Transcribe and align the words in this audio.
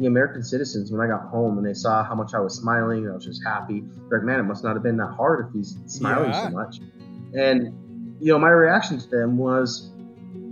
the 0.00 0.06
American 0.06 0.42
citizens 0.42 0.90
when 0.90 1.00
I 1.00 1.06
got 1.06 1.28
home 1.28 1.58
and 1.58 1.66
they 1.66 1.74
saw 1.74 2.02
how 2.02 2.14
much 2.14 2.32
I 2.34 2.40
was 2.40 2.54
smiling 2.56 3.08
I 3.08 3.12
was 3.14 3.24
just 3.26 3.44
happy. 3.44 3.84
They're 4.08 4.18
like, 4.18 4.26
man, 4.26 4.40
it 4.40 4.44
must 4.44 4.64
not 4.64 4.74
have 4.74 4.82
been 4.82 4.96
that 4.96 5.14
hard 5.14 5.46
if 5.46 5.52
he's 5.52 5.76
smiling 5.86 6.30
Yeah. 6.30 6.48
so 6.48 6.50
much. 6.54 6.80
And 7.34 8.16
you 8.18 8.32
know, 8.32 8.38
my 8.38 8.48
reaction 8.48 8.98
to 8.98 9.06
them 9.08 9.36
was, 9.38 9.90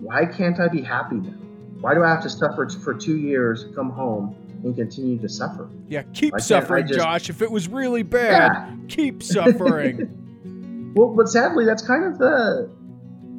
why 0.01 0.25
can't 0.27 0.59
I 0.61 0.69
be 0.69 0.81
happy 0.83 1.17
now? 1.17 1.35
Why 1.81 1.95
do 1.95 2.03
I 2.03 2.09
have 2.09 2.23
to 2.23 2.31
suffer 2.31 2.69
for 2.69 2.95
two 2.95 3.17
years, 3.19 3.67
come 3.75 3.91
home, 3.91 4.35
and 4.65 4.75
continue 4.75 5.19
to 5.19 5.29
suffer? 5.29 5.69
Yeah, 5.89 6.03
keep 6.15 6.33
Why 6.35 6.39
suffering, 6.41 6.87
just- 6.87 6.99
Josh. 6.99 7.31
If 7.31 7.41
it 7.43 7.51
was 7.51 7.69
really 7.69 8.03
bad, 8.03 8.53
Yeah. 8.53 8.77
keep 8.89 9.23
suffering. 9.35 10.93
Well, 10.95 11.09
but 11.15 11.29
sadly, 11.29 11.65
that's 11.65 11.83
kind 11.87 12.05
of 12.05 12.19
the 12.19 12.71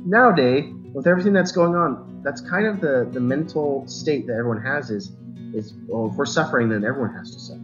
nowadays 0.06 0.74
with 0.94 1.08
everything 1.08 1.34
that's 1.34 1.52
going 1.52 1.76
on. 1.76 2.22
That's 2.24 2.42
kind 2.42 2.66
of 2.68 2.82
the 2.82 3.08
the 3.12 3.20
mental 3.20 3.86
state 3.88 4.28
that 4.28 4.34
everyone 4.34 4.62
has 4.62 4.90
is 4.90 5.12
is 5.54 5.74
well, 5.88 6.10
if 6.12 6.16
we're 6.16 6.26
suffering, 6.26 6.70
then 6.70 6.84
everyone 6.84 7.14
has 7.16 7.32
to 7.32 7.40
suffer, 7.40 7.60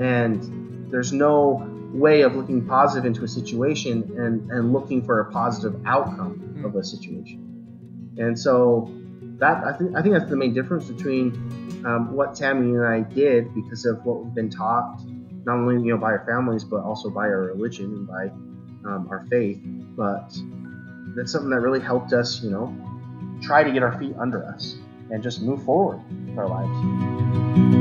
and 0.00 0.90
there's 0.90 1.12
no 1.12 1.66
way 1.92 2.22
of 2.22 2.36
looking 2.36 2.66
positive 2.66 3.04
into 3.04 3.24
a 3.24 3.28
situation 3.28 4.14
and 4.16 4.50
and 4.50 4.72
looking 4.72 5.04
for 5.04 5.20
a 5.20 5.32
positive 5.32 5.80
outcome 5.86 6.62
of 6.64 6.76
a 6.76 6.84
situation. 6.84 8.14
And 8.18 8.38
so 8.38 8.92
that 9.38 9.64
I 9.64 9.72
think 9.72 9.96
I 9.96 10.02
think 10.02 10.14
that's 10.14 10.30
the 10.30 10.36
main 10.36 10.54
difference 10.54 10.86
between 10.88 11.32
um, 11.84 12.12
what 12.12 12.34
Thamy 12.34 12.74
and 12.74 12.86
I 12.86 13.00
did 13.00 13.54
because 13.54 13.84
of 13.84 14.04
what 14.04 14.24
we've 14.24 14.34
been 14.34 14.50
taught, 14.50 15.00
not 15.44 15.56
only 15.56 15.82
you 15.84 15.92
know 15.92 15.98
by 15.98 16.12
our 16.12 16.24
families 16.26 16.64
but 16.64 16.82
also 16.82 17.10
by 17.10 17.26
our 17.26 17.42
religion 17.42 17.86
and 17.86 18.06
by 18.06 18.26
um, 18.88 19.08
our 19.10 19.26
faith. 19.30 19.60
But 19.96 20.36
that's 21.16 21.32
something 21.32 21.50
that 21.50 21.60
really 21.60 21.80
helped 21.80 22.12
us, 22.12 22.42
you 22.42 22.50
know, 22.50 22.74
try 23.42 23.64
to 23.64 23.72
get 23.72 23.82
our 23.82 23.98
feet 23.98 24.14
under 24.18 24.44
us 24.44 24.76
and 25.10 25.22
just 25.22 25.42
move 25.42 25.62
forward 25.64 26.00
with 26.26 26.38
our 26.38 26.48
lives. 26.48 27.80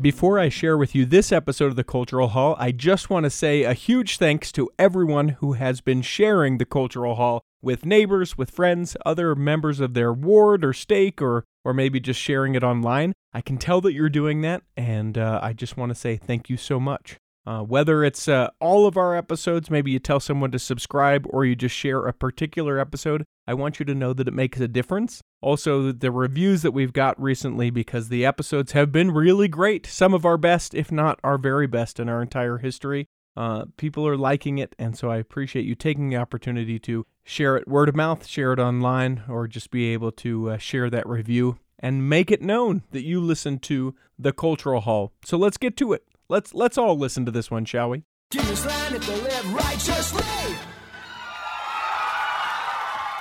Before 0.00 0.38
I 0.38 0.48
share 0.48 0.78
with 0.78 0.94
you 0.94 1.04
this 1.04 1.32
episode 1.32 1.66
of 1.66 1.76
the 1.76 1.82
Cultural 1.82 2.28
Hall, 2.28 2.54
I 2.58 2.70
just 2.70 3.10
want 3.10 3.24
to 3.24 3.30
say 3.30 3.64
a 3.64 3.74
huge 3.74 4.16
thanks 4.16 4.52
to 4.52 4.70
everyone 4.78 5.30
who 5.40 5.54
has 5.54 5.80
been 5.80 6.02
sharing 6.02 6.58
the 6.58 6.64
Cultural 6.64 7.16
Hall 7.16 7.42
with 7.60 7.84
neighbors, 7.84 8.38
with 8.38 8.50
friends, 8.52 8.96
other 9.04 9.34
members 9.34 9.80
of 9.80 9.94
their 9.94 10.12
ward 10.12 10.64
or 10.64 10.72
stake, 10.72 11.20
or 11.20 11.44
or 11.64 11.74
maybe 11.74 11.98
just 11.98 12.20
sharing 12.20 12.54
it 12.54 12.62
online. 12.62 13.12
I 13.34 13.40
can 13.40 13.58
tell 13.58 13.80
that 13.80 13.92
you're 13.92 14.08
doing 14.08 14.40
that, 14.42 14.62
and 14.76 15.18
uh, 15.18 15.40
I 15.42 15.52
just 15.52 15.76
want 15.76 15.90
to 15.90 15.96
say 15.96 16.16
thank 16.16 16.48
you 16.48 16.56
so 16.56 16.78
much. 16.78 17.18
Uh, 17.48 17.62
whether 17.62 18.04
it's 18.04 18.28
uh, 18.28 18.50
all 18.60 18.86
of 18.86 18.98
our 18.98 19.16
episodes, 19.16 19.70
maybe 19.70 19.90
you 19.90 19.98
tell 19.98 20.20
someone 20.20 20.50
to 20.50 20.58
subscribe, 20.58 21.26
or 21.30 21.46
you 21.46 21.56
just 21.56 21.74
share 21.74 22.06
a 22.06 22.12
particular 22.12 22.78
episode, 22.78 23.24
I 23.46 23.54
want 23.54 23.80
you 23.80 23.86
to 23.86 23.94
know 23.94 24.12
that 24.12 24.28
it 24.28 24.34
makes 24.34 24.60
a 24.60 24.68
difference. 24.68 25.22
Also, 25.40 25.90
the 25.90 26.10
reviews 26.10 26.60
that 26.60 26.72
we've 26.72 26.92
got 26.92 27.18
recently, 27.18 27.70
because 27.70 28.10
the 28.10 28.26
episodes 28.26 28.72
have 28.72 28.92
been 28.92 29.12
really 29.12 29.48
great. 29.48 29.86
Some 29.86 30.12
of 30.12 30.26
our 30.26 30.36
best, 30.36 30.74
if 30.74 30.92
not 30.92 31.20
our 31.24 31.38
very 31.38 31.66
best, 31.66 31.98
in 31.98 32.06
our 32.10 32.20
entire 32.20 32.58
history. 32.58 33.06
Uh, 33.34 33.64
people 33.78 34.06
are 34.06 34.18
liking 34.18 34.58
it, 34.58 34.74
and 34.78 34.98
so 34.98 35.10
I 35.10 35.16
appreciate 35.16 35.64
you 35.64 35.74
taking 35.74 36.10
the 36.10 36.18
opportunity 36.18 36.78
to 36.80 37.06
share 37.24 37.56
it 37.56 37.66
word 37.66 37.88
of 37.88 37.96
mouth, 37.96 38.26
share 38.26 38.52
it 38.52 38.58
online, 38.58 39.22
or 39.26 39.48
just 39.48 39.70
be 39.70 39.86
able 39.94 40.12
to 40.12 40.50
uh, 40.50 40.58
share 40.58 40.90
that 40.90 41.08
review 41.08 41.56
and 41.78 42.10
make 42.10 42.30
it 42.30 42.42
known 42.42 42.82
that 42.90 43.04
you 43.04 43.22
listen 43.22 43.58
to 43.60 43.94
the 44.18 44.32
Cultural 44.32 44.82
Hall. 44.82 45.12
So 45.24 45.38
let's 45.38 45.56
get 45.56 45.76
to 45.78 45.94
it. 45.94 46.04
Let's 46.30 46.52
let's 46.52 46.76
all 46.76 46.98
listen 46.98 47.24
to 47.24 47.30
this 47.30 47.50
one, 47.50 47.64
shall 47.64 47.88
we? 47.88 48.02
Kings 48.30 48.66
land 48.66 48.96
if 48.96 49.06
they 49.06 49.18
live 49.18 49.54
righteously. 49.54 50.22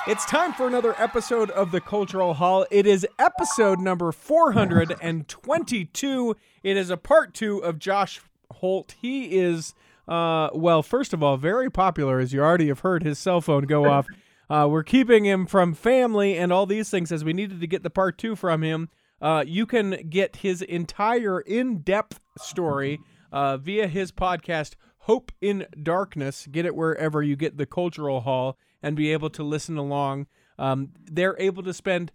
It's 0.07 0.25
time 0.25 0.51
for 0.51 0.67
another 0.67 0.93
episode 0.97 1.49
of 1.51 1.71
the 1.71 1.79
Cultural 1.79 2.33
Hall. 2.33 2.65
It 2.69 2.85
is 2.85 3.07
episode 3.17 3.79
number 3.79 4.11
422. 4.11 6.35
It 6.63 6.75
is 6.75 6.89
a 6.89 6.97
part 6.97 7.33
two 7.33 7.59
of 7.59 7.79
Josh 7.79 8.19
Holt. 8.51 8.95
He 9.01 9.37
is, 9.37 9.73
uh, 10.09 10.49
well, 10.53 10.83
first 10.83 11.13
of 11.13 11.23
all, 11.23 11.37
very 11.37 11.69
popular, 11.69 12.19
as 12.19 12.33
you 12.33 12.41
already 12.41 12.67
have 12.67 12.81
heard 12.81 13.03
his 13.03 13.19
cell 13.19 13.39
phone 13.39 13.63
go 13.63 13.85
off. 13.85 14.05
Uh, 14.49 14.65
we're 14.65 14.81
keeping 14.81 15.25
him 15.25 15.45
from 15.45 15.73
family 15.73 16.37
and 16.37 16.53
all 16.53 16.65
these 16.65 16.89
things 16.89 17.11
as 17.11 17.21
we 17.21 17.33
needed 17.33 17.59
to 17.59 17.67
get 17.67 17.83
the 17.83 17.89
part 17.89 18.17
two 18.17 18.33
from 18.33 18.63
him. 18.63 18.87
Uh, 19.21 19.43
you 19.45 19.65
can 19.65 20.09
get 20.09 20.37
his 20.37 20.61
entire 20.61 21.41
in 21.41 21.79
depth 21.79 22.19
story 22.37 22.99
uh, 23.31 23.57
via 23.57 23.87
his 23.87 24.11
podcast, 24.11 24.75
Hope 24.99 25.31
in 25.41 25.65
Darkness. 25.81 26.47
Get 26.51 26.65
it 26.65 26.75
wherever 26.75 27.23
you 27.23 27.35
get 27.35 27.57
the 27.57 27.65
Cultural 27.65 28.21
Hall 28.21 28.57
and 28.83 28.95
be 28.95 29.11
able 29.11 29.29
to 29.31 29.43
listen 29.43 29.77
along. 29.77 30.27
Um, 30.59 30.89
they're 31.05 31.39
able 31.39 31.63
to 31.63 31.73
spend 31.73 32.11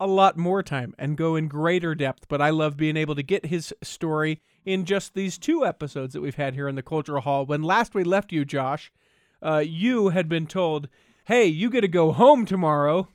a 0.00 0.06
lot 0.06 0.36
more 0.36 0.62
time 0.62 0.94
and 0.98 1.16
go 1.16 1.36
in 1.36 1.46
greater 1.46 1.94
depth, 1.94 2.26
but 2.28 2.42
I 2.42 2.50
love 2.50 2.76
being 2.76 2.96
able 2.96 3.14
to 3.14 3.22
get 3.22 3.46
his 3.46 3.72
story 3.82 4.40
in 4.64 4.84
just 4.84 5.14
these 5.14 5.38
two 5.38 5.64
episodes 5.64 6.12
that 6.12 6.20
we've 6.20 6.34
had 6.34 6.54
here 6.54 6.68
in 6.68 6.74
the 6.74 6.82
Cultural 6.82 7.22
Hall. 7.22 7.46
When 7.46 7.62
last 7.62 7.94
we 7.94 8.02
left 8.02 8.32
you, 8.32 8.44
Josh, 8.44 8.92
uh, 9.40 9.62
you 9.64 10.08
had 10.08 10.28
been 10.28 10.46
told, 10.46 10.88
hey, 11.26 11.46
you 11.46 11.70
get 11.70 11.82
to 11.82 11.88
go 11.88 12.12
home 12.12 12.44
tomorrow. 12.44 13.08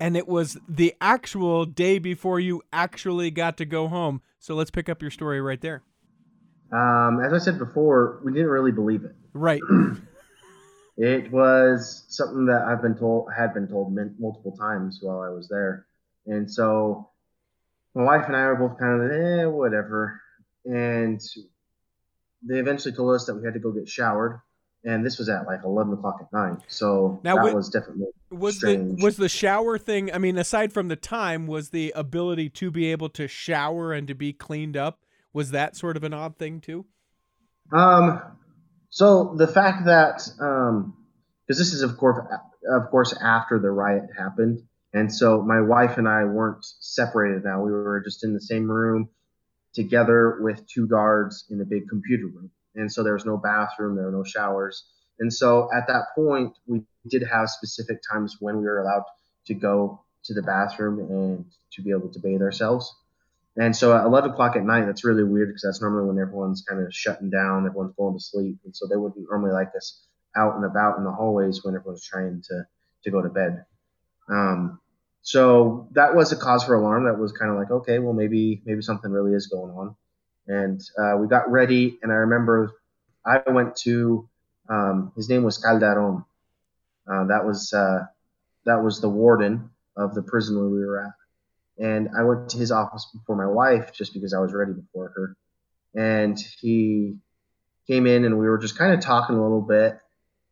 And 0.00 0.16
it 0.16 0.28
was 0.28 0.58
the 0.68 0.94
actual 1.00 1.64
day 1.64 1.98
before 1.98 2.38
you 2.38 2.62
actually 2.72 3.30
got 3.30 3.56
to 3.56 3.64
go 3.64 3.88
home. 3.88 4.22
So 4.38 4.54
let's 4.54 4.70
pick 4.70 4.88
up 4.88 5.02
your 5.02 5.10
story 5.10 5.40
right 5.40 5.60
there. 5.60 5.82
Um, 6.72 7.20
as 7.24 7.32
I 7.32 7.38
said 7.38 7.58
before, 7.58 8.20
we 8.24 8.32
didn't 8.32 8.48
really 8.48 8.72
believe 8.72 9.04
it. 9.04 9.14
Right. 9.32 9.60
It 11.00 11.30
was 11.30 12.04
something 12.08 12.46
that 12.46 12.62
I've 12.62 12.82
been 12.82 12.96
told, 12.96 13.28
had 13.32 13.54
been 13.54 13.68
told 13.68 13.96
multiple 14.18 14.56
times 14.58 14.98
while 15.00 15.20
I 15.20 15.28
was 15.28 15.48
there, 15.48 15.86
and 16.26 16.50
so 16.50 17.10
my 17.94 18.02
wife 18.02 18.26
and 18.26 18.34
I 18.34 18.46
were 18.46 18.68
both 18.68 18.80
kind 18.80 19.02
of, 19.02 19.10
eh, 19.12 19.44
whatever. 19.44 20.20
And 20.64 21.20
they 22.42 22.58
eventually 22.58 22.96
told 22.96 23.14
us 23.14 23.26
that 23.26 23.36
we 23.36 23.44
had 23.44 23.54
to 23.54 23.60
go 23.60 23.70
get 23.70 23.88
showered, 23.88 24.40
and 24.84 25.04
this 25.04 25.18
was 25.18 25.28
at 25.28 25.46
like 25.46 25.60
eleven 25.64 25.92
o'clock 25.94 26.18
at 26.20 26.32
night. 26.32 26.58
So 26.68 27.20
Now, 27.24 27.34
that 27.34 27.40
wi- 27.42 27.54
was 27.54 27.68
definitely 27.68 28.06
was 28.30 28.56
strange. 28.56 28.98
the 28.98 29.04
was 29.04 29.16
the 29.16 29.28
shower 29.28 29.78
thing 29.78 30.12
i 30.12 30.18
mean 30.18 30.36
aside 30.36 30.70
from 30.72 30.88
the 30.88 30.96
time 30.96 31.46
was 31.46 31.70
the 31.70 31.92
ability 31.96 32.50
to 32.50 32.70
be 32.70 32.92
able 32.92 33.08
to 33.08 33.26
shower 33.26 33.92
and 33.94 34.06
to 34.06 34.14
be 34.14 34.34
cleaned 34.34 34.76
up 34.76 35.00
was 35.32 35.50
that 35.52 35.74
sort 35.74 35.96
of 35.96 36.04
an 36.04 36.12
odd 36.12 36.36
thing 36.36 36.60
too 36.60 36.84
Um, 37.72 38.20
so 38.90 39.34
the 39.36 39.46
fact 39.46 39.86
that 39.86 40.20
um, 40.40 40.94
because 41.46 41.58
this 41.58 41.72
is 41.72 41.82
of 41.82 41.96
course 41.96 42.18
of 42.70 42.90
course 42.90 43.14
after 43.22 43.58
the 43.58 43.70
riot 43.70 44.04
happened, 44.18 44.60
and 44.92 45.12
so 45.12 45.40
my 45.42 45.60
wife 45.62 45.96
and 45.98 46.06
I 46.08 46.24
weren't 46.24 46.64
separated. 46.80 47.44
Now 47.44 47.62
we 47.62 47.72
were 47.72 48.02
just 48.04 48.24
in 48.24 48.34
the 48.34 48.40
same 48.40 48.70
room 48.70 49.08
together 49.74 50.38
with 50.40 50.66
two 50.66 50.86
guards 50.86 51.46
in 51.50 51.60
a 51.60 51.64
big 51.64 51.88
computer 51.88 52.26
room, 52.26 52.50
and 52.78 52.90
so 52.90 53.02
there 53.02 53.12
was 53.12 53.26
no 53.26 53.36
bathroom, 53.36 53.96
there 53.96 54.06
were 54.06 54.12
no 54.12 54.24
showers, 54.24 54.84
and 55.20 55.32
so 55.32 55.68
at 55.76 55.86
that 55.88 56.06
point 56.14 56.56
we 56.66 56.82
did 57.08 57.24
have 57.30 57.50
specific 57.50 57.98
times 58.10 58.36
when 58.40 58.58
we 58.58 58.64
were 58.64 58.80
allowed 58.80 59.04
to 59.46 59.54
go 59.54 60.02
to 60.24 60.34
the 60.34 60.42
bathroom 60.42 61.00
and 61.00 61.44
to 61.72 61.82
be 61.82 61.90
able 61.90 62.08
to 62.10 62.20
bathe 62.20 62.42
ourselves. 62.42 62.94
And 63.56 63.74
so 63.74 63.96
at 63.96 64.04
11 64.04 64.30
o'clock 64.30 64.54
at 64.56 64.62
night, 64.62 64.86
that's 64.86 65.04
really 65.04 65.24
weird 65.24 65.48
because 65.48 65.62
that's 65.62 65.80
normally 65.80 66.06
when 66.06 66.22
everyone's 66.22 66.62
kind 66.62 66.84
of 66.84 66.94
shutting 66.94 67.28
down, 67.30 67.66
everyone's 67.66 67.94
going 67.96 68.14
to 68.14 68.20
sleep. 68.22 68.58
And 68.64 68.74
so 68.74 68.86
they 68.86 68.96
wouldn't 68.96 69.26
normally 69.28 69.52
like 69.52 69.72
us 69.76 70.00
out 70.36 70.54
and 70.54 70.64
about 70.64 70.98
in 70.98 71.04
the 71.04 71.10
hallways 71.10 71.64
when 71.64 71.74
everyone's 71.74 72.04
trying 72.04 72.42
to, 72.48 72.64
to 73.04 73.10
go 73.10 73.20
to 73.20 73.28
bed. 73.28 73.64
Um, 74.28 74.80
so 75.22 75.88
that 75.92 76.14
was 76.14 76.30
a 76.30 76.36
cause 76.36 76.64
for 76.64 76.74
alarm. 76.74 77.06
That 77.06 77.18
was 77.18 77.32
kind 77.32 77.50
of 77.50 77.56
like, 77.56 77.70
okay, 77.70 77.98
well, 77.98 78.12
maybe, 78.12 78.62
maybe 78.64 78.82
something 78.82 79.10
really 79.10 79.32
is 79.32 79.48
going 79.48 79.72
on. 79.72 79.96
And 80.48 80.80
uh, 80.98 81.16
we 81.18 81.28
got 81.28 81.50
ready. 81.50 81.98
And 82.02 82.10
I 82.10 82.16
remember 82.16 82.72
I 83.24 83.42
went 83.46 83.76
to, 83.84 84.28
um, 84.68 85.12
his 85.14 85.28
name 85.28 85.44
was 85.44 85.58
Calderon. 85.58 86.24
Uh, 87.10 87.24
that 87.26 87.44
was, 87.44 87.72
uh, 87.72 88.06
that 88.64 88.82
was 88.82 89.00
the 89.00 89.08
warden 89.08 89.70
of 89.96 90.14
the 90.14 90.22
prison 90.22 90.58
where 90.58 90.68
we 90.68 90.84
were 90.84 91.04
at 91.04 91.12
and 91.78 92.08
I 92.18 92.24
went 92.24 92.50
to 92.50 92.58
his 92.58 92.72
office 92.72 93.06
before 93.12 93.36
my 93.36 93.46
wife 93.46 93.92
just 93.92 94.12
because 94.12 94.34
I 94.34 94.40
was 94.40 94.52
ready 94.52 94.72
before 94.72 95.12
her. 95.14 95.36
And 95.94 96.38
he 96.60 97.16
came 97.86 98.06
in 98.06 98.24
and 98.24 98.38
we 98.38 98.48
were 98.48 98.58
just 98.58 98.76
kind 98.76 98.92
of 98.92 99.00
talking 99.00 99.36
a 99.36 99.42
little 99.42 99.62
bit 99.62 99.98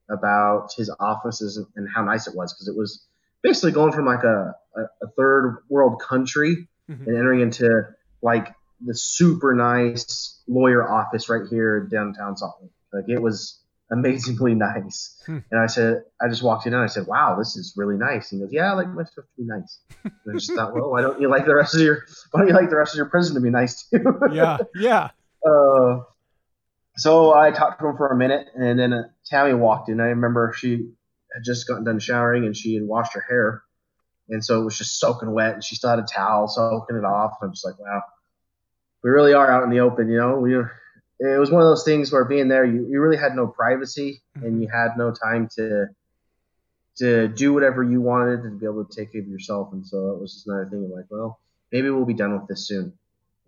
about 0.09 0.73
his 0.77 0.89
offices 1.01 1.57
and, 1.57 1.67
and 1.75 1.89
how 1.93 2.05
nice 2.05 2.29
it 2.29 2.37
was 2.37 2.55
because 2.55 2.69
it 2.69 2.77
was 2.77 3.05
basically 3.43 3.73
going 3.73 3.93
from 3.93 4.07
like 4.07 4.23
a, 4.23 4.55
a, 4.77 4.81
a 5.03 5.09
third 5.17 5.65
world 5.69 6.01
country 6.01 6.69
Mhm. 6.89 7.09
and 7.09 7.17
entering 7.17 7.41
into 7.41 7.83
like 8.23 8.55
the 8.85 8.95
super 8.95 9.55
nice 9.55 10.43
lawyer 10.47 10.89
office 10.89 11.29
right 11.29 11.47
here 11.49 11.79
in 11.79 11.89
downtown 11.89 12.37
Salt 12.37 12.59
Lake. 12.61 12.71
Like 12.93 13.09
it 13.09 13.21
was 13.21 13.61
amazingly 13.91 14.55
nice. 14.69 15.23
Hmm. 15.27 15.39
And 15.51 15.61
I 15.61 15.67
said, 15.67 16.03
I 16.21 16.29
just 16.29 16.43
walked 16.43 16.67
in 16.67 16.75
and 16.75 16.83
I 16.83 16.87
said, 16.87 17.07
wow, 17.07 17.37
this 17.39 17.57
is 17.57 17.75
really 17.77 17.97
nice. 17.97 18.33
And 18.33 18.41
he 18.41 18.47
goes, 18.47 18.53
yeah, 18.53 18.73
I 18.73 18.75
like 18.75 18.89
my 18.89 19.05
stuff 19.05 19.25
to 19.25 19.43
be 19.43 19.47
nice. 19.47 19.79
And 20.05 20.13
I 20.29 20.33
just 20.35 20.53
thought, 20.53 20.75
well, 20.75 20.91
why 20.91 21.01
don't 21.01 21.21
you 21.21 21.29
like 21.31 21.47
the 21.47 21.55
rest 21.55 21.75
of 21.75 21.81
your, 21.81 22.03
why 22.31 22.41
don't 22.41 22.49
you 22.49 22.55
like 22.55 22.71
the 22.71 22.77
rest 22.77 22.95
of 22.95 22.97
your 22.97 23.07
prison 23.07 23.35
to 23.35 23.41
be 23.41 23.51
nice 23.51 23.89
too? 23.89 24.21
yeah 24.33 24.59
yeah 24.75 25.11
Uh, 25.47 26.01
so 26.97 27.35
I 27.35 27.51
talked 27.51 27.81
to 27.81 27.89
him 27.89 27.97
for 27.97 28.09
a 28.09 28.17
minute, 28.17 28.49
and 28.55 28.79
then 28.79 28.93
uh, 28.93 29.03
Thamy 29.31 29.57
walked 29.57 29.89
in. 29.91 30.01
I 30.01 30.07
remember 30.07 30.55
she 30.57 30.89
had 31.33 31.45
just 31.45 31.69
gotten 31.69 31.85
done 31.85 31.99
showering 31.99 32.47
and 32.47 32.57
she 32.57 32.75
had 32.75 32.85
washed 32.85 33.13
her 33.15 33.25
hair, 33.29 33.63
and 34.29 34.45
so 34.45 34.61
it 34.61 34.65
was 34.65 34.79
just 34.79 34.99
soaking 34.99 35.31
wet, 35.33 35.55
and 35.55 35.63
she 35.63 35.77
still 35.77 35.91
had 35.91 35.99
a 35.99 36.07
towel 36.11 36.49
soaking 36.49 36.97
it 36.97 37.05
off. 37.05 37.35
And 37.41 37.49
I'm 37.49 37.55
just 37.55 37.67
like, 37.67 37.79
wow, 37.79 38.03
we 39.03 39.11
really 39.11 39.33
are 39.35 39.51
out 39.51 39.65
in 39.65 39.71
the 39.71 39.81
open, 39.81 40.09
you 40.09 40.19
know. 40.19 40.39
We 40.39 40.57
it 41.19 41.39
was 41.39 41.51
one 41.51 41.63
of 41.63 41.69
those 41.69 41.85
things 41.85 42.13
where 42.13 42.25
being 42.25 42.49
there, 42.49 42.65
you, 42.65 42.87
you 42.91 43.01
really 43.01 43.17
had 43.17 43.35
no 43.35 43.47
privacy, 43.47 44.23
and 44.43 44.45
Mm-hmm. 44.45 44.63
you 44.63 44.69
had 44.69 44.97
no 44.97 45.13
time 45.13 45.49
to 45.57 45.87
to 46.99 47.29
do 47.29 47.53
whatever 47.53 47.83
you 47.83 48.01
wanted 48.01 48.41
and 48.41 48.53
to 48.53 48.59
be 48.59 48.67
able 48.67 48.85
to 48.85 48.97
take 48.97 49.13
care 49.13 49.21
of 49.21 49.29
yourself. 49.29 49.73
And 49.73 49.87
so 49.87 50.07
that 50.07 50.19
was 50.21 50.33
just 50.33 50.47
another 50.47 50.69
thing 50.71 50.85
of 50.85 50.91
like, 50.91 51.05
well, 51.11 51.41
maybe 51.71 51.91
we'll 51.91 52.07
be 52.07 52.15
done 52.15 52.33
with 52.39 52.49
this 52.49 52.67
soon. 52.67 52.95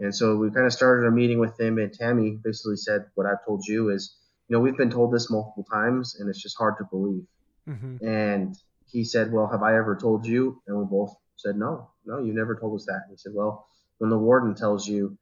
And 0.00 0.14
so 0.14 0.36
we 0.36 0.50
kind 0.50 0.66
of 0.66 0.72
started 0.72 1.04
our 1.04 1.10
meeting 1.10 1.38
with 1.38 1.58
him, 1.58 1.78
and 1.78 1.90
Thamy 1.90 2.42
basically 2.42 2.76
said, 2.76 3.06
"What 3.14 3.26
I've 3.26 3.44
told 3.44 3.66
you 3.66 3.90
is, 3.90 4.16
you 4.48 4.56
know, 4.56 4.60
we've 4.60 4.76
been 4.76 4.90
told 4.90 5.12
this 5.12 5.30
multiple 5.30 5.64
times, 5.70 6.16
and 6.18 6.28
it's 6.28 6.42
just 6.42 6.56
hard 6.56 6.74
to 6.78 6.84
believe." 6.84 7.24
Mm-hmm. 7.68 8.06
And 8.06 8.56
he 8.90 9.04
said, 9.04 9.32
Well, 9.32 9.48
have 9.48 9.62
I 9.62 9.76
ever 9.76 9.96
told 9.96 10.26
you? 10.26 10.62
And 10.66 10.78
we 10.78 10.84
both 10.84 11.14
said, 11.36 11.56
No, 11.56 11.90
no, 12.06 12.18
you 12.18 12.32
never 12.32 12.56
told 12.56 12.78
us 12.80 12.86
that. 12.86 13.02
And 13.04 13.10
he 13.10 13.16
said, 13.16 13.32
Well, 13.34 13.66
when 13.98 14.10
the 14.10 14.18
warden 14.18 14.54
tells 14.54 14.86
you 14.88 15.16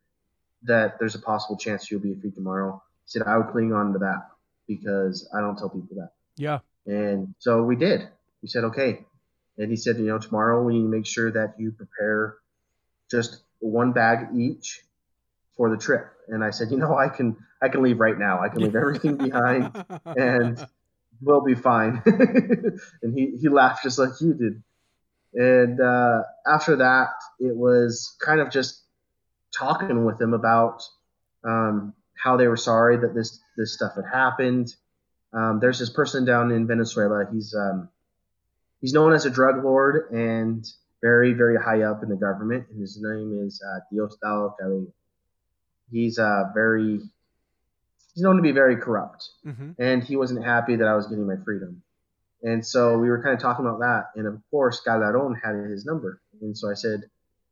that 0.64 0.98
there's 0.98 1.14
a 1.14 1.20
possible 1.20 1.56
chance 1.56 1.90
you'll 1.90 2.00
be 2.00 2.14
free 2.14 2.30
tomorrow, 2.30 2.82
he 3.04 3.10
said, 3.10 3.22
I 3.26 3.36
would 3.36 3.48
cling 3.48 3.72
on 3.72 3.92
to 3.92 3.98
that 4.00 4.28
because 4.66 5.28
I 5.36 5.40
don't 5.40 5.56
tell 5.56 5.68
people 5.68 5.96
that. 5.96 6.10
Yeah. 6.36 6.58
And 6.86 7.34
so 7.38 7.62
we 7.62 7.76
did. 7.76 8.08
We 8.42 8.48
said, 8.48 8.64
Okay. 8.64 9.04
And 9.58 9.70
he 9.70 9.76
said, 9.76 9.96
You 9.98 10.06
know, 10.06 10.18
tomorrow 10.18 10.62
we 10.62 10.74
need 10.74 10.82
to 10.82 10.88
make 10.88 11.06
sure 11.06 11.30
that 11.30 11.54
you 11.58 11.72
prepare 11.72 12.36
just 13.10 13.42
one 13.60 13.92
bag 13.92 14.28
each 14.36 14.82
for 15.56 15.70
the 15.70 15.76
trip. 15.76 16.06
And 16.28 16.44
I 16.44 16.50
said, 16.50 16.70
You 16.70 16.78
know, 16.78 16.96
I 16.96 17.08
can 17.08 17.36
I 17.62 17.68
can 17.68 17.82
leave 17.82 18.00
right 18.00 18.18
now. 18.18 18.42
I 18.42 18.48
can 18.48 18.62
leave 18.62 18.76
everything 18.76 19.16
behind 19.16 19.84
and 20.04 20.66
we'll 21.20 21.44
be 21.44 21.54
fine. 21.54 22.02
and 22.06 23.14
he, 23.18 23.36
he 23.40 23.48
laughed 23.48 23.82
just 23.82 23.98
like 23.98 24.20
you 24.20 24.34
did. 24.34 24.62
And 25.34 25.80
uh, 25.80 26.22
after 26.46 26.76
that, 26.76 27.08
it 27.38 27.54
was 27.54 28.16
kind 28.20 28.40
of 28.40 28.50
just 28.50 28.82
talking 29.58 30.04
with 30.04 30.20
him 30.20 30.34
about 30.34 30.82
um, 31.44 31.94
how 32.14 32.36
they 32.36 32.48
were 32.48 32.56
sorry 32.56 32.98
that 32.98 33.14
this 33.14 33.40
this 33.56 33.74
stuff 33.74 33.92
had 33.94 34.04
happened. 34.10 34.74
Um, 35.32 35.58
there's 35.60 35.78
this 35.78 35.90
person 35.90 36.24
down 36.24 36.50
in 36.50 36.66
Venezuela. 36.66 37.26
He's 37.32 37.54
um, 37.54 37.88
he's 38.80 38.92
known 38.92 39.12
as 39.12 39.26
a 39.26 39.30
drug 39.30 39.62
lord 39.64 40.10
and 40.10 40.66
very 41.02 41.32
very 41.32 41.56
high 41.56 41.82
up 41.82 42.02
in 42.02 42.08
the 42.08 42.16
government. 42.16 42.66
And 42.70 42.80
his 42.80 42.98
name 43.00 43.46
is 43.46 43.62
uh, 43.62 43.80
Diosdado 43.92 44.56
Cabello. 44.56 44.86
He's 45.90 46.18
uh, 46.18 46.44
very 46.54 47.00
he's 48.14 48.22
known 48.22 48.36
to 48.36 48.42
be 48.42 48.52
very 48.52 48.76
corrupt 48.76 49.28
hmm 49.44 49.72
and 49.78 50.02
he 50.02 50.16
wasn't 50.16 50.44
happy 50.44 50.76
that 50.76 50.88
I 50.88 50.94
was 50.94 51.06
getting 51.06 51.26
my 51.26 51.36
freedom. 51.44 51.82
And 52.42 52.64
so 52.64 52.98
we 52.98 53.08
were 53.08 53.22
kind 53.22 53.34
of 53.34 53.40
talking 53.40 53.66
about 53.66 53.80
that. 53.80 54.04
And 54.14 54.26
of 54.26 54.40
course, 54.50 54.80
Calderon 54.80 55.34
had 55.42 55.56
his 55.70 55.84
number. 55.84 56.20
And 56.40 56.56
so 56.56 56.70
I 56.70 56.74
said, 56.74 57.00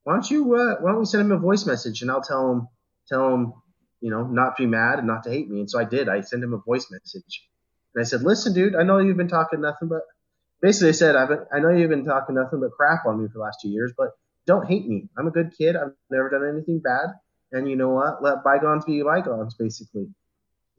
why 0.04 0.14
don't 0.14 0.30
you, 0.30 0.54
uh, 0.54 0.76
why 0.80 0.90
don't 0.90 1.00
we 1.00 1.06
send 1.06 1.22
him 1.22 1.32
a 1.32 1.38
voice 1.38 1.66
message 1.66 2.02
and 2.02 2.10
I'll 2.10 2.22
tell 2.22 2.52
him, 2.52 2.68
tell 3.08 3.34
him, 3.34 3.52
you 4.00 4.10
know, 4.10 4.24
not 4.24 4.56
to 4.56 4.62
be 4.62 4.66
mad 4.66 4.98
and 4.98 5.06
not 5.06 5.24
to 5.24 5.30
hate 5.30 5.48
me. 5.48 5.60
And 5.60 5.70
so 5.70 5.78
I 5.78 5.84
did. 5.84 6.08
I 6.08 6.20
sent 6.20 6.44
him 6.44 6.52
a 6.52 6.58
voice 6.58 6.86
message. 6.90 7.48
And 7.94 8.02
I 8.02 8.04
said, 8.04 8.22
listen, 8.22 8.52
dude, 8.52 8.76
I 8.76 8.82
know 8.82 8.98
you've 8.98 9.16
been 9.16 9.28
talking 9.28 9.60
nothing 9.60 9.88
but, 9.88 10.02
basically 10.60 10.88
I 10.88 10.92
said, 10.92 11.14
I've 11.14 11.28
been, 11.28 11.44
I 11.52 11.58
know 11.60 11.68
you've 11.68 11.90
been 11.90 12.04
talking 12.06 12.34
nothing 12.34 12.60
but 12.60 12.72
crap 12.72 13.06
on 13.06 13.20
me 13.20 13.28
for 13.28 13.34
the 13.34 13.40
last 13.40 13.58
two 13.60 13.68
years, 13.68 13.92
but 13.96 14.10
don't 14.46 14.66
hate 14.66 14.86
me. 14.86 15.08
I'm 15.16 15.26
a 15.26 15.30
good 15.30 15.52
kid. 15.56 15.76
I've 15.76 15.92
never 16.10 16.30
done 16.30 16.48
anything 16.48 16.80
bad. 16.80 17.14
And 17.52 17.68
you 17.68 17.76
know 17.76 17.90
what? 17.90 18.22
Let 18.22 18.42
bygones 18.42 18.84
be 18.84 19.02
bygones, 19.02 19.54
basically. 19.54 20.08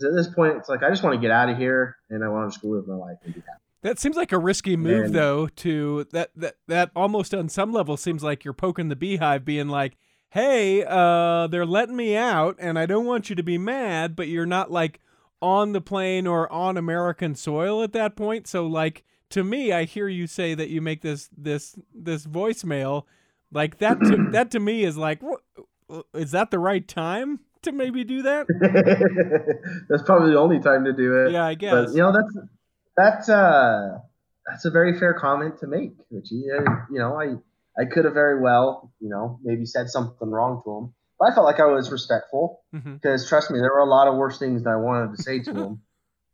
at 0.01 0.13
this 0.13 0.27
point, 0.27 0.57
it's 0.57 0.69
like 0.69 0.83
I 0.83 0.89
just 0.89 1.03
want 1.03 1.15
to 1.15 1.21
get 1.21 1.31
out 1.31 1.49
of 1.49 1.57
here 1.57 1.95
and 2.09 2.23
I 2.23 2.29
want 2.29 2.51
to 2.51 2.55
just 2.55 2.65
live 2.65 2.87
my 2.87 2.95
life 2.95 3.17
and 3.23 3.33
be 3.33 3.41
happy. 3.41 3.64
That 3.85 3.99
seems 3.99 4.15
like 4.15 4.31
a 4.31 4.39
risky 4.39 4.75
move, 4.75 5.05
And- 5.05 5.13
though. 5.13 5.47
To 5.47 6.07
that 6.11 6.31
that 6.35 6.55
that 6.67 6.89
almost 6.95 7.35
on 7.35 7.49
some 7.49 7.71
level 7.71 7.97
seems 7.97 8.23
like 8.23 8.43
you're 8.43 8.51
poking 8.55 8.89
the 8.89 8.95
beehive, 8.95 9.45
being 9.45 9.67
like, 9.69 9.95
"Hey, 10.31 10.83
uh, 10.83 11.45
they're 11.45 11.67
letting 11.67 11.95
me 11.95 12.17
out, 12.17 12.55
and 12.57 12.79
I 12.79 12.87
don't 12.87 13.05
want 13.05 13.29
you 13.29 13.35
to 13.35 13.43
be 13.43 13.59
mad, 13.59 14.15
but 14.15 14.27
you're 14.27 14.47
not 14.47 14.71
like 14.71 15.01
on 15.39 15.73
the 15.73 15.81
plane 15.81 16.25
or 16.25 16.51
on 16.51 16.77
American 16.77 17.35
soil 17.35 17.83
at 17.83 17.93
that 17.93 18.15
point." 18.15 18.47
So, 18.47 18.65
like 18.65 19.03
to 19.29 19.43
me, 19.43 19.71
I 19.71 19.83
hear 19.83 20.07
you 20.07 20.25
say 20.25 20.55
that 20.55 20.69
you 20.69 20.81
make 20.81 21.03
this 21.03 21.29
this 21.37 21.75
this 21.93 22.25
voicemail, 22.25 23.03
like 23.51 23.77
that. 23.77 23.99
To, 23.99 24.17
that 24.31 24.49
to 24.49 24.59
me 24.59 24.83
is 24.83 24.97
like, 24.97 25.21
wha- 25.21 26.01
is 26.15 26.31
that 26.31 26.49
the 26.49 26.57
right 26.57 26.87
time 26.87 27.41
to 27.61 27.71
maybe 27.71 28.03
do 28.03 28.23
that? 28.23 28.47
that's 29.89 30.01
probably 30.01 30.31
the 30.31 30.39
only 30.39 30.59
time 30.59 30.85
to 30.85 30.91
do 30.93 31.25
it. 31.27 31.33
Yeah, 31.33 31.45
I 31.45 31.53
guess. 31.53 31.71
But 31.71 31.91
you 31.91 32.01
know 32.01 32.11
that's 32.11 32.47
that's 32.97 33.29
uh 33.29 33.99
that's 34.47 34.65
a 34.65 34.69
very 34.71 34.97
fair 34.97 35.13
comment 35.13 35.59
to 35.59 35.67
make, 35.67 35.93
Richie. 36.11 36.45
Uh, 36.51 36.61
You 36.91 36.99
know, 36.99 37.19
I 37.19 37.35
I 37.81 37.85
could 37.85 38.05
have 38.05 38.13
very 38.13 38.41
well, 38.41 38.91
you 38.99 39.09
know, 39.09 39.39
maybe 39.43 39.65
said 39.65 39.89
something 39.89 40.29
wrong 40.29 40.61
to 40.63 40.71
him, 40.77 40.93
but 41.19 41.31
I 41.31 41.35
felt 41.35 41.45
like 41.45 41.59
I 41.59 41.65
was 41.65 41.91
respectful 41.91 42.61
because 42.71 43.27
trust 43.27 43.51
me, 43.51 43.59
there 43.59 43.71
were 43.73 43.79
a 43.79 43.89
lot 43.89 44.07
of 44.07 44.15
worse 44.15 44.37
things 44.39 44.63
that 44.63 44.69
I 44.69 44.77
wanted 44.77 45.15
to 45.17 45.23
say 45.23 45.39
to 45.43 45.53
him 45.53 45.81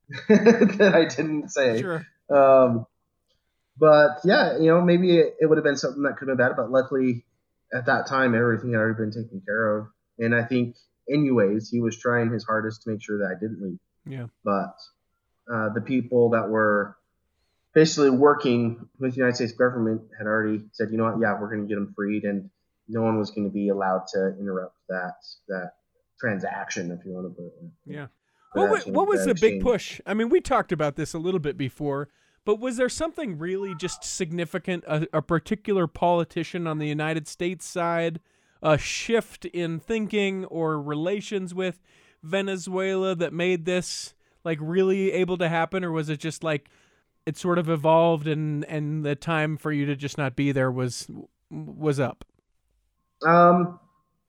that 0.29 0.91
I 0.93 1.05
didn't 1.05 1.49
say. 1.49 1.81
Sure. 1.81 2.05
Um, 2.29 2.85
but 3.77 4.19
yeah, 4.23 4.57
you 4.59 4.67
know, 4.67 4.81
maybe 4.81 5.17
it, 5.17 5.35
it 5.39 5.45
would 5.47 5.57
have 5.57 5.63
been 5.63 5.77
something 5.77 6.03
that 6.03 6.17
could 6.17 6.27
have 6.27 6.37
been 6.37 6.47
bad, 6.47 6.55
but 6.55 6.69
luckily 6.69 7.25
at 7.73 7.85
that 7.87 8.07
time 8.07 8.35
everything 8.35 8.71
had 8.71 8.79
already 8.79 8.97
been 8.97 9.11
taken 9.11 9.41
care 9.45 9.77
of, 9.77 9.87
and 10.19 10.35
I 10.35 10.43
think 10.43 10.75
anyways 11.09 11.69
he 11.69 11.79
was 11.81 11.97
trying 11.97 12.31
his 12.31 12.43
hardest 12.43 12.83
to 12.83 12.91
make 12.91 13.01
sure 13.01 13.19
that 13.19 13.35
I 13.35 13.39
didn't 13.39 13.61
leave 13.63 13.79
Yeah. 14.05 14.27
but 14.43 14.75
uh, 15.51 15.69
the 15.69 15.81
people 15.81 16.31
that 16.31 16.49
were 16.49 16.97
basically 17.73 18.09
working 18.09 18.89
with 18.99 19.11
the 19.11 19.17
United 19.17 19.35
States 19.35 19.53
government 19.53 20.01
had 20.17 20.27
already 20.27 20.61
said, 20.73 20.89
you 20.91 20.97
know 20.97 21.05
what, 21.05 21.19
yeah, 21.21 21.39
we're 21.39 21.49
going 21.49 21.61
to 21.61 21.67
get 21.67 21.75
them 21.75 21.93
freed, 21.95 22.23
and 22.23 22.49
no 22.89 23.01
one 23.01 23.17
was 23.17 23.31
going 23.31 23.47
to 23.47 23.53
be 23.53 23.69
allowed 23.69 24.07
to 24.13 24.35
interrupt 24.39 24.75
that 24.89 25.15
that 25.47 25.73
transaction, 26.19 26.91
if 26.91 27.05
you 27.05 27.13
want 27.13 27.27
to 27.27 27.33
put 27.33 27.45
it. 27.45 27.53
Yeah. 27.85 28.07
What, 28.53 28.69
wa- 28.69 28.75
exchange- 28.75 28.95
what 28.95 29.07
was 29.07 29.25
the 29.25 29.33
big 29.33 29.61
push? 29.61 30.01
I 30.05 30.13
mean, 30.13 30.29
we 30.29 30.41
talked 30.41 30.71
about 30.71 30.97
this 30.97 31.13
a 31.13 31.19
little 31.19 31.39
bit 31.39 31.57
before, 31.57 32.09
but 32.43 32.59
was 32.59 32.77
there 32.77 32.89
something 32.89 33.37
really 33.37 33.73
just 33.75 34.03
significant, 34.03 34.83
a, 34.87 35.07
a 35.13 35.21
particular 35.21 35.87
politician 35.87 36.67
on 36.67 36.77
the 36.77 36.87
United 36.87 37.27
States 37.27 37.65
side, 37.65 38.19
a 38.61 38.77
shift 38.77 39.45
in 39.45 39.79
thinking 39.79 40.45
or 40.45 40.81
relations 40.81 41.55
with 41.55 41.79
Venezuela 42.21 43.15
that 43.15 43.33
made 43.33 43.65
this 43.65 44.13
like 44.43 44.57
really 44.61 45.11
able 45.11 45.37
to 45.37 45.49
happen, 45.49 45.83
or 45.83 45.91
was 45.91 46.09
it 46.09 46.19
just 46.19 46.43
like 46.43 46.69
it 47.25 47.37
sort 47.37 47.59
of 47.59 47.69
evolved 47.69 48.27
and 48.27 48.65
and 48.65 49.05
the 49.05 49.15
time 49.15 49.57
for 49.57 49.71
you 49.71 49.85
to 49.85 49.95
just 49.95 50.17
not 50.17 50.35
be 50.35 50.51
there 50.51 50.71
was 50.71 51.07
was 51.49 51.99
up? 51.99 52.25
Um, 53.25 53.79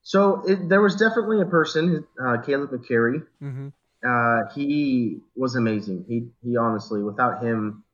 so 0.02 0.42
it, 0.46 0.68
there 0.68 0.80
was 0.80 0.96
definitely 0.96 1.40
a 1.40 1.46
person, 1.46 2.04
uh, 2.22 2.38
Caleb 2.44 2.70
McCarry. 2.70 3.24
Mm-hmm. 3.42 3.68
Uh, 4.04 4.52
he 4.54 5.18
was 5.36 5.54
amazing. 5.54 6.04
He 6.08 6.28
he 6.42 6.56
honestly, 6.56 7.02
without 7.02 7.42
him, 7.42 7.84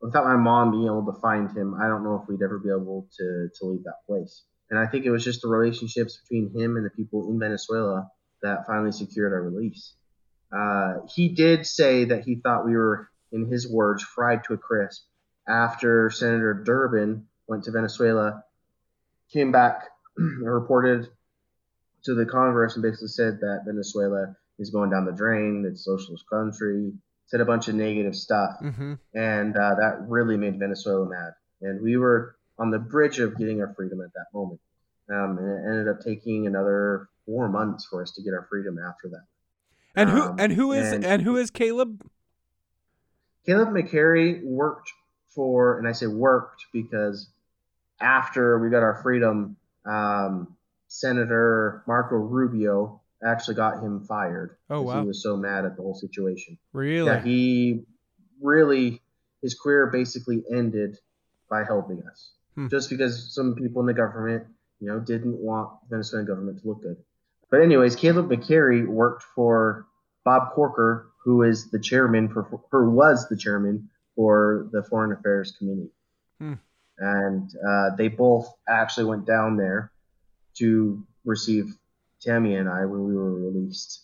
without 0.00 0.24
my 0.24 0.36
mom 0.36 0.72
being 0.72 0.86
able 0.86 1.06
to 1.12 1.20
find 1.20 1.48
him, 1.56 1.74
I 1.74 1.86
don't 1.86 2.02
know 2.02 2.20
if 2.20 2.28
we'd 2.28 2.42
ever 2.42 2.58
be 2.58 2.70
able 2.70 3.08
to 3.18 3.48
to 3.58 3.66
leave 3.66 3.84
that 3.84 4.04
place. 4.06 4.42
And 4.70 4.78
I 4.78 4.86
think 4.86 5.04
it 5.04 5.10
was 5.10 5.22
just 5.22 5.42
the 5.42 5.48
relationships 5.48 6.20
between 6.22 6.50
him 6.58 6.76
and 6.76 6.84
the 6.84 6.90
people 6.90 7.30
in 7.30 7.38
Venezuela 7.38 8.10
that 8.42 8.66
finally 8.66 8.92
secured 8.92 9.32
our 9.32 9.42
release. 9.42 9.94
Uh, 10.56 11.06
he 11.14 11.28
did 11.28 11.66
say 11.66 12.04
that 12.04 12.24
he 12.24 12.36
thought 12.36 12.64
we 12.64 12.76
were, 12.76 13.08
in 13.32 13.46
his 13.46 13.68
words, 13.68 14.02
fried 14.02 14.44
to 14.44 14.54
a 14.54 14.58
crisp 14.58 15.02
after 15.48 16.10
Senator 16.10 16.54
Durbin 16.54 17.26
went 17.46 17.64
to 17.64 17.70
Venezuela, 17.72 18.44
came 19.32 19.52
back, 19.52 19.88
and 20.16 20.46
reported 20.48 21.08
to 22.04 22.14
the 22.14 22.26
Congress 22.26 22.74
and 22.74 22.82
basically 22.82 23.08
said 23.08 23.40
that 23.40 23.62
Venezuela 23.66 24.36
is 24.58 24.70
going 24.70 24.90
down 24.90 25.04
the 25.04 25.12
drain, 25.12 25.64
it's 25.66 25.80
a 25.80 25.82
socialist 25.84 26.24
country, 26.30 26.92
said 27.26 27.40
a 27.40 27.44
bunch 27.44 27.68
of 27.68 27.74
negative 27.74 28.14
stuff, 28.14 28.56
Mm-hmm. 28.62 28.94
and 29.14 29.56
uh, 29.56 29.74
that 29.74 30.04
really 30.08 30.36
made 30.36 30.58
Venezuela 30.58 31.06
mad. 31.08 31.32
And 31.60 31.82
we 31.82 31.96
were 31.96 32.36
on 32.58 32.70
the 32.70 32.78
bridge 32.78 33.18
of 33.18 33.36
getting 33.36 33.60
our 33.60 33.74
freedom 33.74 34.00
at 34.00 34.12
that 34.14 34.26
moment. 34.32 34.60
Um, 35.10 35.38
and 35.38 35.48
it 35.48 35.68
ended 35.68 35.88
up 35.88 36.00
taking 36.04 36.46
another 36.46 37.08
four 37.26 37.48
months 37.48 37.86
for 37.90 38.02
us 38.02 38.12
to 38.12 38.22
get 38.22 38.32
our 38.32 38.46
freedom 38.48 38.78
after 38.78 39.08
that. 39.08 39.24
And 39.94 40.10
who 40.10 40.22
Um, 40.22 40.36
and 40.38 40.52
who 40.52 40.72
is 40.72 40.92
and- 40.92 41.04
and 41.04 41.22
who 41.22 41.36
is 41.36 41.50
Caleb? 41.50 42.02
Caleb 43.46 43.68
McCarry 43.70 44.42
worked 44.44 44.90
for, 45.28 45.78
and 45.78 45.86
I 45.86 45.92
say 45.92 46.06
worked 46.06 46.66
because 46.72 47.28
after 48.00 48.58
we 48.58 48.70
got 48.70 48.82
our 48.82 48.94
freedom, 49.02 49.56
um, 49.84 50.56
Senator 50.88 51.82
Marco 51.86 52.16
Rubio 52.16 53.00
actually 53.22 53.54
got 53.54 53.82
him 53.82 54.00
fired. 54.00 54.56
Oh, 54.70 54.82
wow. 54.82 55.00
He 55.02 55.06
was 55.06 55.22
so 55.22 55.36
mad 55.36 55.64
at 55.64 55.76
the 55.76 55.82
whole 55.82 55.94
situation. 55.94 56.58
Really? 56.72 57.06
Yeah, 57.06 57.20
he 57.22 57.84
really, 58.40 59.00
his 59.42 59.54
career 59.58 59.86
basically 59.88 60.44
ended 60.50 60.98
by 61.48 61.64
helping 61.64 62.02
us. 62.04 62.30
Hmm. 62.54 62.68
Just 62.68 62.90
because 62.90 63.32
some 63.34 63.54
people 63.54 63.80
in 63.80 63.86
the 63.86 63.94
government, 63.94 64.46
you 64.80 64.88
know, 64.88 65.00
didn't 65.00 65.36
want 65.38 65.70
the 65.82 65.96
Venezuelan 65.96 66.26
government 66.26 66.60
to 66.62 66.68
look 66.68 66.82
good. 66.82 66.96
But 67.54 67.62
anyways, 67.62 67.94
Caleb 67.94 68.30
McCarry 68.30 68.84
worked 68.84 69.22
for 69.22 69.86
Bob 70.24 70.50
Corker, 70.54 71.12
who 71.22 71.44
is 71.44 71.70
the 71.70 71.78
chairman 71.78 72.28
for, 72.28 72.60
or 72.72 72.90
was 72.90 73.28
the 73.28 73.36
chairman 73.36 73.90
for 74.16 74.68
the 74.72 74.82
Foreign 74.82 75.12
Affairs 75.12 75.54
Committee. 75.56 75.92
Hmm. 76.40 76.54
and 76.98 77.48
uh, 77.64 77.90
they 77.96 78.08
both 78.08 78.52
actually 78.68 79.04
went 79.04 79.24
down 79.24 79.56
there 79.56 79.92
to 80.54 81.06
receive 81.24 81.66
Thamy 82.26 82.58
and 82.58 82.68
I 82.68 82.86
when 82.86 83.04
we 83.04 83.14
were 83.14 83.32
released. 83.32 84.00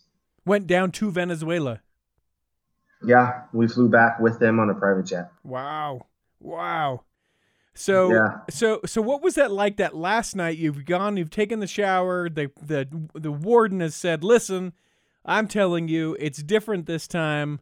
Went 0.47 0.69
down 0.69 0.93
to 0.93 1.11
Venezuela. 1.11 1.81
Yeah, 3.05 3.47
we 3.53 3.67
flew 3.67 3.89
back 3.89 4.21
with 4.21 4.39
them 4.39 4.61
on 4.61 4.71
a 4.71 4.75
private 4.75 5.07
jet. 5.07 5.33
Wow. 5.43 6.07
Wow. 6.39 7.03
So 7.75 8.13
Yeah. 8.13 8.41
so 8.51 8.81
so 8.85 9.01
what 9.01 9.23
was 9.23 9.35
that 9.37 9.51
like 9.53 9.77
that 9.77 9.95
last 9.97 10.35
night 10.37 10.59
you've 10.59 10.85
gone 10.85 11.17
you've 11.17 11.31
taken 11.31 11.61
the 11.61 11.67
shower 11.67 12.29
the 12.29 12.51
the 12.61 12.89
the 13.15 13.33
warden 13.33 13.81
has 13.81 13.95
said 13.95 14.25
listen 14.25 14.73
I'm 15.25 15.47
telling 15.49 15.89
you 15.89 16.17
it's 16.19 16.43
different 16.43 16.87
this 16.87 17.07
time 17.07 17.61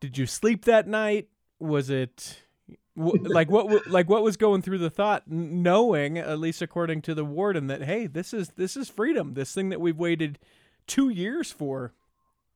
did 0.00 0.16
you 0.16 0.26
sleep 0.26 0.64
that 0.66 0.86
night 0.86 1.28
was 1.58 1.90
it 1.90 2.40
like 2.96 3.50
what 3.50 3.86
like 3.88 4.08
what 4.08 4.22
was 4.22 4.36
going 4.36 4.62
through 4.62 4.78
the 4.78 4.90
thought 4.90 5.24
knowing 5.28 6.18
at 6.18 6.38
least 6.38 6.62
according 6.62 7.02
to 7.02 7.14
the 7.14 7.24
warden 7.24 7.66
that 7.66 7.82
hey 7.82 8.06
this 8.06 8.32
is 8.32 8.50
this 8.50 8.76
is 8.76 8.88
freedom 8.88 9.34
this 9.34 9.52
thing 9.52 9.68
that 9.70 9.80
we've 9.80 9.98
waited 9.98 10.38
2 10.86 11.08
years 11.10 11.50
for 11.52 11.92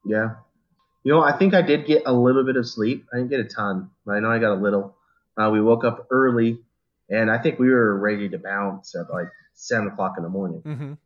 Yeah. 0.05 0.37
You 1.05 1.13
know, 1.13 1.21
I 1.23 1.33
think 1.37 1.53
I 1.53 1.63
did 1.63 1.85
get 1.85 2.05
a 2.07 2.13
little 2.13 2.45
bit 2.45 2.55
of 2.57 2.65
sleep. 2.69 3.07
I 3.13 3.17
didn't 3.17 3.31
get 3.31 3.41
a 3.41 3.45
ton, 3.45 3.91
but 4.07 4.13
I 4.13 4.21
know 4.21 4.31
I 4.31 4.39
got 4.39 4.53
a 4.53 4.61
little. 4.63 4.97
Uh, 5.37 5.51
we 5.51 5.61
woke 5.61 5.85
up 5.85 6.07
early, 6.13 6.61
and 7.13 7.31
I 7.31 7.39
think 7.39 7.59
we 7.61 7.69
were 7.71 7.97
ready 7.99 8.29
to 8.31 8.39
bounce 8.39 8.95
at 8.97 9.09
like 9.13 9.29
seven 9.55 9.87
o'clock 9.89 10.15
in 10.17 10.23
the 10.25 10.29
morning. 10.31 10.63
mhm 10.63 10.99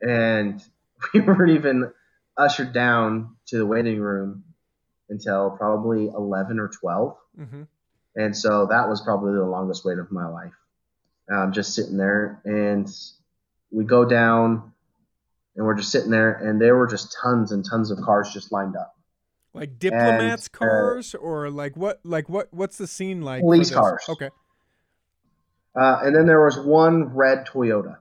And 0.00 0.62
we 1.14 1.20
weren't 1.20 1.52
even 1.52 1.90
ushered 2.36 2.72
down 2.72 3.36
to 3.46 3.56
the 3.58 3.66
waiting 3.66 4.00
room 4.00 4.44
until 5.08 5.50
probably 5.50 6.08
11 6.08 6.58
or 6.58 6.68
12. 6.68 7.16
mhm 7.38 7.66
And 8.16 8.36
so 8.36 8.66
that 8.66 8.88
was 8.88 9.00
probably 9.02 9.32
the 9.34 9.44
longest 9.44 9.84
wait 9.84 9.98
of 9.98 10.10
my 10.12 10.26
life. 10.28 10.52
Um, 11.32 11.52
just 11.52 11.74
sitting 11.74 11.96
there, 11.96 12.42
and 12.44 12.86
we 13.70 13.84
go 13.84 14.04
down, 14.04 14.72
and 15.56 15.64
we're 15.64 15.76
just 15.76 15.90
sitting 15.92 16.10
there, 16.10 16.32
and 16.32 16.60
there 16.60 16.76
were 16.76 16.86
just 16.88 17.16
tons 17.22 17.52
and 17.52 17.64
tons 17.64 17.90
of 17.90 17.98
cars 18.00 18.32
just 18.32 18.52
lined 18.52 18.76
up. 18.76 18.94
like 19.54 19.78
diplomats 19.78 20.48
uh, 20.52 20.58
cars 20.58 21.14
or 21.14 21.48
like 21.50 21.76
what 21.76 22.00
like 22.04 22.28
what 22.28 22.52
what's 22.52 22.76
the 22.76 22.86
scene 22.86 23.22
like 23.22 23.42
Police 23.42 23.70
cars. 23.70 24.02
okay 24.08 24.30
Uh, 25.74 26.00
and 26.02 26.14
then 26.14 26.26
there 26.26 26.44
was 26.44 26.58
one 26.58 27.14
red 27.14 27.46
Toyota, 27.46 27.96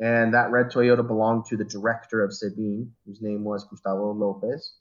and 0.00 0.34
that 0.34 0.50
red 0.50 0.66
Toyota 0.66 1.06
belonged 1.06 1.46
to 1.46 1.56
the 1.56 1.64
director 1.64 2.24
of 2.24 2.30
SEBIN, 2.30 2.90
whose 3.04 3.20
name 3.20 3.44
was 3.44 3.64
Gustavo 3.64 4.12
Lopez, 4.12 4.72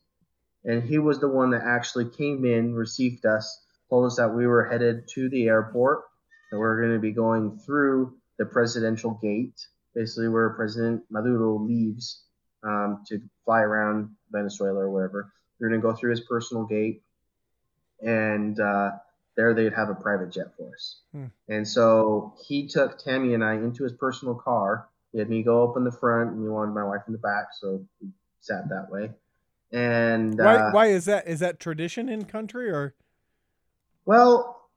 and 0.63 0.83
he 0.83 0.99
was 0.99 1.19
the 1.19 1.27
one 1.27 1.51
that 1.51 1.63
actually 1.65 2.09
came 2.09 2.45
in, 2.45 2.73
received 2.73 3.25
us, 3.25 3.61
told 3.89 4.05
us 4.05 4.17
that 4.17 4.33
we 4.33 4.47
were 4.47 4.67
headed 4.69 5.07
to 5.15 5.29
the 5.29 5.47
airport, 5.47 6.03
that 6.51 6.57
we 6.57 6.63
are 6.63 6.79
going 6.79 6.93
to 6.93 6.99
be 6.99 7.11
going 7.11 7.59
through 7.65 8.15
the 8.37 8.45
presidential 8.45 9.19
gate, 9.21 9.59
basically 9.93 10.29
where 10.29 10.51
President 10.51 11.03
Maduro 11.09 11.57
leaves 11.57 12.23
um, 12.63 13.03
to 13.07 13.21
fly 13.45 13.61
around 13.61 14.09
Venezuela 14.31 14.79
or 14.79 14.89
wherever. 14.89 15.31
We're 15.59 15.69
going 15.69 15.81
to 15.81 15.87
go 15.87 15.93
through 15.95 16.11
his 16.11 16.21
personal 16.21 16.65
gate, 16.65 17.01
and 18.01 18.59
uh, 18.59 18.91
there 19.37 19.53
they'd 19.53 19.73
have 19.73 19.89
a 19.89 19.95
private 19.95 20.31
jet 20.31 20.47
for 20.57 20.73
us. 20.73 20.99
And 21.47 21.65
so 21.65 22.33
he 22.45 22.67
took 22.67 22.99
Thamy 23.01 23.33
and 23.33 23.43
I 23.43 23.53
into 23.53 23.83
his 23.83 23.93
personal 23.93 24.35
car. 24.35 24.89
He 25.13 25.19
had 25.19 25.29
me 25.29 25.43
go 25.43 25.69
up 25.69 25.77
in 25.77 25.85
the 25.85 25.91
front, 25.91 26.31
and 26.31 26.41
he 26.41 26.49
wanted 26.49 26.73
my 26.73 26.83
wife 26.83 27.03
in 27.07 27.13
the 27.13 27.19
back, 27.19 27.47
so 27.57 27.85
we 28.01 28.09
sat 28.41 28.67
that 28.69 28.89
way. 28.89 29.11
And 29.71 30.37
why 30.37 30.55
uh, 30.55 30.71
why 30.71 30.87
is 30.87 31.05
that 31.05 31.27
is 31.27 31.39
that 31.39 31.59
tradition 31.59 32.09
in 32.09 32.25
country 32.25 32.69
or 32.69 32.95
well, 34.05 34.69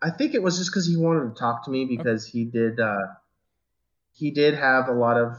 I 0.00 0.10
think 0.10 0.34
it 0.34 0.42
was 0.42 0.58
just 0.58 0.70
because 0.70 0.86
he 0.86 0.96
wanted 0.96 1.34
to 1.34 1.40
talk 1.40 1.64
to 1.64 1.70
me 1.70 1.84
because 1.84 2.26
he 2.26 2.44
did 2.44 2.80
uh, 2.80 3.06
he 4.12 4.30
did 4.30 4.54
have 4.54 4.88
a 4.88 4.92
lot 4.92 5.16
of 5.16 5.36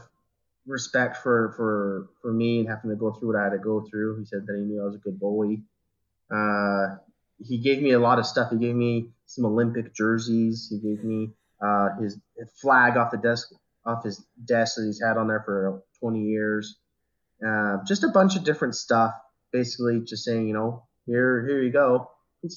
respect 0.66 1.16
for 1.16 1.54
for 1.56 2.10
for 2.20 2.32
me 2.32 2.60
and 2.60 2.68
having 2.68 2.90
to 2.90 2.96
go 2.96 3.12
through 3.12 3.32
what 3.32 3.40
I 3.40 3.44
had 3.44 3.52
to 3.52 3.58
go 3.58 3.84
through. 3.88 4.18
He 4.18 4.26
said 4.26 4.46
that 4.46 4.56
he 4.56 4.62
knew 4.62 4.82
I 4.82 4.84
was 4.84 4.94
a 4.94 4.98
good 4.98 5.18
boy. 5.18 5.56
Uh, 6.30 6.96
he 7.38 7.58
gave 7.58 7.82
me 7.82 7.92
a 7.92 7.98
lot 7.98 8.18
of 8.18 8.26
stuff. 8.26 8.50
He 8.50 8.58
gave 8.58 8.74
me 8.74 9.10
some 9.26 9.44
Olympic 9.44 9.94
jerseys. 9.94 10.68
He 10.70 10.78
gave 10.78 11.04
me 11.04 11.30
uh, 11.62 11.88
his 12.00 12.18
flag 12.60 12.96
off 12.96 13.10
the 13.10 13.18
desk 13.18 13.52
off 13.86 14.04
his 14.04 14.24
desk 14.44 14.76
that 14.76 14.84
he's 14.84 15.00
had 15.02 15.16
on 15.16 15.28
there 15.28 15.42
for 15.44 15.82
20 16.00 16.20
years. 16.20 16.76
Uh, 17.46 17.78
just 17.86 18.04
a 18.04 18.08
bunch 18.08 18.36
of 18.36 18.44
different 18.44 18.74
stuff. 18.74 19.12
Basically, 19.52 20.00
just 20.00 20.24
saying, 20.24 20.46
you 20.46 20.54
know, 20.54 20.84
here 21.06 21.46
here 21.46 21.62
you 21.62 21.72
go. 21.72 22.10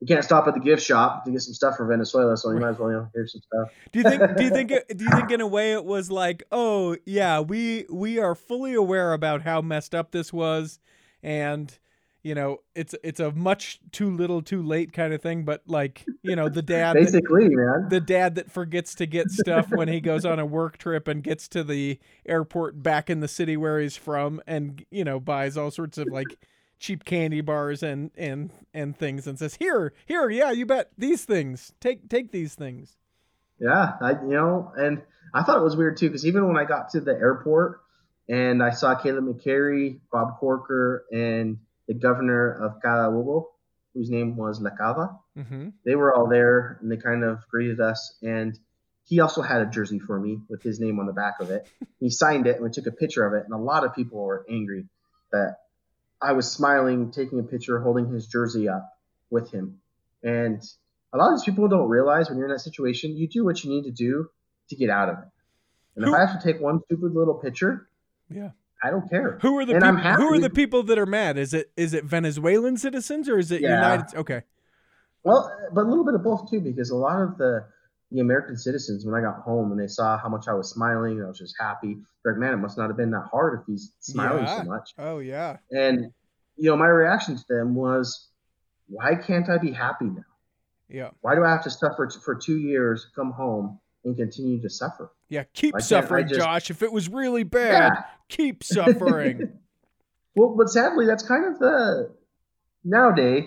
We 0.00 0.06
can't 0.06 0.24
stop 0.24 0.48
at 0.48 0.54
the 0.54 0.60
gift 0.60 0.82
shop 0.82 1.26
to 1.26 1.30
get 1.30 1.42
some 1.42 1.52
stuff 1.52 1.76
for 1.76 1.84
Venezuela, 1.84 2.34
so 2.34 2.52
you 2.52 2.58
might 2.58 2.70
as 2.70 2.78
well, 2.78 2.88
you 2.88 2.96
know, 2.96 3.08
here's 3.14 3.32
some 3.32 3.42
stuff. 3.42 3.68
do 3.92 3.98
you 3.98 4.02
think 4.02 4.36
do 4.38 4.44
you 4.44 4.50
think 4.50 4.70
it, 4.88 4.96
do 4.96 5.04
you 5.04 5.10
think 5.10 5.30
in 5.30 5.42
a 5.42 5.46
way 5.46 5.72
it 5.72 5.84
was 5.84 6.10
like 6.10 6.42
oh 6.50 6.96
yeah 7.04 7.40
we 7.40 7.84
we 7.90 8.18
are 8.18 8.34
fully 8.34 8.72
aware 8.72 9.12
about 9.12 9.42
how 9.42 9.60
messed 9.60 9.94
up 9.94 10.10
this 10.10 10.32
was 10.32 10.78
and 11.22 11.78
you 12.22 12.34
know 12.34 12.58
it's 12.74 12.94
it's 13.02 13.20
a 13.20 13.32
much 13.32 13.80
too 13.92 14.10
little 14.10 14.42
too 14.42 14.62
late 14.62 14.92
kind 14.92 15.12
of 15.12 15.22
thing 15.22 15.44
but 15.44 15.62
like 15.66 16.04
you 16.22 16.36
know 16.36 16.48
the 16.48 16.62
dad 16.62 16.94
that, 16.96 17.00
Basically, 17.00 17.48
man. 17.48 17.88
the 17.88 18.00
dad 18.00 18.34
that 18.34 18.50
forgets 18.50 18.94
to 18.96 19.06
get 19.06 19.30
stuff 19.30 19.70
when 19.70 19.88
he 19.88 20.00
goes 20.00 20.24
on 20.24 20.38
a 20.38 20.46
work 20.60 20.78
trip 20.78 21.08
and 21.08 21.22
gets 21.22 21.48
to 21.48 21.64
the 21.64 21.98
airport 22.26 22.82
back 22.82 23.08
in 23.10 23.20
the 23.20 23.28
city 23.28 23.56
where 23.56 23.80
he's 23.80 23.96
from 23.96 24.40
and 24.46 24.84
you 24.90 25.04
know 25.04 25.18
buys 25.18 25.56
all 25.56 25.70
sorts 25.70 25.98
of 25.98 26.08
like 26.10 26.26
cheap 26.78 27.04
candy 27.04 27.40
bars 27.40 27.82
and 27.82 28.10
and 28.16 28.50
and 28.72 28.96
things 28.96 29.26
and 29.26 29.38
says 29.38 29.54
here 29.56 29.92
here 30.06 30.30
yeah 30.30 30.50
you 30.50 30.64
bet 30.64 30.90
these 30.96 31.24
things 31.24 31.72
take 31.80 32.08
take 32.08 32.32
these 32.32 32.54
things 32.54 32.96
Yeah, 33.58 33.92
I 34.00 34.12
you 34.12 34.28
know, 34.30 34.72
and 34.76 35.02
I 35.34 35.42
thought 35.42 35.58
it 35.58 35.62
was 35.64 35.76
weird 35.76 35.98
too 35.98 36.08
because 36.08 36.26
even 36.26 36.46
when 36.48 36.56
I 36.56 36.64
got 36.64 36.88
to 36.90 37.00
the 37.00 37.12
airport 37.12 37.80
and 38.28 38.62
I 38.62 38.70
saw 38.70 38.94
Caleb 38.94 39.24
McCarry, 39.26 40.00
Bob 40.10 40.38
Corker, 40.38 41.04
and 41.12 41.58
the 41.90 41.94
governor 41.94 42.52
of 42.52 42.80
Carabobo, 42.80 43.46
whose 43.94 44.10
name 44.10 44.36
was 44.36 44.60
Lacava, 44.60 45.18
mm-hmm. 45.36 45.70
they 45.84 45.96
were 45.96 46.14
all 46.14 46.28
there 46.28 46.78
and 46.80 46.88
they 46.88 46.96
kind 46.96 47.24
of 47.24 47.40
greeted 47.48 47.80
us. 47.80 48.14
And 48.22 48.56
he 49.06 49.18
also 49.18 49.42
had 49.42 49.60
a 49.60 49.66
jersey 49.66 49.98
for 49.98 50.20
me 50.20 50.38
with 50.48 50.62
his 50.62 50.78
name 50.78 51.00
on 51.00 51.06
the 51.06 51.12
back 51.12 51.40
of 51.40 51.50
it. 51.50 51.68
He 51.98 52.08
signed 52.08 52.46
it 52.46 52.54
and 52.54 52.62
we 52.62 52.70
took 52.70 52.86
a 52.86 52.92
picture 52.92 53.26
of 53.26 53.34
it. 53.34 53.44
And 53.44 53.52
a 53.52 53.56
lot 53.56 53.84
of 53.84 53.92
people 53.92 54.22
were 54.22 54.46
angry 54.48 54.86
that 55.32 55.56
I 56.22 56.34
was 56.34 56.48
smiling, 56.48 57.10
taking 57.10 57.40
a 57.40 57.42
picture, 57.42 57.80
holding 57.80 58.06
his 58.06 58.28
jersey 58.28 58.68
up 58.68 58.88
with 59.28 59.50
him. 59.50 59.80
And 60.22 60.62
a 61.12 61.18
lot 61.18 61.32
of 61.32 61.40
these 61.40 61.44
people 61.44 61.66
don't 61.66 61.88
realize 61.88 62.28
when 62.28 62.38
you're 62.38 62.46
in 62.46 62.52
that 62.52 62.60
situation, 62.60 63.16
you 63.16 63.26
do 63.26 63.44
what 63.44 63.64
you 63.64 63.70
need 63.70 63.82
to 63.82 63.90
do 63.90 64.30
to 64.68 64.76
get 64.76 64.90
out 64.90 65.08
of 65.08 65.18
it. 65.18 65.28
And 65.96 66.06
if 66.06 66.14
I 66.14 66.20
have 66.20 66.40
to 66.40 66.46
take 66.52 66.62
one 66.62 66.82
stupid 66.84 67.16
little 67.16 67.34
picture, 67.34 67.88
yeah 68.32 68.50
I 68.82 68.90
don't 68.90 69.08
care. 69.10 69.38
who 69.42 69.58
are 69.58 69.64
the 69.64 69.74
And 69.74 69.82
people 69.82 70.12
who 70.16 70.34
are 70.34 70.38
the 70.38 70.50
people 70.50 70.82
that 70.84 70.98
are 70.98 71.06
mad 71.06 71.36
is 71.38 71.52
it 71.54 71.70
is 71.76 71.92
it 71.94 72.04
venezuelan 72.04 72.76
citizens 72.76 73.28
or 73.28 73.38
is 73.38 73.50
it 73.50 73.60
Yeah. 73.60 73.74
united 73.76 74.16
okay 74.18 74.42
Well, 75.22 75.50
but 75.74 75.82
a 75.82 75.88
little 75.88 76.04
bit 76.04 76.14
of 76.14 76.22
both 76.24 76.50
too, 76.50 76.60
because 76.60 76.90
a 76.90 76.96
lot 76.96 77.20
of 77.22 77.36
the 77.36 77.64
the 78.12 78.18
American 78.20 78.56
citizens, 78.56 79.06
when 79.06 79.14
I 79.14 79.20
got 79.20 79.40
home 79.42 79.70
and 79.70 79.78
they 79.80 79.86
saw 79.86 80.18
how 80.18 80.28
much 80.28 80.48
I 80.48 80.52
was 80.54 80.68
smiling 80.70 81.18
and 81.18 81.26
I 81.26 81.28
was 81.28 81.38
just 81.38 81.54
happy, 81.60 81.96
they're 82.24 82.32
like, 82.32 82.40
man, 82.40 82.54
it 82.54 82.56
must 82.56 82.76
not 82.76 82.88
have 82.88 82.96
been 82.96 83.12
that 83.12 83.28
hard 83.30 83.60
if 83.60 83.66
he's 83.66 83.92
smiling 84.00 84.42
Yeah. 84.44 84.62
so 84.62 84.64
much. 84.64 84.94
oh 84.98 85.18
yeah 85.20 85.58
And 85.70 86.10
you 86.56 86.68
know, 86.70 86.76
my 86.76 86.86
reaction 86.88 87.36
to 87.36 87.44
them 87.48 87.74
was, 87.76 88.28
why 88.88 89.14
can't 89.14 89.48
I 89.48 89.58
be 89.58 89.70
happy 89.72 90.06
now? 90.06 90.24
yeah 90.88 91.10
Why 91.20 91.34
do 91.36 91.44
I 91.44 91.50
have 91.50 91.62
to 91.64 91.70
suffer 91.70 92.06
t- 92.08 92.18
for 92.24 92.34
two 92.34 92.58
years, 92.58 93.06
come 93.14 93.30
home, 93.30 93.78
and 94.04 94.16
continue 94.16 94.60
to 94.62 94.68
suffer? 94.70 95.12
yeah 95.28 95.44
keep 95.52 95.74
Why 95.74 95.80
suffering 95.80 96.26
just- 96.28 96.40
josh 96.40 96.70
if 96.70 96.82
it 96.82 96.90
was 96.92 97.08
really 97.08 97.44
bad 97.44 97.92
Yeah. 97.94 98.02
Keep 98.30 98.64
suffering 98.64 99.58
Well, 100.36 100.54
but 100.56 100.70
sadly, 100.70 101.06
that's 101.06 101.24
kind 101.24 101.44
of 101.44 101.58
the 101.58 102.14
nowadays 102.84 103.44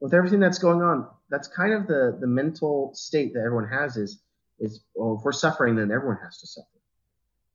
with 0.00 0.14
everything 0.14 0.40
that's 0.40 0.58
going 0.58 0.80
on. 0.80 1.06
That's 1.28 1.46
kind 1.48 1.74
of 1.74 1.86
the 1.86 2.16
the 2.18 2.26
mental 2.26 2.92
state 2.94 3.34
that 3.34 3.40
everyone 3.40 3.68
has 3.68 3.96
is 3.96 4.18
is 4.58 4.80
well, 4.94 5.16
if 5.18 5.24
we're 5.24 5.32
suffering, 5.32 5.76
then 5.76 5.90
everyone 5.92 6.18
has 6.24 6.38
to 6.40 6.46
suffer, 6.46 6.66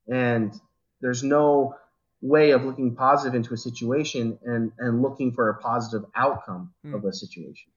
and 0.07 0.53
there's 1.01 1.23
no 1.23 1.75
way 2.21 2.51
of 2.51 2.63
looking 2.63 2.95
positive 2.95 3.33
into 3.33 3.53
a 3.53 3.57
situation 3.57 4.37
and 4.43 4.71
and 4.77 5.01
looking 5.01 5.33
for 5.33 5.49
a 5.49 5.57
positive 5.57 6.07
outcome 6.15 6.71
Hmm. 6.83 6.93
of 6.93 7.03
a 7.05 7.11
situation. 7.13 7.71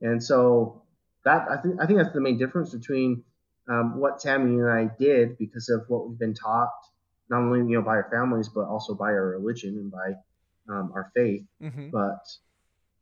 And 0.00 0.22
so 0.22 0.82
that 1.26 1.46
I 1.50 1.58
think 1.58 1.76
I 1.80 1.86
think 1.86 1.98
that's 1.98 2.14
the 2.14 2.22
main 2.22 2.38
difference 2.38 2.74
between 2.74 3.22
um, 3.68 3.98
what 3.98 4.20
Thamy 4.22 4.60
and 4.60 4.70
I 4.70 4.90
did 4.98 5.36
because 5.36 5.68
of 5.68 5.84
what 5.88 6.08
we've 6.08 6.18
been 6.18 6.34
taught, 6.34 6.72
not 7.28 7.40
only 7.40 7.58
you 7.58 7.78
know 7.78 7.82
by 7.82 7.92
our 7.92 8.08
families 8.10 8.48
but 8.48 8.66
also 8.66 8.94
by 8.94 9.06
our 9.06 9.28
religion 9.30 9.76
and 9.76 9.90
by 9.90 10.14
um, 10.72 10.92
our 10.94 11.10
faith. 11.14 11.42
hmm 11.60 11.90
But 11.90 12.18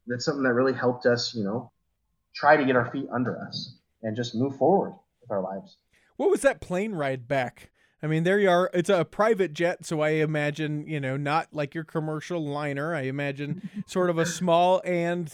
that's 0.07 0.25
something 0.25 0.43
that 0.43 0.53
really 0.53 0.75
helped 0.75 1.07
us, 1.07 1.35
you 1.35 1.45
know, 1.45 1.71
try 2.35 2.57
to 2.57 2.65
get 2.65 2.77
our 2.77 2.91
feet 2.91 3.07
under 3.13 3.41
us 3.41 3.79
and 4.03 4.17
just 4.17 4.35
move 4.35 4.57
forward 4.57 4.95
with 5.21 5.31
our 5.31 5.43
lives. 5.43 5.79
What 6.17 6.31
was 6.31 6.43
that 6.43 6.61
plane 6.61 6.93
ride 6.93 7.27
back? 7.27 7.71
I 8.03 8.07
mean, 8.07 8.25
there 8.25 8.39
you 8.39 8.51
are. 8.51 8.71
It's 8.75 8.91
a 8.91 9.05
private 9.05 9.55
jet, 9.55 9.87
so 9.87 10.01
I 10.03 10.11
imagine, 10.11 10.87
you 10.87 11.01
know, 11.01 11.17
not 11.17 11.49
like 11.53 11.75
your 11.75 11.85
commercial 11.85 12.45
liner. 12.45 12.95
I 12.95 13.03
imagine 13.03 13.71
sort 13.87 14.11
of 14.11 14.19
a 14.19 14.27
small 14.27 14.83
and 14.85 15.33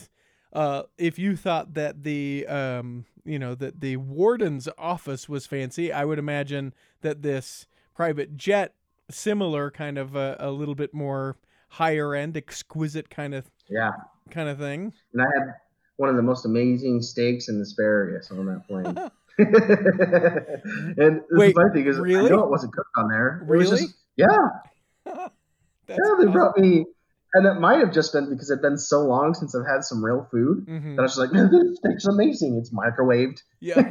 uh, 0.53 0.83
if 0.97 1.17
you 1.19 1.35
thought 1.35 1.73
that 1.73 2.03
the 2.03 2.45
um, 2.47 3.05
you 3.23 3.39
know 3.39 3.55
that 3.55 3.81
the 3.81 3.97
warden's 3.97 4.67
office 4.77 5.29
was 5.29 5.45
fancy, 5.45 5.91
I 5.91 6.05
would 6.05 6.19
imagine 6.19 6.73
that 7.01 7.21
this 7.21 7.67
private 7.95 8.37
jet, 8.37 8.73
similar 9.11 9.71
kind 9.71 9.97
of 9.97 10.15
a, 10.15 10.35
a 10.39 10.51
little 10.51 10.75
bit 10.75 10.93
more 10.93 11.37
higher 11.69 12.15
end, 12.15 12.35
exquisite 12.37 13.09
kind 13.09 13.33
of 13.33 13.49
Yeah. 13.69 13.91
kind 14.29 14.49
of 14.49 14.57
thing. 14.57 14.93
And 15.13 15.21
I 15.21 15.25
had 15.37 15.53
one 15.97 16.09
of 16.09 16.15
the 16.15 16.21
most 16.23 16.45
amazing 16.45 17.01
steaks 17.01 17.47
and 17.47 17.61
asparagus 17.61 18.31
on 18.31 18.45
that 18.47 18.67
plane. 18.67 18.85
and 19.37 21.21
the 21.29 21.39
Wait, 21.39 21.55
funny 21.55 21.73
thing 21.73 21.87
is, 21.87 21.97
really? 21.97 22.27
I 22.27 22.29
know 22.29 22.43
it 22.43 22.49
wasn't 22.49 22.73
cooked 22.73 22.89
on 22.97 23.07
there. 23.09 23.39
It 23.49 23.57
was 23.57 23.69
Really? 23.71 23.81
just- 23.83 23.95
yeah. 24.15 24.27
Yeah, 25.89 25.97
they 25.97 26.03
awesome. 26.27 26.31
brought 26.31 26.57
me, 26.57 26.85
and 27.33 27.45
it 27.45 27.55
might 27.59 27.79
have 27.79 27.91
just 27.91 28.13
been 28.13 28.29
because 28.29 28.49
it'd 28.49 28.61
been 28.61 28.77
so 28.77 29.01
long 29.01 29.33
since 29.33 29.53
I've 29.53 29.65
had 29.67 29.83
some 29.83 30.01
real 30.05 30.25
food 30.31 30.65
Mhm. 30.65 30.95
that 30.95 31.01
I 31.01 31.03
was 31.03 31.11
just 31.15 31.19
like, 31.19 31.33
man, 31.33 31.51
this 31.51 31.77
steak's 31.79 32.05
amazing. 32.05 32.55
It's 32.57 32.69
microwaved. 32.73 33.41
Yeah. 33.59 33.81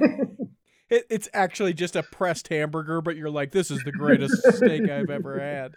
It, 0.90 1.06
it's 1.08 1.28
actually 1.32 1.72
just 1.72 1.96
a 1.96 2.02
pressed 2.02 2.48
hamburger, 2.48 3.00
but 3.00 3.16
you're 3.16 3.30
like, 3.30 3.52
this 3.52 3.70
is 3.70 3.82
the 3.84 3.92
greatest 3.92 4.34
steak 4.56 4.88
I've 4.90 5.10
ever 5.10 5.38
had. 5.40 5.74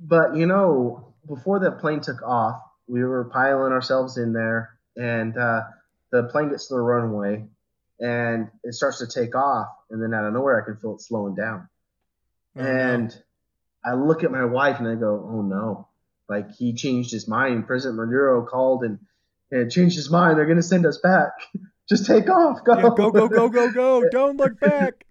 But 0.00 0.36
you 0.36 0.46
know, 0.46 1.14
before 1.26 1.60
the 1.60 1.72
plane 1.72 2.00
took 2.00 2.22
off, 2.22 2.60
we 2.86 3.04
were 3.04 3.24
piling 3.24 3.72
ourselves 3.72 4.16
in 4.16 4.32
there, 4.32 4.70
and 4.96 5.36
uh, 5.36 5.60
the 6.10 6.24
plane 6.24 6.48
gets 6.50 6.68
to 6.68 6.74
the 6.74 6.80
runway, 6.80 7.44
and 8.00 8.48
it 8.64 8.74
starts 8.74 8.98
to 8.98 9.06
take 9.06 9.34
off, 9.34 9.68
and 9.90 10.02
then 10.02 10.14
out 10.14 10.24
of 10.24 10.32
nowhere, 10.32 10.60
I 10.60 10.64
can 10.64 10.76
feel 10.76 10.94
it 10.94 11.02
slowing 11.02 11.34
down. 11.34 11.68
Oh, 12.56 12.62
no. 12.62 12.68
and 12.68 13.22
I 13.84 13.94
look 13.94 14.24
at 14.24 14.30
my 14.30 14.44
wife 14.44 14.78
and 14.78 14.88
I 14.88 14.94
go, 14.94 15.28
"Oh 15.30 15.42
no!" 15.42 15.88
Like 16.28 16.54
he 16.54 16.72
changed 16.74 17.12
his 17.12 17.28
mind. 17.28 17.66
President 17.66 17.98
Maduro 17.98 18.44
called 18.44 18.84
and, 18.84 18.98
and 19.50 19.70
changed 19.70 19.96
his 19.96 20.10
mind. 20.10 20.36
They're 20.38 20.46
going 20.46 20.56
to 20.56 20.62
send 20.62 20.86
us 20.86 20.98
back. 20.98 21.32
Just 21.88 22.06
take 22.06 22.28
off. 22.28 22.64
Go. 22.64 22.74
Yeah, 22.76 22.82
go, 22.96 23.10
go, 23.10 23.28
go, 23.28 23.48
go, 23.48 23.70
go. 23.72 24.08
Don't 24.12 24.36
look 24.36 24.58
back. 24.60 25.04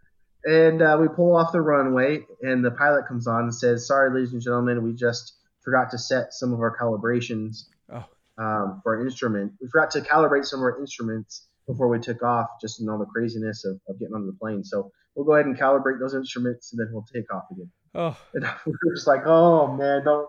and 0.46 0.82
uh, 0.82 0.98
we 1.02 1.08
pull 1.08 1.36
off 1.36 1.52
the 1.52 1.62
runway, 1.62 2.26
and 2.42 2.64
the 2.64 2.72
pilot 2.72 3.08
comes 3.08 3.28
on 3.28 3.44
and 3.44 3.54
says, 3.56 3.88
"Sorry, 3.88 4.14
ladies 4.14 4.34
and 4.34 4.42
gentlemen, 4.42 4.84
we 4.84 4.94
just 4.94 5.34
forgot 5.64 5.90
to 5.92 5.98
set 5.98 6.34
some 6.34 6.54
of 6.54 6.60
our 6.60 6.78
calibrations 6.78 7.64
Oh. 7.92 8.06
um, 8.38 8.80
for 8.84 8.96
our 8.98 9.02
instrument. 9.06 9.54
We 9.62 9.68
forgot 9.70 9.92
to 9.92 10.02
calibrate 10.02 10.46
some 10.46 10.60
of 10.60 10.64
our 10.64 10.80
instruments 10.80 11.48
before 11.68 11.88
we 11.90 12.00
took 12.00 12.22
off, 12.24 12.48
just 12.62 12.80
in 12.82 12.88
all 12.90 12.98
the 12.98 13.06
craziness 13.06 13.66
of, 13.66 13.80
of 13.90 14.00
getting 14.00 14.14
onto 14.14 14.28
the 14.28 14.38
plane. 14.38 14.64
So 14.64 14.92
we'll 15.16 15.26
go 15.26 15.34
ahead 15.34 15.46
and 15.48 15.58
calibrate 15.58 16.00
those 16.00 16.14
instruments, 16.14 16.72
and 16.72 16.80
then 16.80 16.90
we'll 16.94 17.06
take 17.14 17.34
off 17.34 17.46
again." 17.52 17.72
Oh, 17.96 18.16
And 18.36 18.44
we 18.66 18.72
were 18.86 18.96
just 18.96 19.08
like, 19.08 19.22
"Oh 19.26 19.68
man, 19.76 20.04
don't 20.04 20.28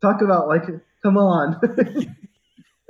talk 0.00 0.22
about 0.22 0.46
like, 0.48 0.62
come 1.02 1.18
on." 1.18 1.60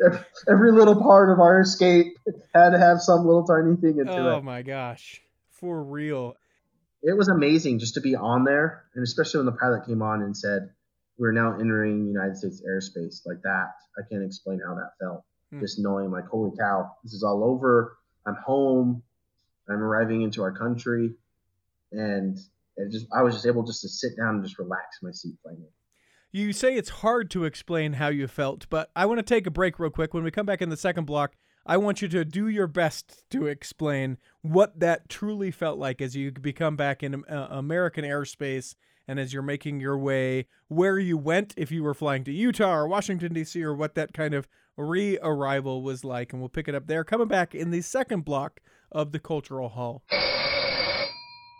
Every- 0.04 0.18
Every 0.48 0.72
little 0.72 1.00
part 1.00 1.30
of 1.30 1.38
our 1.40 1.60
escape 1.60 2.16
had 2.54 2.70
to 2.70 2.78
have 2.78 3.00
some 3.00 3.24
little 3.26 3.44
tiny 3.44 3.76
thing 3.76 3.98
into 3.98 4.12
it. 4.12 4.18
oh 4.32 4.40
my 4.42 4.62
gosh. 4.62 5.20
For 5.50 5.82
real. 5.82 6.34
it 7.02 7.16
was 7.16 7.28
amazing 7.28 7.78
just 7.78 7.94
to 7.94 8.00
be 8.00 8.14
on 8.16 8.44
there, 8.44 8.84
and 8.94 9.02
especially 9.04 9.38
when 9.38 9.46
the 9.46 9.52
pilot 9.52 9.86
came 9.86 10.02
on 10.02 10.22
and 10.22 10.36
said, 10.36 10.70
"We're 11.18 11.32
now 11.32 11.58
entering 11.58 12.06
United 12.06 12.36
States 12.36 12.62
airspace." 12.68 13.24
Like 13.26 13.42
that, 13.42 13.72
I 13.98 14.02
can't 14.10 14.24
explain 14.24 14.60
how 14.66 14.74
that 14.74 14.92
felt. 15.00 15.24
Hmm. 15.50 15.60
Just 15.60 15.78
knowing, 15.78 16.10
like, 16.10 16.26
holy 16.26 16.56
cow, 16.56 16.90
this 17.04 17.12
is 17.12 17.22
all 17.22 17.44
over. 17.44 17.96
I'm 18.26 18.34
home. 18.36 19.02
I'm 19.68 19.82
arriving 19.82 20.22
into 20.22 20.42
our 20.42 20.52
country, 20.52 21.14
and 21.92 22.38
it 22.76 22.90
just 22.90 23.06
I 23.14 23.22
was 23.22 23.34
just 23.34 23.46
able 23.46 23.62
just 23.64 23.82
to 23.82 23.88
sit 23.88 24.16
down 24.16 24.36
and 24.36 24.44
just 24.44 24.58
relax 24.58 24.98
in 25.02 25.08
my 25.08 25.12
seat 25.12 25.36
playing 25.44 25.62
it. 25.62 25.72
You 26.34 26.54
say 26.54 26.76
it's 26.76 26.88
hard 26.88 27.30
to 27.32 27.44
explain 27.44 27.92
how 27.92 28.08
you 28.08 28.26
felt, 28.26 28.66
but 28.70 28.90
I 28.96 29.04
want 29.04 29.18
to 29.18 29.22
take 29.22 29.46
a 29.46 29.50
break 29.50 29.78
real 29.78 29.90
quick. 29.90 30.14
When 30.14 30.24
we 30.24 30.30
come 30.30 30.46
back 30.46 30.62
in 30.62 30.70
the 30.70 30.78
second 30.78 31.04
block, 31.04 31.36
I 31.66 31.76
want 31.76 32.00
you 32.00 32.08
to 32.08 32.24
do 32.24 32.48
your 32.48 32.66
best 32.66 33.28
to 33.32 33.48
explain 33.48 34.16
what 34.40 34.80
that 34.80 35.10
truly 35.10 35.50
felt 35.50 35.78
like 35.78 36.00
as 36.00 36.16
you 36.16 36.32
become 36.32 36.74
back 36.74 37.02
in 37.02 37.22
uh, 37.26 37.48
American 37.50 38.06
airspace 38.06 38.76
and 39.06 39.20
as 39.20 39.34
you're 39.34 39.42
making 39.42 39.80
your 39.80 39.98
way 39.98 40.46
where 40.68 40.98
you 40.98 41.18
went, 41.18 41.52
if 41.58 41.70
you 41.70 41.82
were 41.82 41.92
flying 41.92 42.24
to 42.24 42.32
Utah 42.32 42.76
or 42.76 42.88
Washington, 42.88 43.34
D.C., 43.34 43.62
or 43.62 43.74
what 43.74 43.94
that 43.96 44.14
kind 44.14 44.32
of 44.32 44.48
re 44.78 45.18
arrival 45.22 45.82
was 45.82 46.02
like. 46.02 46.32
And 46.32 46.40
we'll 46.40 46.48
pick 46.48 46.66
it 46.66 46.74
up 46.74 46.86
there. 46.86 47.04
Coming 47.04 47.28
back 47.28 47.54
in 47.54 47.72
the 47.72 47.82
second 47.82 48.24
block 48.24 48.60
of 48.90 49.12
the 49.12 49.18
Cultural 49.18 49.68
Hall. 49.68 50.02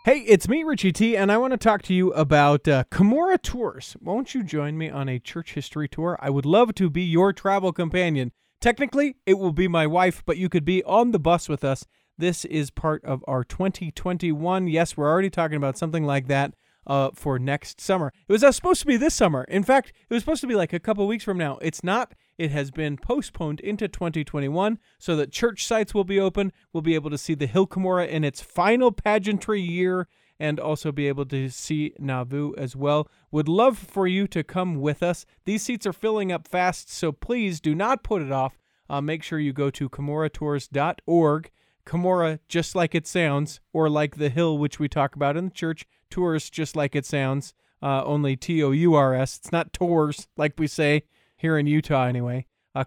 Hey, 0.05 0.23
it's 0.27 0.49
me, 0.49 0.65
Richie 0.65 0.91
T, 0.91 1.17
and 1.17 1.31
I 1.31 1.39
want 1.39 1.53
to 1.53 1.57
talk 1.57 1.81
to 1.83 1.95
you 1.95 2.13
about 2.15 2.67
uh, 2.67 2.83
Kimura 2.91 3.41
Tours. 3.41 3.97
Won't 4.01 4.35
you 4.35 4.43
join 4.43 4.77
me 4.77 4.91
on 4.91 5.09
a 5.09 5.21
church 5.21 5.55
history 5.55 5.89
tour? 5.89 6.19
I 6.21 6.29
would 6.29 6.45
love 6.45 6.75
to 6.75 6.91
be 6.91 7.03
your 7.05 7.33
travel 7.33 7.73
companion. 7.73 8.33
Technically, 8.61 9.15
it 9.27 9.35
will 9.35 9.53
be 9.53 9.69
my 9.69 9.87
wife, 9.87 10.25
but 10.27 10.39
you 10.39 10.49
could 10.49 10.65
be 10.65 10.83
on 10.83 11.13
the 11.13 11.21
bus 11.21 11.49
with 11.49 11.63
us. 11.63 11.87
This 12.19 12.45
is 12.47 12.69
part 12.69 13.05
of 13.05 13.25
our 13.29 13.45
2021. 13.45 14.67
Yes, 14.67 14.97
we're 14.97 15.09
already 15.09 15.31
talking 15.31 15.57
about 15.57 15.79
something 15.79 16.03
like 16.03 16.27
that 16.27 16.55
uh, 16.85 17.11
for 17.15 17.39
next 17.39 17.81
summer. 17.81 18.13
It 18.27 18.33
was 18.33 18.43
uh, 18.43 18.51
supposed 18.51 18.81
to 18.81 18.89
be 18.89 18.97
this 18.97 19.15
summer. 19.15 19.45
In 19.45 19.63
fact, 19.63 19.93
it 20.11 20.13
was 20.13 20.25
supposed 20.25 20.41
to 20.41 20.49
be 20.49 20.57
like 20.57 20.73
a 20.73 20.81
couple 20.81 21.07
weeks 21.07 21.23
from 21.23 21.39
now. 21.39 21.59
It's 21.63 21.85
not. 21.85 22.13
It 22.43 22.51
has 22.51 22.73
been 22.73 22.97
postponed 22.97 23.61
into 23.61 23.87
2021 23.87 24.81
so 24.99 25.15
that 25.15 25.31
church 25.31 25.65
sites 25.65 25.95
will 25.95 26.03
be 26.03 26.19
open. 26.19 26.53
We'll 26.73 26.83
be 26.83 26.97
able 26.97 27.11
to 27.11 27.17
see 27.17 27.37
the 27.37 27.47
Hill 27.47 27.69
Cumorah 27.69 28.09
in 28.09 28.25
its 28.25 28.41
final 28.41 28.91
pageantry 28.91 29.61
year 29.61 30.09
and 30.41 30.59
also 30.59 30.91
be 30.91 31.07
able 31.07 31.25
to 31.27 31.49
see 31.51 31.95
Nauvoo 32.01 32.53
as 32.59 32.75
well. 32.75 33.09
Would 33.31 33.47
love 33.47 33.79
for 33.79 34.09
you 34.09 34.27
to 34.27 34.43
come 34.43 34.81
with 34.81 35.05
us. 35.05 35.25
These 35.45 35.63
seats 35.63 35.87
are 35.87 35.93
filling 35.93 36.33
up 36.33 36.49
fast, 36.49 36.91
so 36.91 37.13
please 37.13 37.61
do 37.61 37.77
not 37.77 38.03
put 38.03 38.23
it 38.23 38.33
off. 38.33 38.59
Uh, 38.91 39.01
make 39.01 39.23
sure 39.23 39.39
you 39.39 39.53
go 39.53 39.71
to 39.71 39.89
KamuraTours.org. 39.89 41.51
Kamora, 41.87 42.41
just 42.49 42.75
like 42.75 42.93
it 42.93 43.07
sounds, 43.07 43.61
or 43.73 43.89
like 43.89 44.17
the 44.17 44.31
hill 44.31 44.59
which 44.59 44.81
we 44.81 44.89
talk 44.89 45.15
about 45.15 45.37
in 45.37 45.45
the 45.45 45.51
church, 45.53 45.87
tours 46.11 46.51
just 46.51 46.75
like 46.75 46.97
it 46.97 47.07
sounds, 47.07 47.55
uh, 47.81 48.03
only 48.03 48.35
T 48.35 48.61
O 48.65 48.73
U 48.73 48.95
R 48.95 49.15
S. 49.15 49.39
It's 49.39 49.53
not 49.53 49.73
tours 49.73 50.27
like 50.37 50.55
we 50.59 50.67
say 50.67 51.05
here 51.43 51.59
in 51.59 51.67
Utah, 51.67 52.07
anyway. 52.07 52.47
Uh. 52.75 52.85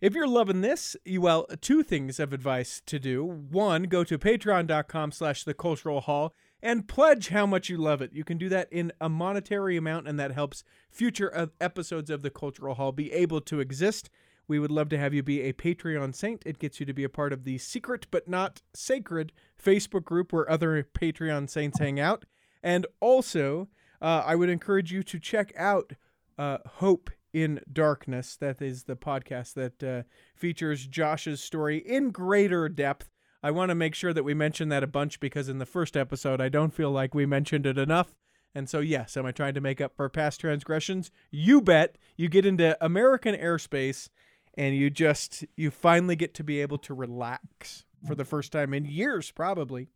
If 0.00 0.14
you're 0.14 0.28
loving 0.28 0.60
this, 0.60 0.94
well, 1.18 1.46
two 1.60 1.82
things 1.82 2.20
of 2.20 2.32
advice 2.32 2.80
to 2.86 3.00
do. 3.00 3.24
One, 3.24 3.84
go 3.84 4.04
to 4.04 4.16
patreon.com 4.16 5.10
slash 5.10 5.42
the 5.42 5.54
cultural 5.54 6.02
hall 6.02 6.34
and 6.62 6.86
pledge 6.86 7.30
how 7.30 7.44
much 7.44 7.68
you 7.68 7.78
love 7.78 8.00
it. 8.00 8.12
You 8.12 8.22
can 8.22 8.38
do 8.38 8.48
that 8.48 8.72
in 8.72 8.92
a 9.00 9.08
monetary 9.08 9.76
amount, 9.76 10.06
and 10.06 10.20
that 10.20 10.30
helps 10.30 10.62
future 10.88 11.50
episodes 11.60 12.10
of 12.10 12.22
the 12.22 12.30
Cultural 12.30 12.76
Hall 12.76 12.92
be 12.92 13.12
able 13.12 13.40
to 13.40 13.58
exist. 13.58 14.08
We 14.46 14.60
would 14.60 14.70
love 14.70 14.88
to 14.90 14.98
have 14.98 15.14
you 15.14 15.24
be 15.24 15.42
a 15.42 15.52
Patreon 15.52 16.14
saint. 16.14 16.44
It 16.46 16.60
gets 16.60 16.78
you 16.78 16.86
to 16.86 16.92
be 16.92 17.02
a 17.02 17.08
part 17.08 17.32
of 17.32 17.42
the 17.42 17.58
secret 17.58 18.06
but 18.12 18.28
not 18.28 18.62
sacred 18.72 19.32
Facebook 19.60 20.04
group 20.04 20.32
where 20.32 20.48
other 20.48 20.86
Patreon 20.94 21.50
saints 21.50 21.80
hang 21.80 21.98
out. 21.98 22.24
And 22.62 22.86
also, 23.00 23.68
uh, 24.00 24.22
I 24.24 24.36
would 24.36 24.48
encourage 24.48 24.92
you 24.92 25.02
to 25.02 25.18
check 25.18 25.52
out 25.56 25.94
uh, 26.38 26.58
Hope 26.66 27.10
in 27.32 27.60
Darkness. 27.72 28.36
That 28.36 28.60
is 28.60 28.84
the 28.84 28.96
podcast 28.96 29.54
that 29.54 29.82
uh, 29.82 30.02
features 30.34 30.86
Josh's 30.86 31.42
story 31.42 31.78
in 31.78 32.10
greater 32.10 32.68
depth. 32.68 33.10
I 33.42 33.50
want 33.50 33.70
to 33.70 33.74
make 33.74 33.94
sure 33.94 34.12
that 34.12 34.22
we 34.22 34.34
mention 34.34 34.68
that 34.68 34.84
a 34.84 34.88
bunch 34.88 35.18
because 35.18 35.48
in 35.48 35.58
the 35.58 35.66
first 35.66 35.96
episode, 35.96 36.40
I 36.40 36.48
don't 36.48 36.74
feel 36.74 36.90
like 36.90 37.14
we 37.14 37.26
mentioned 37.26 37.66
it 37.66 37.78
enough. 37.78 38.14
And 38.54 38.68
so, 38.68 38.80
yes, 38.80 39.16
am 39.16 39.26
I 39.26 39.32
trying 39.32 39.54
to 39.54 39.60
make 39.60 39.80
up 39.80 39.96
for 39.96 40.08
past 40.08 40.40
transgressions? 40.40 41.10
You 41.30 41.60
bet. 41.60 41.96
You 42.16 42.28
get 42.28 42.46
into 42.46 42.76
American 42.84 43.34
airspace 43.34 44.08
and 44.54 44.76
you 44.76 44.90
just, 44.90 45.44
you 45.56 45.70
finally 45.70 46.16
get 46.16 46.34
to 46.34 46.44
be 46.44 46.60
able 46.60 46.78
to 46.78 46.94
relax 46.94 47.84
for 48.06 48.14
the 48.14 48.24
first 48.24 48.52
time 48.52 48.74
in 48.74 48.84
years, 48.84 49.30
probably. 49.30 49.88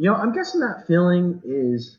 You 0.00 0.06
know, 0.06 0.14
I'm 0.14 0.32
guessing 0.32 0.60
that 0.60 0.86
feeling 0.86 1.42
is 1.44 1.98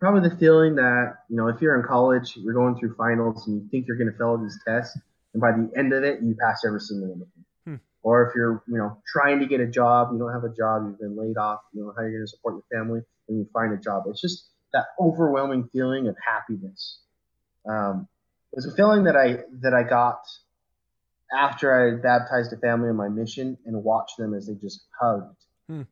probably 0.00 0.28
the 0.28 0.34
feeling 0.34 0.74
that, 0.74 1.18
you 1.30 1.36
know, 1.36 1.46
if 1.46 1.62
you're 1.62 1.78
in 1.80 1.86
college, 1.86 2.36
you're 2.36 2.54
going 2.54 2.76
through 2.76 2.96
finals 2.96 3.46
and 3.46 3.62
you 3.62 3.68
think 3.70 3.86
you're 3.86 3.96
going 3.96 4.10
to 4.10 4.18
fail 4.18 4.36
these 4.36 4.58
tests, 4.66 4.98
and 5.32 5.40
by 5.40 5.52
the 5.52 5.70
end 5.78 5.92
of 5.92 6.02
it, 6.02 6.22
you 6.24 6.34
pass 6.34 6.64
every 6.66 6.80
single 6.80 7.10
one 7.10 7.22
of 7.22 7.28
them. 7.28 7.44
Hmm. 7.66 7.76
Or 8.02 8.26
if 8.26 8.34
you're, 8.34 8.64
you 8.66 8.78
know, 8.78 8.98
trying 9.06 9.38
to 9.38 9.46
get 9.46 9.60
a 9.60 9.66
job, 9.68 10.08
you 10.12 10.18
don't 10.18 10.32
have 10.32 10.42
a 10.42 10.52
job, 10.52 10.86
you've 10.88 10.98
been 10.98 11.16
laid 11.16 11.36
off, 11.36 11.60
you 11.72 11.84
know 11.84 11.92
how 11.96 12.02
you're 12.02 12.10
going 12.10 12.24
to 12.24 12.28
support 12.28 12.56
your 12.56 12.80
family, 12.80 13.02
and 13.28 13.38
you 13.38 13.46
find 13.52 13.72
a 13.72 13.76
job. 13.76 14.02
It's 14.08 14.20
just 14.20 14.48
that 14.72 14.86
overwhelming 14.98 15.68
feeling 15.72 16.08
of 16.08 16.16
happiness. 16.18 16.98
Um, 17.64 18.08
it 18.52 18.56
was 18.56 18.66
a 18.66 18.74
feeling 18.74 19.04
that 19.04 19.14
I 19.14 19.44
that 19.60 19.72
I 19.72 19.84
got 19.84 20.18
after 21.32 21.72
I 21.72 22.02
baptized 22.02 22.52
a 22.52 22.56
family 22.56 22.88
in 22.88 22.96
my 22.96 23.08
mission 23.08 23.56
and 23.66 23.84
watched 23.84 24.16
them 24.18 24.34
as 24.34 24.48
they 24.48 24.54
just 24.54 24.84
hugged 25.00 25.36
Hmm. 25.68 25.82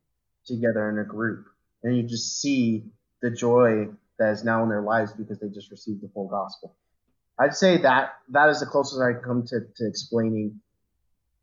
Together 0.46 0.90
in 0.90 0.98
a 0.98 1.04
group, 1.04 1.46
and 1.82 1.96
you 1.96 2.02
just 2.02 2.40
see 2.40 2.84
the 3.20 3.30
joy 3.30 3.88
that 4.18 4.32
is 4.32 4.44
now 4.44 4.62
in 4.62 4.68
their 4.68 4.82
lives 4.82 5.12
because 5.12 5.38
they 5.38 5.48
just 5.48 5.70
received 5.70 6.02
the 6.02 6.08
full 6.08 6.28
gospel. 6.28 6.74
I'd 7.38 7.54
say 7.54 7.78
that 7.78 8.14
that 8.30 8.48
is 8.50 8.60
the 8.60 8.66
closest 8.66 9.00
I 9.00 9.14
come 9.14 9.44
to, 9.46 9.60
to 9.76 9.86
explaining 9.86 10.60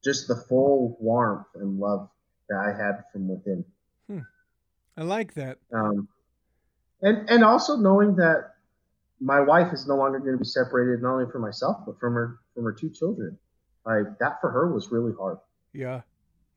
just 0.03 0.27
the 0.27 0.35
full 0.35 0.97
warmth 0.99 1.47
and 1.55 1.79
love 1.79 2.09
that 2.47 2.57
I 2.57 2.69
had 2.69 3.03
from 3.11 3.27
within. 3.27 3.65
Hmm. 4.07 4.19
I 4.97 5.03
like 5.03 5.33
that. 5.33 5.57
Um, 5.73 6.07
and 7.01 7.29
and 7.29 7.43
also 7.43 7.75
knowing 7.77 8.15
that 8.17 8.51
my 9.19 9.39
wife 9.41 9.73
is 9.73 9.87
no 9.87 9.95
longer 9.95 10.19
going 10.19 10.33
to 10.33 10.37
be 10.37 10.45
separated 10.45 11.01
not 11.01 11.13
only 11.13 11.31
from 11.31 11.41
myself 11.41 11.77
but 11.85 11.99
from 11.99 12.13
her 12.13 12.39
from 12.55 12.63
her 12.63 12.73
two 12.73 12.89
children. 12.89 13.37
Like 13.85 14.19
that 14.19 14.39
for 14.41 14.51
her 14.51 14.71
was 14.73 14.91
really 14.91 15.13
hard, 15.17 15.37
Yeah. 15.73 16.01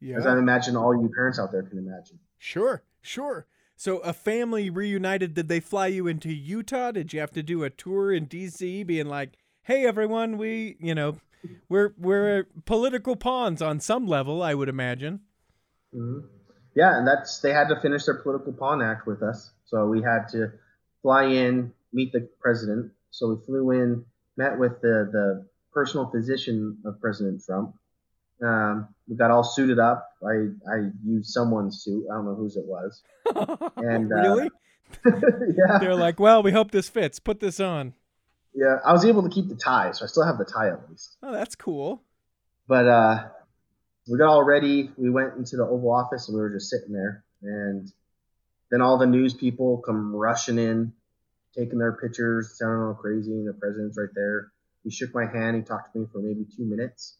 Yeah. 0.02 0.18
as 0.18 0.26
I 0.26 0.36
imagine 0.36 0.76
all 0.76 1.00
you 1.00 1.08
parents 1.14 1.38
out 1.38 1.52
there 1.52 1.62
can 1.62 1.78
imagine. 1.78 2.18
Sure, 2.38 2.82
sure. 3.00 3.46
So 3.76 3.98
a 3.98 4.12
family 4.12 4.68
reunited. 4.68 5.34
Did 5.34 5.48
they 5.48 5.60
fly 5.60 5.86
you 5.86 6.06
into 6.06 6.32
Utah? 6.32 6.90
Did 6.90 7.12
you 7.12 7.20
have 7.20 7.30
to 7.32 7.42
do 7.42 7.62
a 7.62 7.70
tour 7.70 8.12
in 8.12 8.26
DC, 8.26 8.84
being 8.86 9.06
like, 9.06 9.38
"Hey, 9.62 9.86
everyone, 9.86 10.38
we, 10.38 10.76
you 10.80 10.94
know, 10.94 11.16
we're 11.68 11.94
we're 11.96 12.46
political 12.64 13.16
pawns 13.16 13.62
on 13.62 13.80
some 13.80 14.06
level, 14.06 14.42
I 14.42 14.54
would 14.54 14.68
imagine." 14.68 15.20
hmm 15.92 16.20
Yeah, 16.74 16.98
and 16.98 17.06
that's 17.06 17.40
they 17.40 17.52
had 17.52 17.68
to 17.68 17.80
finish 17.80 18.04
their 18.04 18.18
political 18.22 18.52
pawn 18.52 18.82
act 18.82 19.06
with 19.06 19.22
us, 19.22 19.52
so 19.64 19.86
we 19.86 20.02
had 20.02 20.28
to 20.32 20.52
fly 21.00 21.24
in, 21.24 21.72
meet 21.92 22.12
the 22.12 22.28
president. 22.40 22.92
So 23.10 23.34
we 23.34 23.44
flew 23.46 23.70
in, 23.70 24.04
met 24.36 24.58
with 24.58 24.80
the 24.80 25.08
the 25.12 25.46
personal 25.72 26.10
physician 26.10 26.78
of 26.84 27.00
President 27.00 27.42
Trump. 27.44 27.74
Um, 28.42 28.88
we 29.08 29.16
got 29.16 29.30
all 29.30 29.44
suited 29.44 29.78
up. 29.78 30.08
I 30.24 30.48
I 30.70 30.90
used 31.04 31.30
someone's 31.30 31.82
suit. 31.82 32.06
I 32.10 32.14
don't 32.14 32.24
know 32.24 32.34
whose 32.34 32.56
it 32.56 32.64
was. 32.66 33.02
And, 33.76 34.12
uh, 34.12 34.16
really, 34.16 34.50
yeah, 35.06 35.78
they're 35.78 35.94
like, 35.94 36.20
"Well, 36.20 36.42
we 36.42 36.52
hope 36.52 36.70
this 36.70 36.88
fits. 36.88 37.18
Put 37.18 37.40
this 37.40 37.60
on." 37.60 37.94
yeah. 38.54 38.76
I 38.84 38.92
was 38.92 39.04
able 39.04 39.22
to 39.22 39.28
keep 39.28 39.48
the 39.48 39.56
tie, 39.56 39.92
so 39.92 40.04
I 40.04 40.08
still 40.08 40.24
have 40.24 40.38
the 40.38 40.44
tie 40.44 40.68
at 40.68 40.88
least. 40.88 41.16
Oh, 41.22 41.32
that's 41.32 41.54
cool. 41.54 42.02
But 42.68 42.86
uh, 42.86 43.24
we 44.08 44.18
got 44.18 44.28
all 44.28 44.44
ready. 44.44 44.90
We 44.96 45.10
went 45.10 45.34
into 45.36 45.56
the 45.56 45.64
Oval 45.64 45.92
Office 45.92 46.28
and 46.28 46.36
we 46.36 46.40
were 46.40 46.50
just 46.50 46.70
sitting 46.70 46.92
there. 46.92 47.24
And 47.42 47.90
then 48.70 48.80
all 48.80 48.98
the 48.98 49.06
news 49.06 49.34
people 49.34 49.82
come 49.84 50.14
rushing 50.14 50.58
in, 50.58 50.92
taking 51.56 51.78
their 51.78 51.92
pictures, 51.92 52.56
sounding 52.58 52.82
all 52.82 52.94
crazy. 52.94 53.32
And 53.32 53.48
the 53.48 53.52
president's 53.52 53.98
right 53.98 54.12
there. 54.14 54.52
He 54.84 54.90
shook 54.90 55.14
my 55.14 55.26
hand. 55.26 55.56
He 55.56 55.62
talked 55.62 55.92
to 55.92 56.00
me 56.00 56.06
for 56.12 56.20
maybe 56.20 56.44
two 56.56 56.64
minutes. 56.64 57.16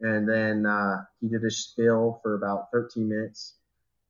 And 0.00 0.28
then 0.28 0.66
uh, 0.66 1.04
he 1.20 1.28
did 1.28 1.42
a 1.44 1.50
spiel 1.50 2.20
for 2.22 2.34
about 2.34 2.68
13 2.72 3.08
minutes 3.08 3.54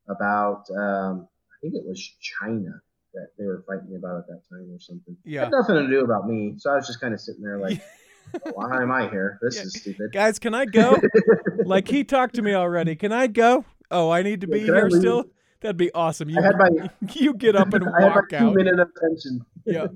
about, 0.08 0.64
um, 0.76 1.28
I 1.52 1.56
think 1.60 1.74
it 1.74 1.84
was 1.86 2.00
China 2.20 2.70
that 3.14 3.28
they 3.38 3.44
were 3.44 3.64
fighting 3.66 3.96
about 3.96 4.18
at 4.18 4.26
that 4.28 4.42
time 4.50 4.68
or 4.70 4.78
something. 4.80 5.16
Yeah. 5.24 5.44
Had 5.44 5.52
nothing 5.52 5.76
to 5.76 5.88
do 5.88 6.00
about 6.04 6.28
me. 6.28 6.54
So 6.58 6.70
I 6.70 6.76
was 6.76 6.86
just 6.86 7.00
kind 7.00 7.14
of 7.14 7.20
sitting 7.20 7.42
there 7.42 7.58
like, 7.58 7.80
why 8.54 8.82
am 8.82 8.90
I 8.90 9.08
here? 9.08 9.38
This 9.42 9.56
Yeah. 9.56 9.62
is 9.62 9.76
stupid. 9.76 10.12
Guys, 10.12 10.38
can 10.38 10.54
I 10.54 10.66
go? 10.66 11.00
like 11.64 11.88
he 11.88 12.04
talked 12.04 12.34
to 12.34 12.42
me 12.42 12.54
already. 12.54 12.96
Can 12.96 13.12
I 13.12 13.26
go? 13.26 13.64
Oh, 13.90 14.10
I 14.10 14.22
need 14.22 14.40
to 14.42 14.48
Yeah, 14.48 14.54
be 14.54 14.64
here 14.64 14.90
still. 14.90 15.24
That'd 15.60 15.76
be 15.76 15.92
awesome. 15.94 16.28
You 16.28 16.40
my 16.40 16.90
you 17.14 17.34
get 17.34 17.56
up 17.56 17.72
and 17.72 17.84
I 17.84 18.02
had 18.02 18.08
my 18.08 18.14
walk 18.16 18.28
two 18.28 18.52
minute 18.52 18.78
attention. 18.78 19.46
Yeah. 19.64 19.86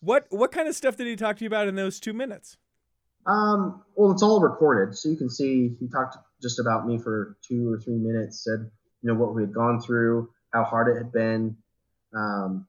What 0.00 0.26
what 0.30 0.50
kind 0.50 0.66
of 0.68 0.74
stuff 0.74 0.96
did 0.96 1.06
he 1.06 1.14
talk 1.16 1.36
to 1.36 1.44
you 1.44 1.48
about 1.48 1.68
in 1.68 1.74
those 1.74 2.00
two 2.00 2.12
minutes? 2.12 2.56
Um, 3.26 3.82
well, 3.94 4.10
it's 4.12 4.22
all 4.22 4.40
recorded, 4.40 4.96
so 4.96 5.08
you 5.08 5.16
can 5.16 5.30
see 5.30 5.76
he 5.78 5.88
talked 5.88 6.16
just 6.40 6.58
about 6.58 6.86
me 6.86 6.98
for 6.98 7.36
two 7.46 7.72
or 7.72 7.78
three 7.78 7.96
minutes. 7.96 8.42
Said 8.44 8.70
you 9.02 9.12
know 9.12 9.14
what 9.14 9.34
we 9.34 9.42
had 9.42 9.52
gone 9.52 9.80
through, 9.80 10.30
how 10.52 10.64
hard 10.64 10.94
it 10.94 10.98
had 10.98 11.12
been. 11.12 11.56
Um, 12.14 12.66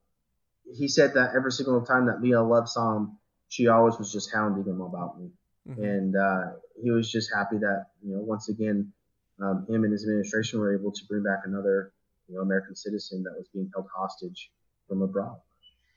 he 0.78 0.88
said 0.88 1.16
that 1.16 1.32
every 1.36 1.52
single 1.52 1.82
time 1.86 2.06
that 2.08 2.22
Mia 2.22 2.42
Love 2.42 2.70
saw 2.70 2.98
him, 2.98 3.18
she 3.50 3.68
always 3.68 3.98
was 3.98 4.12
just 4.12 4.32
hounding 4.34 4.66
him 4.66 4.82
about 4.82 5.20
me, 5.20 5.32
Mhm. 5.68 5.78
and 5.78 6.16
uh, 6.16 6.52
he 6.82 6.92
was 6.92 7.12
just 7.12 7.34
happy 7.34 7.58
that 7.58 7.88
you 8.04 8.16
know 8.16 8.22
once 8.22 8.50
again, 8.50 8.94
um, 9.40 9.66
him 9.68 9.84
and 9.84 9.92
his 9.92 10.04
administration 10.04 10.60
were 10.60 10.76
able 10.76 10.92
to 10.92 11.06
bring 11.08 11.24
back 11.24 11.42
another 11.46 11.92
you 12.28 12.36
know 12.36 12.42
American 12.42 12.76
citizen 12.76 13.24
that 13.24 13.34
was 13.36 13.48
being 13.54 13.70
held 13.74 13.88
hostage 13.96 14.52
from 14.88 15.02
abroad, 15.02 15.40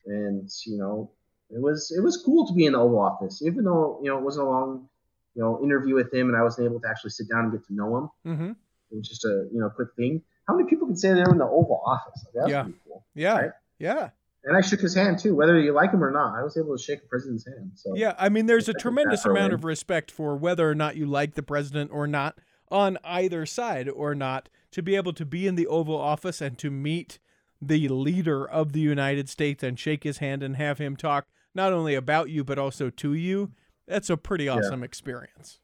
and 0.07 0.51
you 0.65 0.79
know 0.79 1.11
it 1.51 1.61
was 1.61 1.93
it 1.97 2.01
was 2.03 2.17
cool 2.25 2.47
to 2.49 2.55
be 2.55 2.67
in 2.67 2.73
the 2.73 2.79
Oval 2.79 2.99
Office, 3.01 3.43
even 3.45 3.65
though 3.65 4.01
you 4.03 4.11
know 4.11 4.19
it 4.19 4.25
wasn't 4.25 4.47
a 4.47 4.51
long 4.51 4.89
you 5.35 5.43
know 5.43 5.61
interview 5.63 5.95
with 5.95 6.13
him, 6.13 6.29
and 6.29 6.37
I 6.37 6.43
wasn't 6.43 6.67
able 6.67 6.81
to 6.81 6.89
actually 6.89 7.11
sit 7.11 7.29
down 7.29 7.45
and 7.45 7.53
get 7.53 7.67
to 7.67 7.75
know 7.75 7.97
him. 7.97 8.09
Mm-hmm. 8.27 8.51
It 8.91 8.97
was 8.97 9.09
just 9.09 9.25
a 9.25 9.49
you 9.53 9.61
know 9.61 9.71
quick 9.71 9.89
thing. 9.97 10.23
How 10.49 10.57
many 10.57 10.69
people 10.69 10.87
can 10.87 10.97
say 10.97 11.13
they're 11.13 11.31
in 11.31 11.39
the 11.39 11.45
Oval 11.45 11.83
Office? 11.85 12.25
Like, 12.27 12.35
that's 12.35 12.51
Yeah. 12.51 12.63
pretty 12.63 12.79
cool. 12.87 13.05
Yeah. 13.15 13.39
Right. 13.39 13.51
Yeah. 13.79 14.11
And 14.45 14.57
I 14.57 14.61
shook 14.61 14.79
his 14.79 14.95
hand 14.95 15.19
too, 15.19 15.35
whether 15.35 15.59
you 15.59 15.73
like 15.73 15.91
him 15.91 16.05
or 16.05 16.13
not. 16.13 16.39
I 16.39 16.43
was 16.45 16.57
able 16.57 16.77
to 16.77 16.81
shake 16.83 17.03
the 17.03 17.09
president's 17.09 17.45
hand. 17.45 17.73
So 17.75 17.97
Yeah. 17.97 18.15
I 18.17 18.29
mean, 18.29 18.47
there's 18.47 18.69
a 18.69 18.71
I 18.71 18.75
think 18.75 18.83
tremendous 18.83 19.25
amount 19.25 19.53
of 19.55 19.65
respect 19.65 20.13
for 20.13 20.37
whether 20.37 20.71
or 20.71 20.75
not 20.77 20.97
you 20.97 21.05
like 21.05 21.35
the 21.35 21.43
president 21.43 21.91
or 21.93 22.07
not 22.07 22.39
on 22.71 22.97
either 23.03 23.45
side 23.45 23.89
or 23.89 24.15
not 24.15 24.49
to 24.71 24.83
be 24.85 24.95
able 24.95 25.13
to 25.15 25.25
be 25.27 25.49
in 25.49 25.57
the 25.57 25.67
Oval 25.67 25.99
Office 25.99 26.41
and 26.41 26.57
to 26.59 26.71
meet 26.71 27.19
the 27.61 27.89
leader 27.89 28.49
of 28.49 28.73
the 28.73 28.81
United 28.81 29.29
States 29.29 29.65
and 29.65 29.81
shake 29.81 30.05
his 30.05 30.19
hand 30.19 30.45
and 30.45 30.55
have 30.57 30.79
him 30.79 30.95
talk 30.95 31.27
not 31.57 31.73
only 31.73 31.95
about 31.95 32.31
you 32.31 32.45
but 32.45 32.59
also 32.59 32.91
to 32.91 33.15
you. 33.15 33.51
That's 33.89 34.11
a 34.11 34.17
pretty 34.17 34.49
awesome 34.49 34.83
experience. 34.83 35.61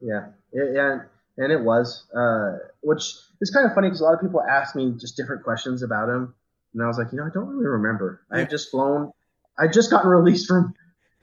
Yeah, 0.00 0.26
yeah, 0.52 0.64
yeah, 0.74 0.98
and 1.38 1.52
it 1.52 1.62
was, 1.62 2.06
uh, 2.14 2.58
which 2.82 3.14
is 3.40 3.50
kind 3.50 3.66
of 3.66 3.74
funny 3.74 3.88
because 3.88 4.00
a 4.00 4.04
lot 4.04 4.14
of 4.14 4.20
people 4.20 4.42
ask 4.42 4.74
me 4.74 4.94
just 4.98 5.16
different 5.16 5.42
questions 5.42 5.82
about 5.82 6.08
him, 6.08 6.34
and 6.74 6.82
I 6.82 6.86
was 6.86 6.98
like, 6.98 7.08
you 7.12 7.18
know, 7.18 7.24
I 7.24 7.30
don't 7.32 7.48
really 7.48 7.66
remember. 7.66 8.22
I 8.30 8.40
had 8.40 8.50
just 8.50 8.70
flown, 8.70 9.12
I 9.58 9.68
just 9.68 9.90
gotten 9.90 10.10
released 10.10 10.46
from, 10.46 10.74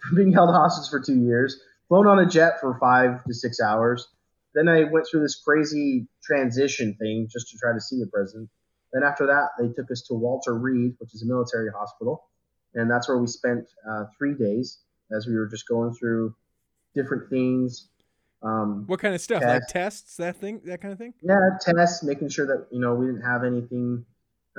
from 0.01 0.15
being 0.15 0.33
held 0.33 0.49
hostage 0.49 0.89
for 0.89 0.99
two 0.99 1.19
years, 1.19 1.59
flown 1.87 2.07
on 2.07 2.19
a 2.19 2.25
jet 2.25 2.59
for 2.61 2.77
five 2.79 3.23
to 3.25 3.33
six 3.33 3.59
hours. 3.59 4.07
Then 4.55 4.67
I 4.67 4.83
went 4.83 5.07
through 5.09 5.21
this 5.21 5.35
crazy 5.35 6.07
transition 6.23 6.95
thing 6.99 7.27
just 7.31 7.49
to 7.49 7.57
try 7.57 7.73
to 7.73 7.81
see 7.81 7.99
the 7.99 8.07
president. 8.07 8.49
Then 8.91 9.03
after 9.03 9.25
that, 9.25 9.49
they 9.59 9.73
took 9.73 9.89
us 9.91 10.03
to 10.03 10.13
Walter 10.13 10.55
Reed, 10.55 10.93
which 10.99 11.15
is 11.15 11.23
a 11.23 11.25
military 11.25 11.71
hospital, 11.75 12.25
and 12.75 12.89
that's 12.89 13.07
where 13.07 13.17
we 13.17 13.27
spent 13.27 13.65
uh, 13.89 14.05
three 14.17 14.33
days 14.33 14.79
as 15.15 15.27
we 15.27 15.35
were 15.35 15.47
just 15.47 15.67
going 15.67 15.93
through 15.93 16.35
different 16.95 17.29
things. 17.29 17.89
Um, 18.41 18.83
What 18.87 18.99
kind 18.99 19.15
of 19.15 19.21
stuff? 19.21 19.41
Like 19.41 19.61
Tests. 19.67 19.71
tests, 19.71 20.17
that 20.17 20.35
thing, 20.35 20.59
that 20.65 20.81
kind 20.81 20.91
of 20.91 20.97
thing? 20.97 21.13
yeah, 21.21 21.39
tests, 21.61 22.03
making 22.03 22.29
sure 22.29 22.45
that 22.45 22.67
you 22.71 22.79
know 22.79 22.93
we 22.93 23.05
didn't 23.05 23.21
have 23.21 23.43
anything 23.43 24.05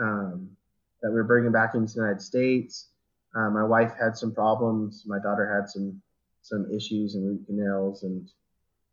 um, 0.00 0.48
that 1.02 1.10
we 1.10 1.16
were 1.16 1.24
bringing 1.24 1.52
back 1.52 1.74
into 1.74 1.92
the 1.94 2.00
United 2.00 2.22
States. 2.22 2.88
Uh, 3.36 3.50
my 3.50 3.64
wife 3.64 3.92
had 4.00 4.16
some 4.16 4.32
problems. 4.32 5.04
My 5.06 5.18
daughter 5.18 5.52
had 5.54 5.68
some 5.68 6.00
some 6.42 6.70
issues 6.74 7.14
and 7.14 7.26
root 7.26 7.46
canals, 7.46 8.04
and 8.04 8.28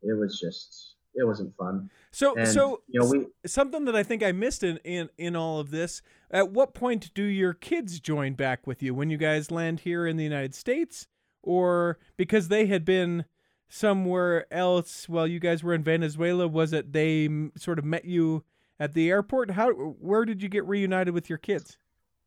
it 0.03 0.13
was 0.13 0.39
just 0.39 0.95
it 1.15 1.25
wasn't 1.25 1.55
fun. 1.57 1.89
So 2.11 2.35
And 2.35 2.47
so 2.47 2.81
you 2.87 2.99
know 2.99 3.09
we 3.09 3.27
something 3.45 3.85
that 3.85 3.95
I 3.95 4.03
think 4.03 4.23
I 4.23 4.31
missed 4.31 4.63
in, 4.63 4.77
in 4.83 5.09
in 5.17 5.35
all 5.35 5.59
of 5.59 5.71
this. 5.71 6.01
At 6.29 6.51
what 6.51 6.73
point 6.73 7.13
do 7.13 7.23
your 7.23 7.53
kids 7.53 7.99
join 7.99 8.33
back 8.33 8.65
with 8.65 8.81
you 8.81 8.93
when 8.93 9.09
you 9.09 9.17
guys 9.17 9.51
land 9.51 9.81
here 9.81 10.07
in 10.07 10.15
the 10.17 10.23
United 10.23 10.55
States, 10.55 11.07
or 11.41 11.99
because 12.17 12.47
they 12.47 12.67
had 12.67 12.85
been 12.85 13.25
somewhere 13.67 14.45
else 14.53 15.07
while 15.07 15.25
you 15.27 15.39
guys 15.39 15.63
were 15.63 15.73
in 15.73 15.83
Venezuela? 15.83 16.47
Was 16.47 16.73
it 16.73 16.93
they 16.93 17.29
sort 17.57 17.79
of 17.79 17.85
met 17.85 18.05
you 18.05 18.43
at 18.79 18.93
the 18.93 19.09
airport? 19.09 19.51
How 19.51 19.71
where 19.71 20.25
did 20.25 20.41
you 20.43 20.49
get 20.49 20.65
reunited 20.67 21.13
with 21.13 21.29
your 21.29 21.37
kids? 21.37 21.77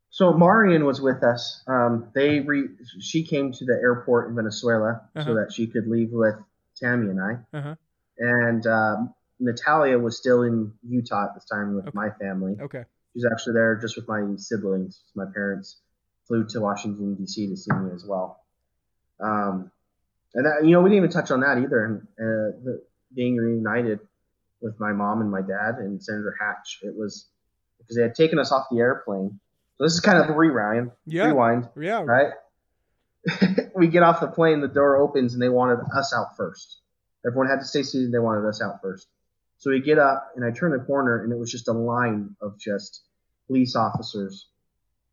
So 0.09 0.31
Marion 0.33 0.85
was 0.85 1.01
with 1.01 1.23
us. 1.23 1.61
Um, 1.67 2.07
they 2.15 2.39
re- 2.39 2.69
she 2.99 3.23
came 3.23 3.51
to 3.51 3.65
the 3.65 3.73
airport 3.73 4.29
in 4.29 4.35
Venezuela 4.35 5.01
Uh-huh. 5.15 5.25
so 5.25 5.35
that 5.35 5.51
she 5.51 5.67
could 5.67 5.87
leave 5.87 6.11
with 6.11 6.35
Thamy 6.81 7.09
and 7.09 7.21
I. 7.21 7.57
Uh-huh. 7.57 7.75
And 8.17 8.65
um, 8.67 9.13
Natalia 9.39 9.97
was 9.99 10.17
still 10.17 10.43
in 10.43 10.71
Utah 10.87 11.25
at 11.25 11.33
this 11.35 11.45
time 11.45 11.75
with 11.75 11.87
Okay. 11.87 11.95
my 11.95 12.09
family. 12.21 12.55
Okay. 12.61 12.83
She 13.13 13.19
was 13.19 13.29
actually 13.31 13.53
there 13.53 13.75
just 13.75 13.95
with 13.95 14.07
my 14.07 14.21
siblings. 14.37 15.01
My 15.15 15.25
parents 15.33 15.77
flew 16.27 16.45
to 16.49 16.59
Washington 16.61 17.15
D.C. 17.15 17.47
to 17.47 17.55
see 17.57 17.73
me 17.73 17.91
as 17.93 18.05
well. 18.05 18.39
Um, 19.19 19.71
and 20.33 20.45
that, 20.45 20.65
you 20.65 20.71
know, 20.71 20.81
we 20.81 20.89
didn't 20.89 21.05
even 21.05 21.11
touch 21.11 21.31
on 21.31 21.41
that 21.41 21.57
either. 21.59 21.85
And 21.85 22.01
uh, 22.19 22.57
the, 22.63 22.83
being 23.13 23.37
reunited 23.37 23.99
with 24.61 24.77
my 24.79 24.91
mom 24.91 25.21
and 25.21 25.31
my 25.31 25.41
dad 25.41 25.75
and 25.79 26.01
Senator 26.03 26.35
Hatch, 26.39 26.79
it 26.83 26.93
was 26.95 27.27
because 27.79 27.95
they 27.95 28.01
had 28.01 28.15
taken 28.15 28.39
us 28.39 28.51
off 28.51 28.65
the 28.71 28.79
airplane. 28.79 29.39
So 29.77 29.83
this 29.85 29.93
is 29.93 29.99
kind 30.01 30.17
of 30.17 30.29
a 30.29 30.33
rewind. 30.33 30.91
Yeah. 31.05 31.25
Rewind, 31.27 31.69
Yeah. 31.79 32.01
right? 32.03 32.31
we 33.75 33.87
get 33.87 34.03
off 34.03 34.19
the 34.19 34.27
plane, 34.27 34.61
the 34.61 34.67
door 34.67 34.97
opens, 34.97 35.33
and 35.33 35.41
they 35.41 35.49
wanted 35.49 35.79
us 35.97 36.13
out 36.15 36.35
first. 36.37 36.79
Everyone 37.25 37.47
had 37.47 37.59
to 37.59 37.65
stay 37.65 37.83
seated. 37.83 38.11
They 38.11 38.19
wanted 38.19 38.47
us 38.47 38.61
out 38.61 38.81
first. 38.81 39.07
So 39.57 39.71
we 39.71 39.79
get 39.79 39.97
up, 39.97 40.31
and 40.35 40.43
I 40.45 40.51
turn 40.51 40.71
the 40.71 40.83
corner, 40.83 41.23
and 41.23 41.31
it 41.31 41.39
was 41.39 41.51
just 41.51 41.67
a 41.67 41.73
line 41.73 42.35
of 42.41 42.59
just 42.59 43.03
police 43.47 43.75
officers, 43.75 44.47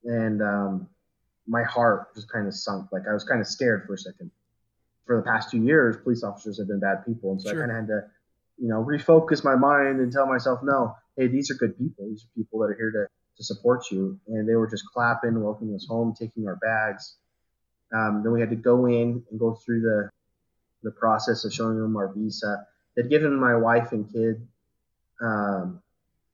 and 0.04 0.42
um, 0.42 0.88
my 1.46 1.62
heart 1.62 2.14
just 2.14 2.30
kind 2.30 2.46
of 2.46 2.54
sunk. 2.54 2.90
Like 2.92 3.02
I 3.08 3.12
was 3.12 3.24
kind 3.24 3.40
of 3.40 3.46
scared 3.46 3.84
for 3.86 3.94
a 3.94 3.98
second. 3.98 4.30
For 5.06 5.16
the 5.16 5.22
past 5.22 5.50
two 5.50 5.62
years, 5.62 5.96
police 6.02 6.22
officers 6.22 6.58
have 6.58 6.68
been 6.68 6.80
bad 6.80 7.04
people, 7.06 7.32
and 7.32 7.40
so 7.40 7.50
Sure. 7.50 7.64
I 7.64 7.66
kind 7.66 7.70
of 7.70 7.76
had 7.76 7.86
to, 7.88 8.00
you 8.58 8.68
know, 8.68 8.84
refocus 8.84 9.44
my 9.44 9.56
mind 9.56 10.00
and 10.00 10.12
tell 10.12 10.26
myself, 10.26 10.60
no, 10.62 10.94
hey, 11.16 11.28
these 11.28 11.50
are 11.50 11.54
good 11.54 11.76
people. 11.78 12.08
These 12.08 12.24
are 12.24 12.30
people 12.36 12.60
that 12.60 12.66
are 12.70 12.76
here 12.76 12.90
to 12.90 13.06
to 13.36 13.44
support 13.44 13.90
you. 13.90 14.18
And 14.28 14.48
they 14.48 14.54
were 14.54 14.68
just 14.68 14.84
clapping, 14.92 15.42
welcoming 15.42 15.74
us 15.74 15.86
home, 15.88 16.14
taking 16.18 16.46
our 16.46 16.56
bags. 16.56 17.16
Um, 17.94 18.22
then 18.22 18.32
we 18.32 18.40
had 18.40 18.50
to 18.50 18.56
go 18.56 18.86
in 18.86 19.22
and 19.30 19.40
go 19.40 19.54
through 19.54 19.80
the 19.82 20.10
the 20.82 20.90
process 20.90 21.44
of 21.44 21.52
showing 21.52 21.78
them 21.80 21.96
our 21.96 22.12
visa. 22.12 22.66
They'd 22.96 23.08
given 23.08 23.38
my 23.38 23.54
wife 23.56 23.92
and 23.92 24.10
kid 24.12 24.46
um, 25.20 25.82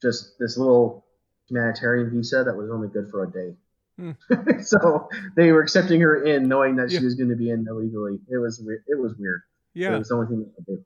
just 0.03 0.39
this 0.39 0.57
little 0.57 1.05
humanitarian 1.49 2.11
visa 2.11 2.45
that 2.45 2.57
was 2.57 2.71
only 2.71 2.89
good 2.89 3.11
for 3.11 3.25
a 3.25 3.31
day. 3.31 3.55
so 4.63 5.09
they 5.37 5.51
were 5.53 5.61
accepting 5.63 6.01
her 6.01 6.23
in, 6.25 6.49
knowing 6.49 6.77
that 6.77 6.91
Yeah. 6.91 7.01
she 7.01 7.05
was 7.05 7.15
going 7.15 7.31
to 7.31 7.37
be 7.37 7.51
in 7.51 7.67
illegally. 7.69 8.19
It 8.29 8.39
was 8.39 8.61
it 8.87 8.99
was 8.99 9.15
weird. 9.19 9.43
Yeah, 9.75 9.95
It 9.95 9.99
was 9.99 10.09
the 10.09 10.15
only 10.15 10.27
thing 10.29 10.41
they 10.45 10.51
could 10.55 10.67
do. 10.67 10.85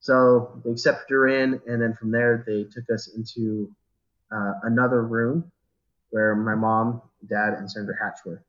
So 0.00 0.60
they 0.64 0.70
accepted 0.70 1.10
her 1.12 1.28
in, 1.28 1.60
and 1.66 1.80
then 1.82 1.94
from 1.94 2.10
there 2.10 2.44
they 2.46 2.64
took 2.64 2.84
us 2.92 3.08
into 3.08 3.70
uh, 4.32 4.52
another 4.62 5.02
room 5.02 5.50
where 6.10 6.34
my 6.34 6.54
mom, 6.54 7.02
dad, 7.28 7.54
and 7.54 7.70
Senator 7.70 7.98
Hatch 8.00 8.18
were. 8.24 8.42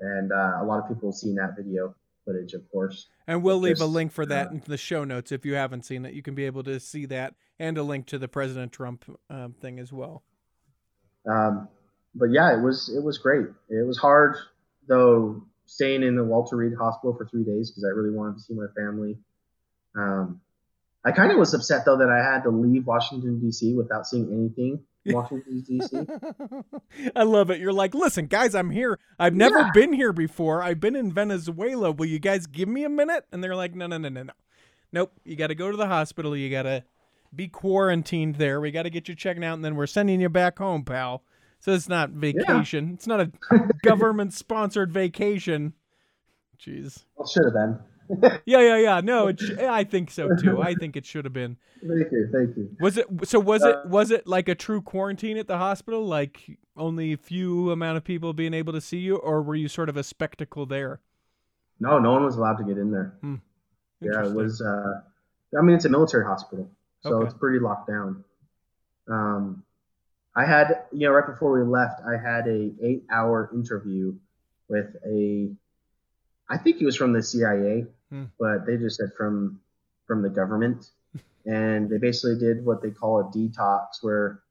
And 0.00 0.32
uh, 0.32 0.58
a 0.60 0.64
lot 0.64 0.80
of 0.82 0.88
people 0.88 1.10
have 1.10 1.16
seen 1.16 1.36
that 1.36 1.56
video 1.56 1.94
footage, 2.24 2.54
of 2.54 2.70
course. 2.70 3.08
And 3.26 3.42
we'll 3.42 3.58
leave 3.58 3.80
a 3.80 3.86
link 3.86 4.12
for 4.12 4.26
that 4.26 4.48
uh, 4.48 4.50
in 4.50 4.62
the 4.66 4.76
show 4.76 5.04
notes 5.04 5.32
if 5.32 5.44
you 5.44 5.54
haven't 5.54 5.84
seen 5.84 6.04
it. 6.04 6.14
You 6.14 6.22
can 6.22 6.34
be 6.34 6.44
able 6.46 6.62
to 6.64 6.78
see 6.80 7.06
that 7.06 7.34
and 7.58 7.78
a 7.78 7.82
link 7.82 8.06
to 8.06 8.18
the 8.18 8.28
President 8.28 8.72
Trump 8.72 9.04
um, 9.30 9.54
thing 9.60 9.78
as 9.78 9.92
well. 9.92 10.22
Um, 11.26 11.68
but 12.14 12.26
yeah, 12.26 12.56
it 12.56 12.62
was 12.62 12.94
it 12.94 13.02
was 13.02 13.18
great. 13.18 13.46
It 13.68 13.86
was 13.86 13.98
hard 13.98 14.36
though 14.86 15.42
staying 15.66 16.02
in 16.02 16.16
the 16.16 16.24
Walter 16.24 16.56
Reed 16.56 16.74
Hospital 16.78 17.16
for 17.16 17.26
three 17.26 17.44
days 17.44 17.70
because 17.70 17.84
I 17.84 17.88
really 17.88 18.14
wanted 18.14 18.36
to 18.36 18.40
see 18.40 18.54
my 18.54 18.66
family. 18.76 19.16
Um, 19.96 20.40
I 21.04 21.12
kind 21.12 21.32
of 21.32 21.38
was 21.38 21.54
upset 21.54 21.84
though 21.84 21.98
that 21.98 22.10
I 22.10 22.32
had 22.32 22.42
to 22.44 22.50
leave 22.50 22.86
Washington 22.86 23.40
D.C. 23.40 23.74
without 23.74 24.06
seeing 24.06 24.32
anything 24.32 24.72
in 24.72 24.84
Washington 25.06 25.60
D.C. 25.66 26.06
I 27.16 27.22
love 27.24 27.50
it. 27.50 27.60
You're 27.60 27.72
like, 27.72 27.94
listen, 27.94 28.26
guys, 28.26 28.54
I'm 28.54 28.70
here. 28.70 28.98
I've 29.18 29.34
never 29.34 29.58
Yeah. 29.58 29.70
been 29.74 29.92
here 29.92 30.12
before. 30.12 30.62
I've 30.62 30.80
been 30.80 30.96
in 30.96 31.12
Venezuela. 31.12 31.92
Will 31.92 32.06
you 32.06 32.18
guys 32.18 32.46
give 32.46 32.68
me 32.68 32.84
a 32.84 32.88
minute? 32.88 33.26
And 33.32 33.42
they're 33.44 33.56
like, 33.56 33.74
no, 33.74 33.86
no, 33.86 33.98
no, 33.98 34.08
no, 34.08 34.22
no. 34.24 34.32
Nope. 34.92 35.12
You 35.24 35.36
got 35.36 35.48
to 35.48 35.54
go 35.54 35.70
to 35.70 35.76
the 35.76 35.86
hospital. 35.88 36.36
You 36.36 36.50
got 36.50 36.62
to 36.62 36.84
be 37.34 37.48
quarantined 37.48 38.36
there. 38.36 38.60
We 38.60 38.70
got 38.70 38.84
to 38.84 38.90
get 38.90 39.08
you 39.08 39.14
checked 39.14 39.42
out, 39.42 39.54
and 39.54 39.64
then 39.64 39.74
we're 39.76 39.86
sending 39.86 40.20
you 40.20 40.28
back 40.28 40.58
home, 40.58 40.84
pal. 40.84 41.22
So 41.60 41.72
it's 41.72 41.88
not 41.88 42.10
vacation. 42.10 42.92
It's 42.94 43.06
not 43.06 43.20
a 43.20 43.32
government 43.84 44.32
sponsored 44.34 44.92
vacation. 44.92 45.72
Jeez. 46.58 47.04
Well, 47.16 47.26
should 47.26 47.44
have 47.44 47.54
been. 47.54 47.78
Yeah, 48.44 48.60
yeah, 48.60 48.76
yeah. 48.76 49.00
No, 49.00 49.28
it 49.28 49.40
sh- 49.40 49.52
I 49.58 49.84
think 49.84 50.10
so 50.10 50.34
too. 50.36 50.60
I 50.60 50.74
think 50.74 50.96
it 50.96 51.06
should 51.06 51.24
have 51.24 51.32
been. 51.32 51.56
Thank 51.80 52.12
you, 52.12 52.28
thank 52.32 52.56
you. 52.56 52.76
Was 52.80 52.96
it 52.98 53.06
so? 53.24 53.38
Was 53.40 53.64
it 53.64 53.76
Uh, 53.76 53.82
was 53.86 54.10
it 54.10 54.26
like 54.26 54.48
a 54.48 54.54
true 54.54 54.82
quarantine 54.82 55.36
at 55.36 55.46
the 55.48 55.58
hospital? 55.58 56.04
Like 56.06 56.58
only 56.76 57.12
a 57.12 57.16
few 57.16 57.70
amount 57.70 57.96
of 57.96 58.04
people 58.04 58.32
being 58.32 58.54
able 58.54 58.72
to 58.72 58.80
see 58.80 58.98
you, 58.98 59.16
or 59.16 59.42
were 59.42 59.54
you 59.54 59.68
sort 59.68 59.88
of 59.88 59.96
a 59.96 60.02
spectacle 60.02 60.66
there? 60.66 61.00
No, 61.80 61.98
no 61.98 62.12
one 62.12 62.24
was 62.24 62.36
allowed 62.36 62.56
to 62.58 62.64
get 62.64 62.78
in 62.78 62.90
there. 62.90 63.16
Yeah, 64.00 64.26
it 64.26 64.34
was. 64.34 64.60
Uh, 64.60 65.00
I 65.58 65.62
mean, 65.62 65.76
it's 65.76 65.84
a 65.84 65.88
military 65.88 66.24
hospital, 66.24 66.70
so 67.00 67.14
Okay. 67.14 67.26
it's 67.26 67.34
pretty 67.34 67.58
locked 67.58 67.88
down. 67.88 68.24
Um, 69.08 69.62
I 70.36 70.44
had, 70.44 70.84
you 70.92 71.06
know, 71.06 71.12
right 71.14 71.26
before 71.26 71.52
we 71.52 71.64
left, 71.64 72.00
I 72.04 72.16
had 72.16 72.46
a 72.48 72.72
eight-hour 72.82 73.50
interview 73.54 74.14
with 74.68 74.96
a, 75.06 75.50
I 76.48 76.58
think 76.58 76.76
he 76.76 76.84
was 76.84 76.96
from 76.96 77.12
the 77.12 77.22
CIA, 77.22 77.86
Hmm. 78.10 78.24
but 78.38 78.66
they 78.66 78.76
just 78.76 78.96
said 78.98 79.12
from 79.16 79.60
from 80.06 80.22
the 80.22 80.28
government, 80.30 80.90
and 81.46 81.88
they 81.88 81.98
basically 81.98 82.38
did 82.38 82.64
what 82.64 82.82
they 82.82 82.90
call 82.90 83.20
a 83.20 83.24
detox, 83.24 84.02
where 84.02 84.42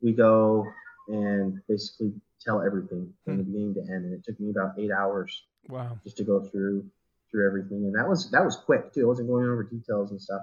we 0.00 0.12
go 0.12 0.66
and 1.08 1.60
basically 1.68 2.12
tell 2.40 2.62
everything 2.62 3.12
from 3.24 3.34
Hmm. 3.34 3.38
the 3.38 3.44
beginning 3.44 3.74
to 3.74 3.80
end, 3.80 4.04
and 4.06 4.14
it 4.14 4.24
took 4.24 4.38
me 4.40 4.50
about 4.50 4.78
eight 4.78 4.90
hours 4.90 5.42
Wow. 5.68 5.98
just 6.04 6.16
to 6.18 6.24
go 6.24 6.40
through 6.42 6.84
through 7.30 7.46
everything 7.48 7.84
and 7.86 7.94
that 7.96 8.08
was 8.08 8.30
that 8.30 8.44
was 8.44 8.54
quick 8.54 8.92
too 8.92 9.02
i 9.02 9.06
wasn't 9.06 9.26
going 9.26 9.44
over 9.44 9.64
details 9.64 10.12
and 10.12 10.20
stuff 10.22 10.42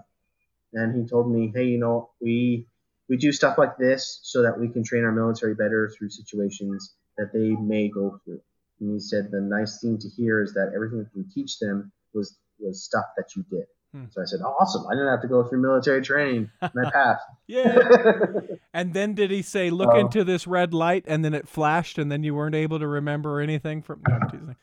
and 0.74 0.94
he 1.00 1.08
told 1.08 1.32
me 1.32 1.50
hey 1.56 1.64
you 1.66 1.78
know 1.78 2.10
we 2.20 2.68
we 3.08 3.16
do 3.16 3.32
stuff 3.32 3.58
like 3.58 3.78
this 3.78 4.20
so 4.24 4.42
that 4.42 4.60
we 4.60 4.68
can 4.68 4.84
train 4.84 5.04
our 5.06 5.12
military 5.12 5.54
better 5.56 5.90
through 5.96 6.10
situations 6.10 6.96
that 7.18 7.32
they 7.32 7.50
may 7.52 7.88
go 7.88 8.20
through 8.26 8.42
and 8.82 8.92
he 8.92 9.00
said 9.00 9.30
the 9.32 9.40
nice 9.42 9.80
thing 9.82 9.98
to 10.00 10.10
hear 10.10 10.42
is 10.42 10.54
that 10.54 10.72
everything 10.76 11.00
that 11.00 11.10
we 11.16 11.24
teach 11.34 11.60
them 11.60 11.92
was 12.14 12.38
was 12.60 12.84
stuff 12.84 13.06
that 13.18 13.36
you 13.36 13.44
did 13.50 13.66
Hmm. 13.94 14.06
so 14.10 14.22
i 14.22 14.26
said 14.26 14.40
awesome 14.42 14.86
i 14.90 14.94
didn't 14.94 15.10
have 15.10 15.22
to 15.22 15.28
go 15.28 15.44
through 15.44 15.62
military 15.62 16.02
training 16.02 16.50
and 16.62 16.72
i 16.88 16.90
passed 16.92 17.26
Yeah. 17.48 17.78
and 18.74 18.94
then 18.94 19.14
did 19.16 19.32
he 19.32 19.42
say, 19.42 19.70
"Look 19.70 19.90
Oh. 19.94 20.00
into 20.00 20.24
this 20.24 20.48
red 20.48 20.74
light," 20.74 21.04
and 21.08 21.26
then 21.26 21.34
it 21.34 21.46
flashed, 21.50 21.98
and 21.98 22.10
then 22.10 22.24
you 22.24 22.34
weren't 22.34 22.56
able 22.56 22.80
to 22.80 22.88
remember 22.88 23.42
anything 23.42 23.82
from? 23.82 24.02
No, 24.08 24.16
I'm 24.16 24.30
teasing. 24.30 24.56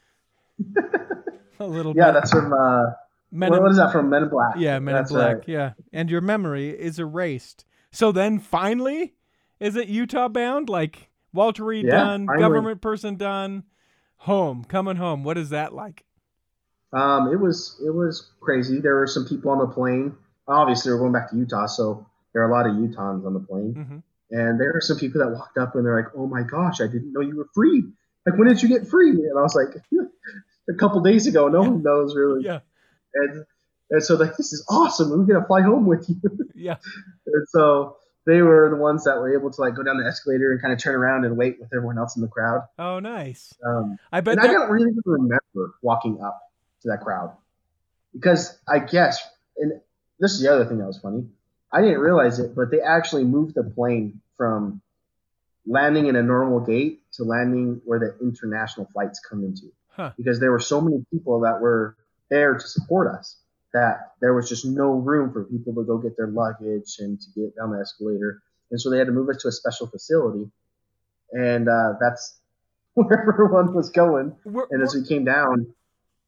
a 1.61 1.66
little 1.66 1.92
yeah 1.94 2.07
bit. 2.07 2.14
that's 2.14 2.31
from 2.31 2.52
uh 2.54 2.85
Men 3.31 3.50
what, 3.50 3.57
in- 3.59 3.62
what 3.64 3.70
is 3.72 3.76
that 3.76 3.92
from 3.92 4.09
men 4.09 4.22
in 4.22 4.28
black 4.31 4.54
Yeah, 4.57 4.78
Men 4.78 4.94
That's 4.94 5.11
in 5.11 5.16
Black. 5.18 5.37
right. 5.37 5.44
Yeah, 5.48 5.72
and 5.92 6.09
your 6.09 6.22
memory 6.22 6.70
is 6.70 6.98
erased. 6.98 7.66
So 7.92 8.11
then, 8.11 8.38
finally, 8.38 9.14
is 9.61 9.76
it 9.76 9.88
Utah 9.88 10.28
bound? 10.28 10.70
Like 10.70 11.11
Walter 11.35 11.64
Reed 11.64 11.85
Yeah, 11.85 11.98
done, 12.04 12.26
finally. 12.26 12.42
government 12.42 12.81
person 12.81 13.16
done, 13.16 13.64
home, 14.18 14.64
coming 14.64 14.96
home. 14.96 15.24
What 15.24 15.38
is 15.38 15.50
that 15.50 15.72
like? 15.74 16.04
Um, 16.92 17.28
it 17.33 17.37
was 17.40 17.81
it 17.85 17.90
was 17.94 18.31
crazy. 18.40 18.81
There 18.81 18.94
were 18.96 19.07
some 19.07 19.26
people 19.26 19.50
on 19.50 19.59
the 19.59 19.66
plane. 19.66 20.14
Obviously, 20.46 20.92
we're 20.92 20.98
going 20.98 21.12
back 21.12 21.31
to 21.31 21.37
Utah, 21.37 21.66
so 21.66 22.07
there 22.33 22.42
are 22.42 22.50
a 22.50 22.52
lot 22.52 22.66
of 22.66 22.72
Utahns 22.76 23.26
on 23.26 23.35
the 23.35 23.40
plane. 23.40 23.74
Mhm. 23.74 24.02
And 24.31 24.61
there 24.61 24.72
were 24.72 24.81
some 24.81 24.96
people 24.98 25.20
that 25.20 25.31
walked 25.31 25.59
up 25.59 25.74
and 25.74 25.85
they're 25.85 25.96
like, 25.96 26.12
"Oh 26.16 26.26
my 26.26 26.42
gosh, 26.42 26.81
I 26.81 26.87
didn't 26.87 27.12
know 27.12 27.20
you 27.20 27.37
were 27.37 27.48
free. 27.54 27.85
Like, 28.26 28.38
when 28.38 28.48
did 28.48 28.62
you 28.62 28.68
get 28.68 28.87
free?" 28.88 29.11
And 29.11 29.38
I 29.38 29.42
was 29.42 29.54
like, 29.54 29.74
"A 30.70 30.74
couple 30.74 31.00
days 31.00 31.26
ago. 31.26 31.48
No 31.48 31.61
one 31.61 31.83
knows 31.83 32.14
really." 32.16 32.42
Yeah, 32.44 32.61
And 33.14 33.44
and 33.90 34.02
so 34.02 34.14
like, 34.16 34.37
this 34.37 34.52
is 34.52 34.64
awesome. 34.70 35.11
We're 35.11 35.24
gonna 35.24 35.46
fly 35.46 35.62
home 35.62 35.87
with 35.87 36.09
you. 36.09 36.20
yeah, 36.54 36.76
and 37.26 37.48
so 37.48 37.96
they 38.28 38.42
were 38.42 38.68
the 38.68 38.76
ones 38.76 39.04
that 39.04 39.16
were 39.16 39.34
able 39.34 39.50
to 39.50 39.60
like 39.62 39.74
go 39.74 39.82
down 39.82 39.96
the 39.96 40.06
escalator 40.06 40.52
and 40.52 40.60
kind 40.60 40.74
of 40.74 40.78
turn 40.78 40.94
around 40.94 41.24
and 41.24 41.34
wait 41.34 41.58
with 41.58 41.70
everyone 41.74 41.96
else 41.96 42.14
in 42.14 42.20
the 42.20 42.28
crowd. 42.28 42.60
Oh, 42.78 43.00
nice. 43.00 43.54
Um, 43.66 43.96
I 44.12 44.20
bet 44.20 44.36
and 44.36 44.46
I 44.46 44.52
don't 44.52 44.70
really 44.70 44.92
remember 45.06 45.74
walking 45.80 46.20
up 46.22 46.38
to 46.82 46.88
that 46.90 47.00
crowd 47.00 47.34
because 48.12 48.58
I 48.68 48.80
guess, 48.80 49.26
and 49.56 49.72
this 50.20 50.32
is 50.32 50.42
the 50.42 50.52
other 50.52 50.66
thing 50.66 50.76
that 50.76 50.86
was 50.86 50.98
funny. 51.00 51.26
I 51.72 51.80
didn't 51.80 52.00
realize 52.00 52.38
it, 52.38 52.54
but 52.54 52.70
they 52.70 52.80
actually 52.80 53.24
moved 53.24 53.54
the 53.54 53.64
plane 53.64 54.20
from 54.36 54.82
landing 55.66 56.06
in 56.06 56.14
a 56.16 56.22
normal 56.22 56.60
gate 56.60 57.00
to 57.14 57.24
landing 57.24 57.80
where 57.86 57.98
the 57.98 58.14
international 58.24 58.88
flights 58.92 59.20
come 59.20 59.42
into 59.42 59.72
Huh. 59.88 60.12
because 60.18 60.38
there 60.38 60.52
were 60.52 60.60
so 60.60 60.80
many 60.80 61.04
people 61.10 61.40
that 61.40 61.60
were 61.60 61.96
there 62.30 62.54
to 62.54 62.60
support 62.68 63.08
us 63.16 63.36
that 63.72 64.12
there 64.20 64.35
was 64.35 64.48
just 64.48 64.64
no 64.64 64.92
room 64.92 65.33
for 65.33 65.44
people 65.44 65.74
to 65.74 65.85
go 65.85 65.98
get 65.98 66.16
their 66.16 66.28
luggage 66.28 66.96
and 66.98 67.20
to 67.20 67.26
get 67.35 67.57
down 67.57 67.72
the 67.72 67.81
escalator. 67.81 68.42
And 68.70 68.81
so 68.81 68.90
they 68.90 68.98
had 68.98 69.07
to 69.07 69.12
move 69.12 69.28
us 69.28 69.42
to 69.42 69.48
a 69.48 69.52
special 69.52 69.87
facility. 69.87 70.50
And 71.33 71.68
uh, 71.68 71.94
that's 72.00 72.38
where 72.94 73.33
everyone 73.33 73.74
was 73.74 73.90
going. 73.90 74.35
Were, 74.44 74.68
And 74.70 74.83
as 74.83 74.94
we 74.94 75.07
came 75.07 75.24
down, 75.24 75.74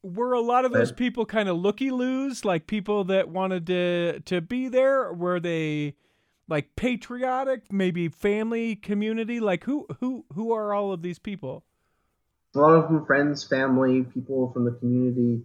were 0.02 0.32
a 0.32 0.40
lot 0.40 0.64
of 0.64 0.72
those 0.72 0.92
people 0.92 1.26
kind 1.26 1.48
of 1.48 1.56
looky 1.58 1.90
loos, 1.90 2.44
like 2.44 2.66
people 2.66 3.04
that 3.04 3.28
wanted 3.28 3.66
to 3.66 4.20
to 4.20 4.40
be 4.40 4.68
there? 4.68 5.12
Were 5.12 5.40
they 5.40 5.96
like 6.48 6.74
patriotic, 6.76 7.70
maybe 7.72 8.08
family, 8.08 8.76
community? 8.76 9.40
Like 9.40 9.64
who 9.64 9.86
who 10.00 10.24
who 10.32 10.52
are 10.52 10.72
all 10.72 10.92
of 10.92 11.02
these 11.02 11.18
people? 11.18 11.64
A 12.54 12.58
lot 12.58 12.74
of 12.74 12.88
them 12.88 13.04
friends, 13.04 13.44
family, 13.44 14.02
people 14.02 14.50
from 14.52 14.64
the 14.64 14.72
community. 14.72 15.42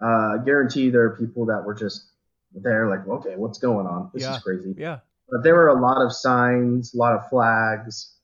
Uh, 0.00 0.36
I 0.40 0.44
guarantee 0.44 0.90
there 0.90 1.04
are 1.04 1.16
people 1.16 1.46
that 1.46 1.64
were 1.64 1.74
just 1.74 2.10
there, 2.52 2.88
like, 2.88 3.06
okay, 3.06 3.36
what's 3.36 3.58
going 3.58 3.86
on? 3.86 4.10
This 4.12 4.22
Yeah. 4.22 4.36
is 4.36 4.42
crazy. 4.42 4.74
Yeah. 4.76 5.00
But 5.28 5.42
there 5.42 5.54
were 5.54 5.68
a 5.68 5.80
lot 5.80 6.02
of 6.04 6.12
signs, 6.12 6.94
a 6.94 6.98
lot 6.98 7.14
of 7.14 7.28
flags. 7.28 8.14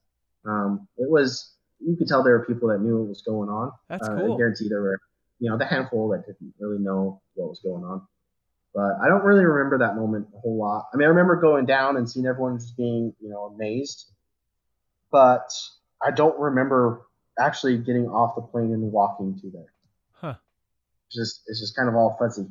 Um, 0.44 0.86
it 0.96 1.10
was 1.10 1.54
you 1.84 1.96
could 1.96 2.06
tell 2.06 2.22
there 2.22 2.38
were 2.38 2.44
people 2.44 2.68
that 2.68 2.80
knew 2.80 2.98
what 2.98 3.08
was 3.08 3.22
going 3.22 3.48
on. 3.48 3.72
That's 3.88 4.08
Uh, 4.08 4.14
cool. 4.14 4.34
I 4.34 4.36
guarantee 4.36 4.68
there 4.68 4.82
were, 4.82 5.00
you 5.40 5.50
know, 5.50 5.56
the 5.58 5.64
handful 5.64 6.08
that 6.10 6.24
didn't 6.26 6.54
really 6.60 6.78
know 6.78 7.20
what 7.34 7.48
was 7.48 7.60
going 7.60 7.82
on. 7.84 8.06
But 8.74 8.96
I 9.02 9.08
don't 9.08 9.24
really 9.24 9.44
remember 9.44 9.78
that 9.78 9.96
moment 9.96 10.28
a 10.34 10.38
whole 10.38 10.56
lot. 10.56 10.86
I 10.94 10.96
mean, 10.96 11.06
I 11.06 11.08
remember 11.10 11.36
going 11.36 11.66
down 11.66 11.96
and 11.96 12.08
seeing 12.08 12.26
everyone 12.26 12.58
just 12.58 12.76
being, 12.76 13.14
you 13.20 13.28
know, 13.28 13.46
amazed. 13.46 14.12
But 15.10 15.50
I 16.00 16.10
don't 16.10 16.38
remember 16.38 17.02
actually 17.38 17.78
getting 17.78 18.08
off 18.08 18.34
the 18.34 18.42
plane 18.42 18.72
and 18.72 18.92
walking 18.92 19.38
to 19.40 19.50
there. 19.50 19.71
Just, 21.14 21.42
it's 21.46 21.60
just 21.60 21.76
kind 21.76 21.88
of 21.88 21.94
all 21.94 22.16
fuzzy. 22.18 22.46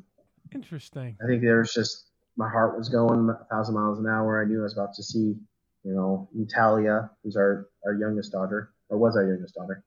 Interesting. 0.53 1.17
I 1.23 1.27
think 1.27 1.41
there 1.41 1.59
was 1.59 1.73
just 1.73 2.05
my 2.37 2.49
heart 2.49 2.77
was 2.77 2.89
going 2.89 3.29
a 3.29 3.45
thousand 3.53 3.75
miles 3.75 3.99
an 3.99 4.07
hour. 4.07 4.41
I 4.41 4.45
knew 4.47 4.59
I 4.59 4.63
was 4.63 4.73
about 4.73 4.93
to 4.95 5.03
see, 5.03 5.35
you 5.83 5.93
know, 5.93 6.29
Natalia, 6.33 7.09
who's 7.23 7.35
our, 7.35 7.67
our 7.85 7.93
youngest 7.93 8.31
daughter, 8.31 8.71
or 8.89 8.97
was 8.97 9.15
our 9.15 9.25
youngest 9.25 9.55
daughter, 9.55 9.83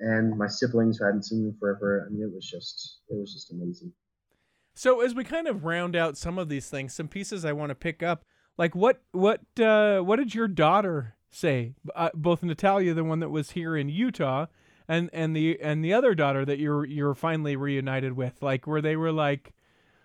and 0.00 0.36
my 0.36 0.46
siblings 0.46 0.98
who 0.98 1.04
I 1.04 1.08
hadn't 1.08 1.24
seen 1.24 1.46
in 1.46 1.56
forever. 1.58 2.06
I 2.06 2.12
mean, 2.12 2.22
it 2.22 2.32
was 2.32 2.46
just 2.46 3.00
it 3.08 3.16
was 3.18 3.32
just 3.32 3.52
amazing. 3.52 3.92
So 4.74 5.00
as 5.00 5.14
we 5.14 5.24
kind 5.24 5.48
of 5.48 5.64
round 5.64 5.96
out 5.96 6.16
some 6.16 6.38
of 6.38 6.48
these 6.48 6.68
things, 6.70 6.94
some 6.94 7.08
pieces 7.08 7.44
I 7.44 7.52
want 7.52 7.70
to 7.70 7.74
pick 7.74 8.02
up, 8.02 8.22
like 8.56 8.74
what 8.74 9.02
what 9.12 9.40
uh, 9.60 10.00
what 10.00 10.16
did 10.16 10.34
your 10.34 10.48
daughter 10.48 11.16
say? 11.30 11.74
Uh, 11.94 12.10
both 12.14 12.42
Natalia, 12.42 12.94
the 12.94 13.04
one 13.04 13.20
that 13.20 13.30
was 13.30 13.52
here 13.52 13.76
in 13.76 13.88
Utah, 13.88 14.46
and 14.88 15.10
and 15.12 15.36
the 15.36 15.60
and 15.60 15.84
the 15.84 15.92
other 15.92 16.14
daughter 16.14 16.44
that 16.44 16.58
you're 16.58 16.84
you're 16.84 17.14
finally 17.14 17.56
reunited 17.56 18.14
with, 18.14 18.42
like 18.42 18.66
where 18.66 18.80
they 18.80 18.96
were 18.96 19.12
like, 19.12 19.52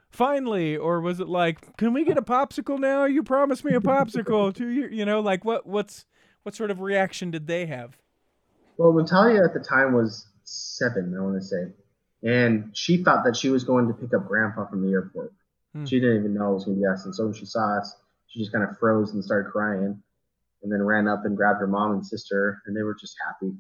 finally, 0.10 0.76
or 0.76 1.00
was 1.00 1.20
it 1.20 1.30
like, 1.30 1.78
can 1.78 1.94
we 1.94 2.04
get 2.04 2.18
a 2.18 2.22
popsicle 2.22 2.78
now? 2.78 3.06
You 3.06 3.24
promised 3.24 3.64
me 3.64 3.74
a 3.74 3.80
popsicle 3.80 4.54
two 4.54 4.68
years, 4.68 4.94
you 4.94 5.06
know, 5.06 5.22
like 5.22 5.46
what 5.46 5.66
what's 5.66 6.06
what 6.44 6.54
sort 6.54 6.70
of 6.70 6.82
reaction 6.82 7.32
did 7.32 7.48
they 7.48 7.66
have? 7.68 7.98
Well, 8.78 8.92
Natalia 8.92 9.44
at 9.44 9.54
the 9.54 9.60
time 9.60 9.94
was 9.94 10.28
seven, 10.44 11.16
I 11.18 11.22
want 11.22 11.42
to 11.42 11.48
say, 11.48 11.72
and 12.22 12.72
she 12.74 13.04
thought 13.04 13.24
that 13.24 13.38
she 13.38 13.50
was 13.50 13.64
going 13.64 13.88
to 13.88 13.94
pick 13.94 14.14
up 14.14 14.28
Grandpa 14.28 14.68
from 14.68 14.86
the 14.86 14.92
airport. 14.92 15.32
Hmm. 15.74 15.86
She 15.86 16.00
didn't 16.00 16.18
even 16.18 16.34
know 16.34 16.52
it 16.52 16.56
was 16.56 16.66
going 16.66 16.78
to 16.78 16.82
be 16.82 16.88
us, 16.88 17.06
and 17.06 17.16
so 17.16 17.26
when 17.26 17.34
she 17.34 17.46
saw 17.46 17.78
us, 17.80 17.96
she 18.28 18.40
just 18.40 18.52
kind 18.52 18.68
of 18.68 18.78
froze 18.80 19.14
and 19.14 19.24
started 19.24 19.50
crying, 19.52 20.02
and 20.62 20.72
then 20.72 20.84
ran 20.84 21.08
up 21.08 21.24
and 21.24 21.38
grabbed 21.38 21.62
her 21.62 21.68
mom 21.68 21.94
and 21.94 22.06
sister, 22.06 22.62
and 22.66 22.76
they 22.76 22.82
were 22.82 22.96
just 23.00 23.16
happy. 23.26 23.54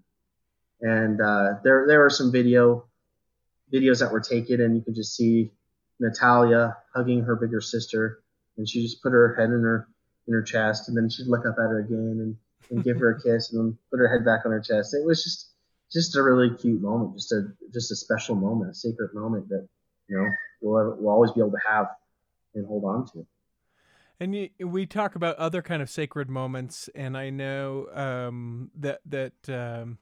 And 0.84 1.22
uh, 1.22 1.54
there, 1.63 1.86
there 1.88 2.00
were 2.00 2.10
some 2.10 2.32
video 2.32 2.86
videos 3.74 4.00
that 4.00 4.12
were 4.12 4.19
taken, 4.19 4.62
and 4.62 4.76
you 4.76 4.82
can 4.82 4.93
just 4.93 5.15
see 5.15 5.50
Natalia 6.00 6.78
hugging 6.93 7.24
her 7.24 7.38
bigger 7.38 7.62
sister, 7.62 8.22
and 8.58 8.67
she 8.67 8.84
just 8.84 9.02
put 9.02 9.13
her 9.13 9.34
head 9.36 9.46
in 9.46 9.62
her 9.62 9.88
in 10.28 10.34
her 10.34 10.43
chest, 10.43 10.89
and 10.89 10.98
then 10.98 11.10
she'd 11.10 11.28
look 11.28 11.46
up 11.46 11.56
at 11.58 11.69
her 11.69 11.80
again 11.80 12.19
and, 12.22 12.38
and 12.69 12.84
give 12.84 13.00
her 13.00 13.12
a 13.12 13.22
kiss, 13.24 13.52
and 13.52 13.60
then 13.60 13.78
put 13.89 13.98
her 13.98 14.08
head 14.08 14.26
back 14.26 14.46
on 14.46 14.52
her 14.52 14.60
chest. 14.60 14.93
It 14.93 15.06
was 15.06 15.24
just 15.24 15.52
just 15.89 16.17
a 16.17 16.22
really 16.22 16.54
cute 16.58 16.82
moment, 16.82 17.15
just 17.15 17.32
a 17.32 17.48
just 17.74 17.91
a 17.91 17.96
special 17.96 18.36
moment, 18.36 18.72
a 18.72 18.76
sacred 18.76 19.13
moment 19.13 19.48
that 19.50 19.65
you 20.10 20.17
know 20.17 20.30
we'll 20.62 20.80
ever, 20.80 20.96
we'll 21.00 21.13
always 21.13 21.32
be 21.32 21.39
able 21.39 21.52
to 21.52 21.67
have 21.67 21.88
and 22.56 22.67
hold 22.67 22.84
on 22.84 23.08
to. 23.13 23.26
And 24.19 24.36
you, 24.36 24.50
we 24.60 24.86
talk 24.86 25.15
about 25.15 25.38
other 25.38 25.62
kind 25.62 25.82
of 25.82 25.89
sacred 25.89 26.30
moments, 26.30 26.89
and 26.93 27.17
I 27.17 27.30
know 27.30 27.88
um, 27.93 28.72
that 28.76 29.00
that 29.06 29.50
um, 29.50 29.98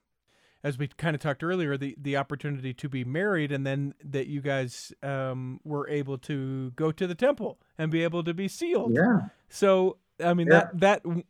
as 0.63 0.77
we 0.77 0.87
kind 0.87 1.15
of 1.15 1.21
talked 1.21 1.43
earlier, 1.43 1.77
the 1.77 1.95
the 1.99 2.17
opportunity 2.17 2.73
to 2.73 2.89
be 2.89 3.03
married, 3.03 3.51
and 3.51 3.65
then 3.65 3.93
that 4.03 4.27
you 4.27 4.41
guys 4.41 4.93
um, 5.03 5.59
were 5.63 5.87
able 5.89 6.17
to 6.19 6.71
go 6.71 6.91
to 6.91 7.07
the 7.07 7.15
temple 7.15 7.59
and 7.77 7.91
be 7.91 8.03
able 8.03 8.23
to 8.23 8.33
be 8.33 8.47
sealed. 8.47 8.93
Yeah, 8.95 9.21
So 9.49 9.97
I 10.23 10.33
mean 10.33 10.47
Yeah. 10.47 10.69
that 10.73 10.79
that 10.79 11.23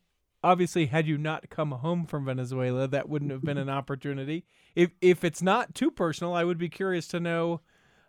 obviously 0.44 0.88
had 0.88 1.08
you 1.08 1.18
not 1.18 1.50
come 1.50 1.72
home 1.72 2.06
from 2.06 2.26
Venezuela, 2.26 2.88
that 2.88 3.08
wouldn't 3.08 3.32
have 3.32 3.44
been 3.44 3.58
an 3.58 3.70
opportunity. 3.70 4.44
If 4.76 4.92
if 5.02 5.24
it's 5.24 5.42
not 5.42 5.76
too 5.76 5.92
personal, 5.92 6.34
I 6.34 6.44
would 6.44 6.58
be 6.58 6.70
curious 6.70 7.08
to 7.10 7.20
know 7.20 7.62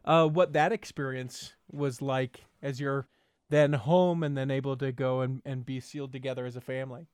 uh, 0.04 0.26
what 0.26 0.52
that 0.54 0.72
experience 0.72 1.54
was 1.70 2.02
like 2.02 2.44
as 2.61 2.80
you're 2.80 3.06
then 3.50 3.74
home 3.74 4.22
and 4.22 4.37
then 4.37 4.50
able 4.50 4.76
to 4.78 4.90
go 4.92 5.20
and, 5.20 5.42
and 5.44 5.64
be 5.66 5.78
sealed 5.78 6.11
together 6.11 6.46
as 6.46 6.56
a 6.56 6.61
family. 6.61 7.06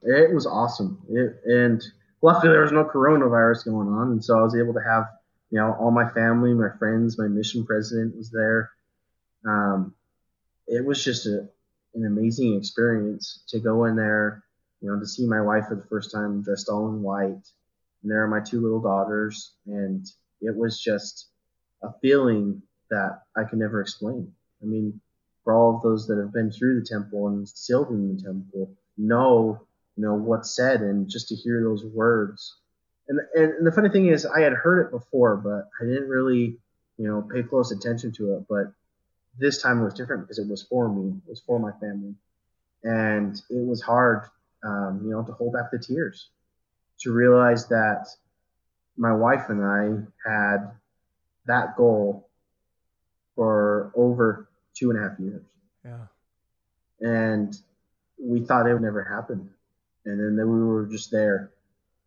it 0.00 0.34
was 0.34 0.46
awesome. 0.46 0.98
It, 1.08 1.36
and 1.44 1.82
luckily 2.22 2.52
there 2.52 2.62
was 2.62 2.72
no 2.72 2.84
coronavirus 2.84 3.66
going 3.66 3.88
on, 3.88 4.12
and 4.12 4.24
so 4.24 4.38
I 4.38 4.42
was 4.42 4.56
able 4.56 4.72
to 4.74 4.82
have 4.88 5.08
you 5.50 5.58
know 5.58 5.76
all 5.78 5.90
my 5.90 6.08
family, 6.10 6.54
my 6.54 6.70
friends, 6.78 7.18
my 7.18 7.28
mission 7.28 7.66
president 7.66 8.16
was 8.16 8.30
there. 8.30 8.70
Um, 9.46 9.94
it 10.66 10.84
was 10.84 11.04
just 11.04 11.26
a, 11.26 11.48
an 11.94 12.06
amazing 12.06 12.54
experience 12.54 13.42
to 13.48 13.58
go 13.58 13.84
in 13.84 13.96
there, 13.96 14.44
you 14.80 14.88
know, 14.88 14.98
to 14.98 15.06
see 15.06 15.26
my 15.26 15.40
wife 15.40 15.66
for 15.68 15.74
the 15.74 15.86
first 15.86 16.12
time 16.12 16.42
dressed 16.42 16.68
all 16.68 16.88
in 16.88 17.02
white, 17.02 17.28
and 18.02 18.10
there 18.10 18.22
are 18.22 18.28
my 18.28 18.40
two 18.40 18.60
little 18.60 18.80
daughters, 18.80 19.52
and 19.66 20.06
it 20.40 20.56
was 20.56 20.80
just 20.80 21.28
a 21.82 21.92
feeling 22.00 22.62
that 22.90 23.22
I 23.36 23.44
can 23.44 23.58
never 23.58 23.80
explain. 23.80 24.32
I 24.62 24.66
mean, 24.66 25.00
for 25.42 25.54
all 25.54 25.76
of 25.76 25.82
those 25.82 26.06
that 26.06 26.18
have 26.18 26.32
been 26.32 26.52
through 26.52 26.80
the 26.80 26.86
temple 26.86 27.28
and 27.28 27.48
sealed 27.48 27.90
in 27.90 28.16
the 28.16 28.22
temple, 28.22 28.70
know 28.96 29.66
you 29.96 30.04
know 30.04 30.14
what's 30.14 30.54
said, 30.54 30.80
and 30.80 31.08
just 31.08 31.28
to 31.28 31.34
hear 31.36 31.62
those 31.62 31.84
words. 31.84 32.56
And, 33.08 33.20
and 33.34 33.52
and 33.54 33.66
the 33.66 33.72
funny 33.72 33.88
thing 33.88 34.06
is, 34.06 34.24
I 34.26 34.40
had 34.40 34.52
heard 34.52 34.86
it 34.86 34.90
before, 34.90 35.36
but 35.36 35.68
I 35.80 35.84
didn't 35.88 36.08
really 36.08 36.58
you 36.98 37.08
know 37.08 37.22
pay 37.32 37.42
close 37.42 37.72
attention 37.72 38.12
to 38.12 38.34
it. 38.36 38.44
But 38.48 38.72
this 39.38 39.62
time 39.62 39.80
it 39.80 39.84
was 39.84 39.94
different 39.94 40.22
because 40.22 40.38
it 40.38 40.48
was 40.48 40.62
for 40.62 40.88
me, 40.88 41.16
it 41.26 41.30
was 41.30 41.40
for 41.40 41.58
my 41.58 41.72
family, 41.80 42.14
and 42.84 43.34
it 43.50 43.66
was 43.66 43.82
hard, 43.82 44.24
um, 44.64 45.00
you 45.04 45.10
know, 45.10 45.22
to 45.22 45.32
hold 45.32 45.52
back 45.54 45.70
the 45.70 45.78
tears, 45.78 46.28
to 47.00 47.12
realize 47.12 47.68
that 47.68 48.06
my 48.96 49.12
wife 49.12 49.48
and 49.48 49.64
I 49.64 50.28
had 50.28 50.70
that 51.46 51.76
goal 51.76 52.28
for 53.34 53.90
over 53.96 54.48
two 54.74 54.90
and 54.90 54.98
a 54.98 55.08
half 55.08 55.18
years 55.18 55.42
Yeah. 55.84 56.06
and 57.00 57.56
we 58.18 58.40
thought 58.44 58.66
it 58.68 58.72
would 58.74 58.82
never 58.82 59.02
happen. 59.02 59.50
And 60.04 60.18
then, 60.18 60.36
then 60.36 60.50
we 60.50 60.64
were 60.64 60.86
just 60.86 61.10
there. 61.10 61.52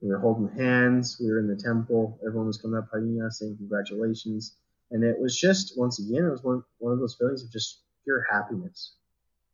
We 0.02 0.10
were 0.10 0.20
holding 0.20 0.50
hands. 0.58 1.18
We 1.20 1.32
were 1.32 1.40
in 1.40 1.48
the 1.48 1.56
temple. 1.56 2.20
Everyone 2.26 2.48
was 2.48 2.58
coming 2.58 2.78
up 2.78 2.90
hugging 2.92 3.22
us, 3.22 3.40
saying 3.40 3.58
congratulations. 3.58 4.56
And 4.92 5.04
it 5.04 5.20
was 5.20 5.40
just, 5.40 5.74
once 5.78 6.00
again, 6.00 6.26
it 6.26 6.30
was 6.30 6.44
one, 6.44 6.64
one 6.80 6.94
of 6.94 7.00
those 7.00 7.16
feelings 7.16 7.44
of 7.44 7.52
just 7.52 7.80
pure 8.04 8.26
happiness, 8.32 8.94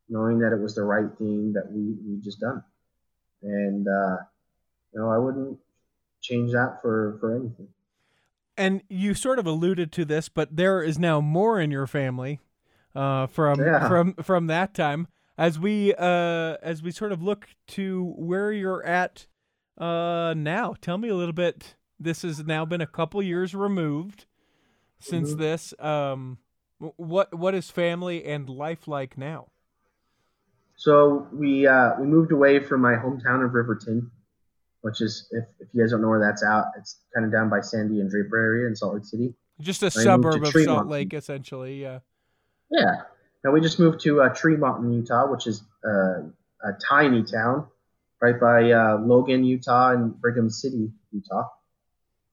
knowing 0.10 0.40
that 0.40 0.52
it 0.52 0.60
was 0.60 0.76
the 0.76 0.84
right 0.84 1.10
thing 1.18 1.54
that 1.54 1.72
we 1.72 1.96
we 2.06 2.22
just 2.22 2.40
done. 2.40 2.64
And 3.44 3.88
uh, 3.88 4.18
you 4.94 5.00
know, 5.00 5.10
I 5.10 5.18
wouldn't 5.18 5.58
change 6.22 6.52
that 6.52 6.80
for 6.82 7.18
for 7.20 7.36
anything. 7.36 7.70
And 8.58 8.84
you 8.90 9.14
sort 9.14 9.40
of 9.40 9.48
alluded 9.48 9.92
to 9.94 10.06
this, 10.06 10.28
but 10.28 10.56
there 10.58 10.84
is 10.84 11.00
now 11.00 11.22
more 11.22 11.60
in 11.60 11.72
your 11.72 11.88
family 11.88 12.40
uh, 12.94 13.28
from 13.28 13.62
Yeah. 13.62 13.88
from 13.88 14.14
from 14.16 14.48
that 14.48 14.74
time. 14.74 15.08
As 15.42 15.58
we 15.58 15.92
uh, 15.98 16.58
as 16.62 16.84
we 16.84 16.92
sort 16.92 17.12
of 17.12 17.24
look 17.24 17.48
to 17.70 18.14
where 18.16 18.52
you're 18.52 18.86
at 18.86 19.26
uh, 19.76 20.36
now, 20.38 20.76
tell 20.80 21.00
me 21.00 21.10
a 21.10 21.16
little 21.16 21.34
bit. 21.34 21.74
This 22.00 22.22
has 22.22 22.46
now 22.46 22.64
been 22.64 22.80
a 22.80 22.86
couple 22.86 23.24
years 23.24 23.56
removed 23.56 24.26
since 25.00 25.34
Mhm. 25.34 25.38
this. 25.40 25.74
Um, 25.80 26.38
what 26.78 27.34
what 27.34 27.56
is 27.56 27.72
family 27.72 28.24
and 28.24 28.48
life 28.50 28.88
like 28.88 29.18
now? 29.18 29.48
So 30.76 31.28
we 31.34 31.66
uh, 31.66 32.00
we 32.00 32.06
moved 32.06 32.32
away 32.32 32.60
from 32.60 32.82
my 32.82 32.94
hometown 32.94 33.44
of 33.44 33.56
Riverton, 33.56 34.12
which 34.82 35.02
is 35.02 35.28
if, 35.32 35.46
if 35.60 35.70
you 35.74 35.82
guys 35.82 35.90
don't 35.90 36.04
know 36.04 36.10
where 36.10 36.20
that's 36.20 36.44
out, 36.44 36.66
it's 36.78 37.00
kind 37.16 37.26
of 37.26 37.32
down 37.32 37.50
by 37.50 37.62
Sandy 37.62 38.00
and 38.00 38.12
Draper 38.12 38.38
area 38.38 38.68
in 38.68 38.76
Salt 38.76 38.94
Lake 38.94 39.06
City. 39.06 39.34
Just 39.60 39.82
a 39.82 39.90
suburb 39.90 40.44
of 40.44 40.54
Salt 40.54 40.86
Lake, 40.88 41.16
essentially. 41.16 41.82
Yeah. 41.82 42.00
Yeah. 42.70 43.02
Now 43.44 43.52
we 43.52 43.62
just 43.62 43.80
moved 43.80 44.02
to 44.02 44.22
uh, 44.22 44.30
Tremonton, 44.30 44.86
in 44.86 44.94
Utah, 44.94 45.30
which 45.30 45.48
is 45.48 45.64
uh, 45.86 46.22
a 46.64 46.74
tiny 46.88 47.24
town 47.24 47.68
right 48.22 48.40
by 48.40 48.72
uh, 48.72 48.98
Logan, 49.00 49.44
Utah, 49.44 49.92
and 49.92 50.20
Brigham 50.20 50.50
City, 50.50 50.92
Utah. 51.12 51.48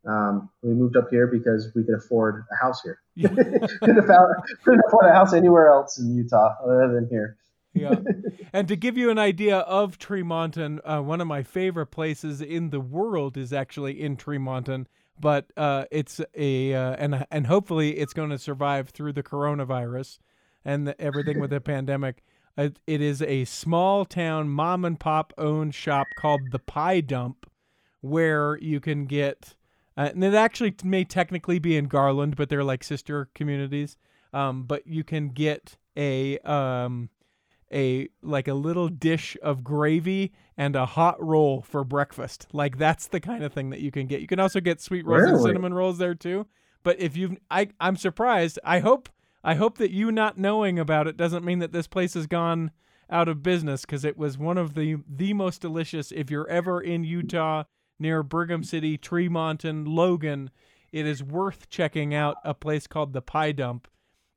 Um, 0.07 0.51
we 0.63 0.75
moved 0.75 0.97
up 0.97 1.09
here 1.11 1.27
because 1.27 1.73
we 1.75 1.83
could 1.83 1.95
afford 1.95 2.45
a 2.53 2.57
house 2.57 2.83
here. 2.83 3.01
couldn't, 3.21 3.99
afford, 3.99 4.37
couldn't 4.65 4.83
afford 4.87 5.07
a 5.07 5.13
house 5.13 5.33
anywhere 5.33 5.69
else 5.71 5.99
in 5.99 6.15
Utah 6.15 6.55
other 6.63 6.93
than 6.95 7.09
here. 7.11 7.37
yeah. 7.75 7.95
And 8.53 8.69
to 8.69 8.77
give 8.77 8.97
you 8.97 9.11
an 9.11 9.19
idea 9.19 9.59
of 9.59 9.99
Tremonton, 9.99 10.81
uh, 10.85 11.03
one 11.03 11.21
of 11.21 11.27
my 11.27 11.43
favorite 11.43 11.89
places 11.89 12.41
in 12.41 12.71
the 12.71 12.81
world 12.81 13.37
is 13.37 13.53
actually 13.53 14.01
in 14.01 14.17
Tremonton, 14.17 14.87
but 15.21 15.47
uh, 15.57 15.85
it's 15.91 16.21
a 16.35 16.75
uh, 16.75 16.93
and 16.93 17.27
and 17.31 17.47
hopefully 17.47 17.99
it's 17.99 18.15
going 18.15 18.31
to 18.31 18.39
survive 18.39 18.89
through 18.91 19.13
the 19.13 19.23
coronavirus 19.23 20.19
and 20.69 20.87
the, 20.87 21.01
everything 21.01 21.41
with 21.41 21.51
the 21.51 21.61
pandemic. 21.75 22.23
Uh, 22.57 22.71
It 22.87 23.01
is 23.01 23.23
a 23.23 23.45
small 23.45 24.05
town 24.05 24.49
mom 24.49 24.85
and 24.85 24.99
pop 24.99 25.33
owned 25.39 25.75
shop 25.75 26.07
called 26.17 26.41
the 26.51 26.59
Pie 26.59 27.01
Dump, 27.01 27.51
where 28.01 28.59
you 28.61 28.81
can 28.81 29.07
get, 29.07 29.55
uh, 29.97 30.11
and 30.13 30.23
it 30.23 30.35
actually 30.35 30.75
may 30.85 31.05
technically 31.05 31.59
be 31.59 31.77
in 31.77 31.87
Garland, 31.87 32.37
but 32.37 32.49
they're 32.49 32.65
like 32.65 32.85
sister 32.85 33.29
communities. 33.35 33.97
Um, 34.33 34.65
but 34.65 34.87
you 34.87 35.05
can 35.05 35.31
get 35.31 35.77
a 35.97 36.39
um, 36.41 37.09
a 37.73 38.09
like 38.23 38.49
a 38.49 38.55
little 38.55 38.89
dish 38.89 39.37
of 39.43 39.65
gravy 39.65 40.33
and 40.57 40.77
a 40.77 40.85
hot 40.87 41.17
roll 41.25 41.63
for 41.63 41.85
breakfast. 41.85 42.47
Like 42.53 42.79
that's 42.79 43.07
the 43.09 43.21
kind 43.21 43.43
of 43.43 43.53
thing 43.53 43.71
that 43.71 43.81
you 43.81 43.91
can 43.91 44.07
get. 44.07 44.21
You 44.21 44.27
can 44.27 44.41
also 44.41 44.61
get 44.61 44.81
sweet 44.81 45.07
rolls 45.07 45.23
and 45.31 45.41
cinnamon 45.41 45.73
rolls 45.75 45.99
there 45.99 46.15
too. 46.15 46.47
But 46.83 47.01
if 47.01 47.17
you've, 47.17 47.37
I, 47.51 47.69
I'm 47.81 47.97
surprised. 47.97 48.59
I 48.65 48.79
hope, 48.81 49.09
I 49.49 49.55
hope 49.55 49.79
that 49.79 49.91
you 49.91 50.13
not 50.13 50.37
knowing 50.37 50.79
about 50.79 51.07
it 51.07 51.17
doesn't 51.17 51.43
mean 51.43 51.59
that 51.61 51.73
this 51.73 51.87
place 51.87 52.13
has 52.13 52.27
gone 52.27 52.71
out 53.09 53.29
of 53.29 53.43
business 53.43 53.81
because 53.81 54.05
it 54.05 54.19
was 54.19 54.37
one 54.37 54.59
of 54.59 54.75
the 54.75 54.97
the 55.09 55.33
most 55.33 55.63
delicious. 55.63 56.13
If 56.13 56.31
you're 56.31 56.47
ever 56.49 56.83
in 56.83 57.03
Utah 57.03 57.65
near 57.99 58.23
Brigham 58.23 58.63
City, 58.63 58.99
Tremonton, 58.99 59.65
and 59.65 59.89
Logan, 59.89 60.51
it 60.93 61.07
is 61.07 61.23
worth 61.23 61.71
checking 61.71 62.15
out 62.15 62.37
a 62.45 62.53
place 62.53 62.87
called 62.87 63.15
the 63.15 63.23
Pie 63.23 63.53
Dump. 63.53 63.89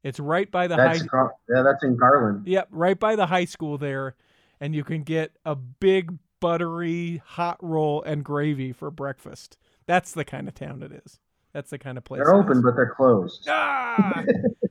It's 0.01 0.18
right 0.18 0.49
by 0.49 0.68
the 0.68 0.78
That's 0.78 1.01
high. 1.01 1.07
Gar- 1.07 1.36
yeah, 1.53 1.62
that's 1.62 1.84
in 1.84 1.97
Garland. 1.97 2.47
Yep, 2.47 2.70
right 2.72 2.97
by 2.97 3.18
the 3.18 3.26
high 3.26 3.43
school 3.43 3.78
there, 3.78 4.16
and 4.62 4.74
you 4.74 4.86
can 4.86 5.03
get 5.03 5.36
a 5.43 5.57
big 5.57 6.20
buttery 6.39 7.22
hot 7.26 7.57
roll 7.62 8.01
and 8.03 8.24
gravy 8.24 8.72
for 8.72 8.89
breakfast. 8.89 9.57
That's 9.88 10.14
the 10.14 10.24
kind 10.24 10.47
of 10.47 10.53
town 10.53 10.82
it 10.82 10.93
is. 10.93 11.20
That's 11.53 11.69
the 11.69 11.77
kind 11.77 11.97
of 11.97 12.03
place. 12.03 12.19
They're 12.23 12.33
open, 12.33 12.61
but 12.61 12.75
they're 12.75 12.93
closed. 12.95 13.47
Ah, 13.93 14.23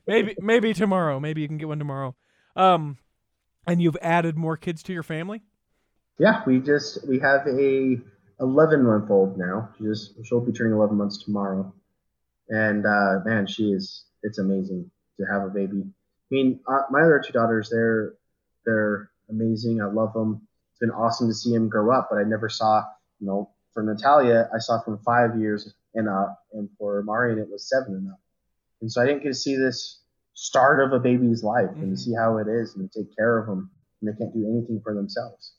maybe 0.07 0.35
maybe 0.39 0.73
tomorrow. 0.73 1.19
Maybe 1.19 1.41
you 1.41 1.47
can 1.47 1.57
get 1.57 1.67
one 1.67 1.77
tomorrow. 1.79 2.15
Um, 2.55 2.97
and 3.67 3.81
you've 3.81 3.97
added 4.01 4.35
more 4.35 4.57
kids 4.57 4.81
to 4.83 4.93
your 4.93 5.03
family. 5.03 5.43
Yeah, 6.17 6.41
we 6.45 6.59
just 6.59 7.07
we 7.07 7.19
have 7.19 7.47
a 7.47 7.97
11 8.39 8.83
month 8.83 9.09
old 9.09 9.37
now. 9.37 9.69
She 9.77 9.85
just 9.85 10.13
she'll 10.25 10.41
be 10.41 10.51
turning 10.51 10.73
11 10.73 10.97
months 10.97 11.23
tomorrow, 11.23 11.73
and 12.49 12.85
uh, 12.85 13.19
man, 13.25 13.47
she 13.47 13.71
is. 13.71 14.05
It's 14.23 14.39
amazing 14.39 14.89
to 15.19 15.25
have 15.25 15.43
a 15.43 15.49
baby. 15.49 15.83
I 15.83 15.91
mean, 16.29 16.59
uh, 16.67 16.81
my 16.89 17.01
other 17.01 17.23
two 17.25 17.33
daughters, 17.33 17.69
they're 17.69 18.13
they're 18.65 19.11
amazing. 19.29 19.81
I 19.81 19.85
love 19.85 20.13
them. 20.13 20.47
It's 20.71 20.79
been 20.79 20.91
awesome 20.91 21.27
to 21.27 21.33
see 21.33 21.53
them 21.53 21.69
grow 21.69 21.95
up, 21.95 22.09
but 22.11 22.17
I 22.17 22.23
never 22.23 22.49
saw, 22.49 22.83
you 23.19 23.27
know, 23.27 23.49
for 23.73 23.83
Natalia, 23.83 24.49
I 24.53 24.59
saw 24.59 24.81
from 24.81 24.97
five 24.99 25.39
years 25.39 25.73
and 25.95 26.07
up, 26.07 26.43
and 26.53 26.69
for 26.77 27.03
Marion, 27.03 27.39
it 27.39 27.49
was 27.49 27.67
seven 27.69 27.95
and 27.95 28.11
up. 28.11 28.19
And 28.81 28.91
so 28.91 29.01
I 29.01 29.05
didn't 29.05 29.23
get 29.23 29.29
to 29.29 29.35
see 29.35 29.55
this 29.55 30.01
start 30.33 30.79
of 30.79 30.93
a 30.93 30.99
baby's 30.99 31.43
life 31.43 31.69
and 31.75 31.91
Mhm. 31.91 31.91
to 31.91 31.97
see 31.97 32.13
how 32.13 32.37
it 32.37 32.47
is 32.47 32.75
and 32.75 32.91
take 32.91 33.15
care 33.15 33.37
of 33.37 33.47
them, 33.47 33.69
and 33.99 34.09
they 34.09 34.17
can't 34.17 34.33
do 34.33 34.47
anything 34.47 34.81
for 34.81 34.93
themselves. 34.93 35.53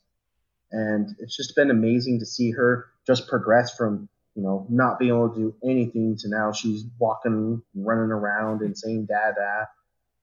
And 0.71 1.15
it's 1.19 1.35
just 1.37 1.55
been 1.55 1.69
amazing 1.71 2.19
to 2.19 2.25
see 2.25 2.51
her 2.51 2.87
just 3.05 3.27
progress 3.27 3.75
from 3.75 4.09
you 4.35 4.41
know 4.41 4.65
not 4.69 4.97
being 4.97 5.11
able 5.13 5.29
to 5.29 5.35
do 5.35 5.55
anything 5.63 6.17
to 6.17 6.27
now 6.29 6.51
she's 6.51 6.85
walking 6.97 7.61
running 7.75 8.11
around 8.11 8.61
and 8.61 8.75
saying 8.77 9.05
dada. 9.05 9.69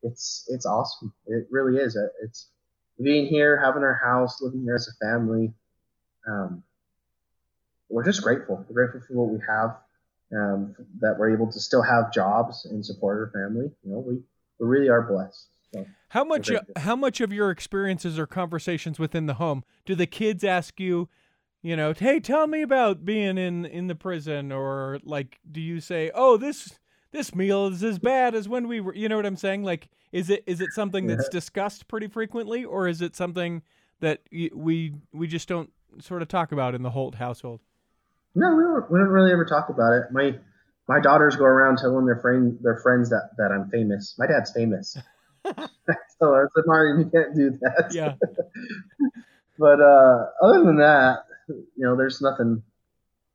It's 0.02 0.44
it's 0.48 0.66
awesome. 0.66 1.12
It 1.26 1.46
really 1.50 1.78
is. 1.78 1.96
Uh, 1.96 2.08
it's 2.22 2.50
being 3.00 3.26
here 3.26 3.56
having 3.56 3.84
our 3.84 3.94
house 3.94 4.42
living 4.42 4.62
here 4.62 4.74
as 4.74 4.88
a 4.88 5.04
family. 5.04 5.54
Um, 6.26 6.64
we're 7.88 8.04
just 8.04 8.22
grateful. 8.22 8.64
We're 8.68 8.74
grateful 8.86 9.00
for 9.00 9.14
what 9.14 9.32
we 9.32 9.40
have 9.46 9.78
um, 10.36 10.74
that 11.00 11.16
we're 11.18 11.32
able 11.34 11.50
to 11.50 11.60
still 11.60 11.82
have 11.82 12.12
jobs 12.12 12.66
and 12.66 12.84
support 12.84 13.18
our 13.18 13.30
family 13.32 13.70
you 13.82 13.92
know 13.92 13.98
we, 13.98 14.14
we 14.58 14.66
really 14.66 14.88
are 14.88 15.02
blessed 15.02 15.50
so 15.72 15.86
How 16.08 16.24
much? 16.24 16.50
Uh, 16.50 16.60
how 16.76 16.96
much 16.96 17.20
of 17.20 17.32
your 17.32 17.50
experiences 17.50 18.18
or 18.18 18.26
conversations 18.26 18.98
within 18.98 19.26
the 19.26 19.34
home 19.34 19.64
do 19.84 19.94
the 19.94 20.06
kids 20.06 20.44
ask 20.44 20.80
you? 20.80 21.08
You 21.62 21.76
know, 21.76 21.92
hey, 21.92 22.20
tell 22.20 22.46
me 22.46 22.62
about 22.62 23.04
being 23.04 23.38
in 23.38 23.64
in 23.64 23.86
the 23.86 23.94
prison, 23.94 24.50
or 24.50 24.98
like, 25.04 25.38
do 25.50 25.60
you 25.60 25.80
say, 25.80 26.10
oh, 26.14 26.36
this 26.36 26.78
this 27.12 27.34
meal 27.34 27.66
is 27.68 27.84
as 27.84 27.98
bad 27.98 28.34
as 28.34 28.48
when 28.48 28.66
we 28.66 28.80
were? 28.80 28.94
You 28.94 29.08
know 29.08 29.16
what 29.16 29.26
I'm 29.26 29.36
saying? 29.36 29.62
Like, 29.62 29.88
is 30.12 30.30
it 30.30 30.42
is 30.46 30.60
it 30.60 30.72
something 30.72 31.06
that's 31.06 31.28
discussed 31.28 31.86
pretty 31.86 32.08
frequently, 32.08 32.64
or 32.64 32.88
is 32.88 33.00
it 33.02 33.14
something 33.14 33.62
that 34.00 34.22
we 34.30 34.94
we 35.12 35.26
just 35.26 35.48
don't 35.48 35.70
sort 36.00 36.22
of 36.22 36.28
talk 36.28 36.50
about 36.50 36.74
in 36.74 36.82
the 36.82 36.90
Holt 36.90 37.16
household? 37.16 37.60
No, 38.34 38.54
we 38.54 38.62
don't, 38.62 38.90
we 38.90 38.98
don't 38.98 39.08
really 39.08 39.32
ever 39.32 39.44
talk 39.44 39.68
about 39.68 39.92
it. 39.92 40.12
My 40.12 40.38
my 40.88 41.00
daughters 41.00 41.36
go 41.36 41.44
around 41.44 41.78
telling 41.78 42.06
their 42.06 42.18
friend 42.20 42.58
their 42.62 42.78
friends 42.78 43.10
that, 43.10 43.30
that 43.38 43.52
I'm 43.52 43.70
famous. 43.70 44.14
My 44.18 44.26
dad's 44.26 44.52
famous. 44.52 44.96
so 45.44 46.34
I 46.34 46.44
said, 46.54 46.64
Mario, 46.66 46.98
you 46.98 47.10
can't 47.10 47.34
do 47.34 47.58
that. 47.60 47.90
Yeah, 47.92 48.14
But 49.60 49.78
uh, 49.78 50.26
other 50.42 50.64
than 50.64 50.78
that, 50.78 51.26
you 51.48 51.68
know, 51.76 51.94
there's 51.94 52.22
nothing 52.22 52.62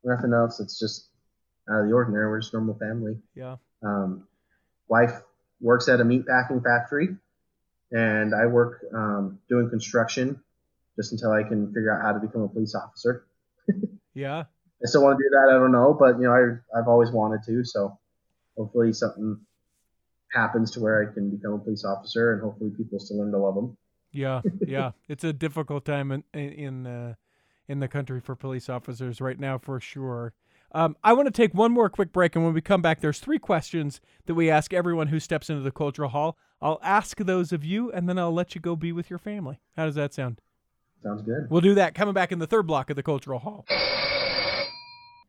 nothing 0.04 0.34
else. 0.34 0.60
It's 0.60 0.80
just 0.80 1.08
out 1.70 1.82
of 1.82 1.88
the 1.88 1.94
ordinary. 1.94 2.28
We're 2.28 2.42
just 2.42 2.52
normal 2.52 2.76
family. 2.76 3.18
yeah, 3.36 3.58
Um, 3.84 4.28
wife 4.88 5.22
works 5.62 5.88
at 5.88 6.02
a 6.02 6.04
meat 6.04 6.26
packing 6.26 6.62
factory, 6.62 7.16
and 7.92 8.34
I 8.34 8.48
work 8.48 8.84
um, 8.94 9.40
doing 9.50 9.70
construction 9.70 10.42
just 10.96 11.12
until 11.12 11.32
I 11.32 11.44
can 11.44 11.68
figure 11.68 11.96
out 11.96 12.02
how 12.02 12.14
to 12.14 12.20
become 12.20 12.42
a 12.42 12.48
police 12.48 12.74
officer. 12.74 13.26
yeah. 14.16 14.46
I 14.84 14.88
still 14.88 15.04
want 15.04 15.18
to 15.18 15.24
do 15.24 15.30
that. 15.32 15.56
I 15.56 15.60
don't 15.60 15.72
know, 15.72 15.96
but 15.98 16.20
you 16.20 16.24
know, 16.24 16.34
I 16.34 16.80
I've 16.80 16.88
always 16.88 17.12
wanted 17.12 17.42
to. 17.46 17.64
So 17.64 17.98
hopefully 18.58 18.94
something 18.94 19.40
happens 20.34 20.72
to 20.72 20.80
where 20.80 21.02
I 21.02 21.14
can 21.14 21.30
become 21.30 21.54
a 21.54 21.60
police 21.60 21.86
officer, 21.86 22.34
and 22.34 22.42
hopefully 22.42 22.72
people 22.76 23.00
still 23.00 23.20
learn 23.20 23.32
to 23.32 23.38
love 23.38 23.56
them. 23.56 23.78
Yeah, 24.12 24.42
yeah. 24.68 24.92
It's 25.08 25.24
a 25.24 25.34
difficult 25.34 25.86
time 25.86 26.12
in 26.12 26.24
in 26.34 26.88
uh, 26.88 27.16
in 27.68 27.80
the 27.80 27.88
country 27.88 28.20
for 28.20 28.36
police 28.36 28.70
officers 28.70 29.22
right 29.22 29.40
now, 29.40 29.58
for 29.58 29.80
sure. 29.80 30.34
Um, 30.72 30.98
I 31.04 31.14
want 31.14 31.28
to 31.28 31.32
take 31.32 31.54
one 31.54 31.72
more 31.72 31.90
quick 31.90 32.12
break, 32.12 32.36
and 32.36 32.44
when 32.44 32.54
we 32.54 32.60
come 32.60 32.82
back, 32.82 33.00
there's 33.00 33.20
three 33.20 33.40
questions 33.40 34.02
that 34.26 34.36
we 34.36 34.50
ask 34.50 34.74
everyone 34.74 35.08
who 35.08 35.22
steps 35.22 35.50
into 35.50 35.62
the 35.62 35.72
cultural 35.72 36.10
hall. 36.10 36.38
I'll 36.62 36.82
ask 36.84 37.18
those 37.18 37.54
of 37.54 37.64
you, 37.64 37.92
and 37.92 38.10
then 38.10 38.20
I'll 38.20 38.34
let 38.34 38.56
you 38.56 38.62
go 38.62 38.76
be 38.76 38.92
with 38.92 39.10
your 39.10 39.20
family. 39.20 39.62
How 39.78 39.86
does 39.86 39.96
that 39.96 40.14
sound? 40.14 40.42
Sounds 41.02 41.22
good. 41.22 41.48
We'll 41.50 41.62
do 41.62 41.76
that 41.76 41.96
coming 41.96 42.14
back 42.14 42.32
in 42.32 42.40
the 42.40 42.48
third 42.48 42.68
block 42.68 42.90
of 42.90 42.96
the 42.96 43.04
cultural 43.04 43.40
hall. 43.40 43.66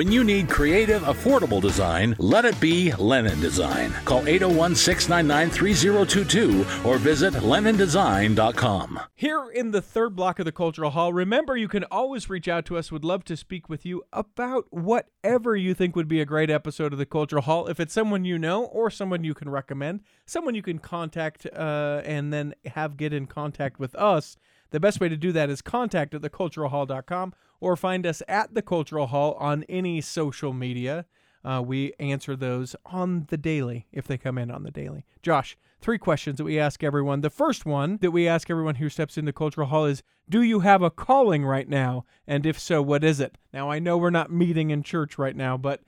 When 0.00 0.10
you 0.10 0.24
need 0.24 0.48
creative, 0.48 1.02
affordable 1.02 1.60
design, 1.60 2.16
let 2.18 2.46
it 2.46 2.58
be 2.58 2.90
Lennon 2.92 3.38
Design. 3.38 3.92
Call 4.06 4.26
801 4.26 4.74
699 4.74 5.50
3022 5.50 6.88
or 6.88 6.96
visit 6.96 7.34
LennonDesign.com. 7.34 9.00
Here 9.14 9.50
in 9.50 9.72
the 9.72 9.82
third 9.82 10.16
block 10.16 10.38
of 10.38 10.46
the 10.46 10.52
Cultural 10.52 10.92
Hall, 10.92 11.12
remember 11.12 11.54
you 11.54 11.68
can 11.68 11.84
always 11.84 12.30
reach 12.30 12.48
out 12.48 12.64
to 12.64 12.78
us. 12.78 12.90
Would 12.90 13.04
love 13.04 13.24
to 13.24 13.36
speak 13.36 13.68
with 13.68 13.84
you 13.84 14.02
about 14.10 14.68
whatever 14.70 15.54
you 15.54 15.74
think 15.74 15.94
would 15.94 16.08
be 16.08 16.22
a 16.22 16.24
great 16.24 16.48
episode 16.48 16.94
of 16.94 16.98
the 16.98 17.04
Cultural 17.04 17.42
Hall. 17.42 17.66
If 17.66 17.78
it's 17.78 17.92
someone 17.92 18.24
you 18.24 18.38
know 18.38 18.64
or 18.64 18.88
someone 18.88 19.22
you 19.22 19.34
can 19.34 19.50
recommend, 19.50 20.00
someone 20.24 20.54
you 20.54 20.62
can 20.62 20.78
contact 20.78 21.44
uh, 21.54 22.00
and 22.06 22.32
then 22.32 22.54
have 22.64 22.96
get 22.96 23.12
in 23.12 23.26
contact 23.26 23.78
with 23.78 23.94
us, 23.96 24.38
the 24.70 24.80
best 24.80 25.00
way 25.00 25.08
to 25.08 25.16
do 25.16 25.32
that 25.32 25.50
is 25.50 25.62
contact 25.62 26.14
at 26.14 26.22
theculturalhall.com 26.22 27.34
or 27.60 27.76
find 27.76 28.06
us 28.06 28.22
at 28.28 28.54
the 28.54 28.62
Cultural 28.62 29.08
Hall 29.08 29.34
on 29.34 29.64
any 29.68 30.00
social 30.00 30.52
media. 30.52 31.06
Uh, 31.44 31.62
we 31.64 31.92
answer 31.98 32.36
those 32.36 32.76
on 32.86 33.26
the 33.30 33.36
daily 33.36 33.86
if 33.92 34.06
they 34.06 34.18
come 34.18 34.36
in 34.36 34.50
on 34.50 34.62
the 34.62 34.70
daily. 34.70 35.04
Josh, 35.22 35.56
three 35.80 35.98
questions 35.98 36.36
that 36.36 36.44
we 36.44 36.58
ask 36.58 36.82
everyone. 36.84 37.22
The 37.22 37.30
first 37.30 37.64
one 37.64 37.98
that 38.02 38.10
we 38.10 38.28
ask 38.28 38.50
everyone 38.50 38.76
who 38.76 38.88
steps 38.88 39.16
into 39.16 39.32
Cultural 39.32 39.68
Hall 39.68 39.86
is 39.86 40.02
Do 40.28 40.42
you 40.42 40.60
have 40.60 40.82
a 40.82 40.90
calling 40.90 41.44
right 41.44 41.68
now? 41.68 42.04
And 42.26 42.44
if 42.44 42.58
so, 42.58 42.82
what 42.82 43.04
is 43.04 43.20
it? 43.20 43.38
Now, 43.52 43.70
I 43.70 43.78
know 43.78 43.96
we're 43.96 44.10
not 44.10 44.30
meeting 44.30 44.70
in 44.70 44.82
church 44.82 45.18
right 45.18 45.36
now, 45.36 45.56
but 45.56 45.80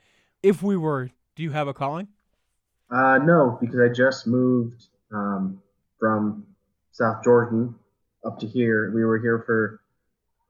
if 0.42 0.62
we 0.62 0.76
were, 0.76 1.10
do 1.36 1.42
you 1.42 1.50
have 1.50 1.68
a 1.68 1.74
calling? 1.74 2.08
Uh, 2.90 3.18
no, 3.18 3.58
because 3.60 3.78
I 3.78 3.92
just 3.92 4.26
moved 4.26 4.88
um, 5.12 5.62
from 5.98 6.46
South 6.92 7.22
Jordan 7.24 7.74
up 8.24 8.38
to 8.40 8.46
here. 8.46 8.92
We 8.94 9.04
were 9.04 9.18
here 9.18 9.42
for 9.46 9.80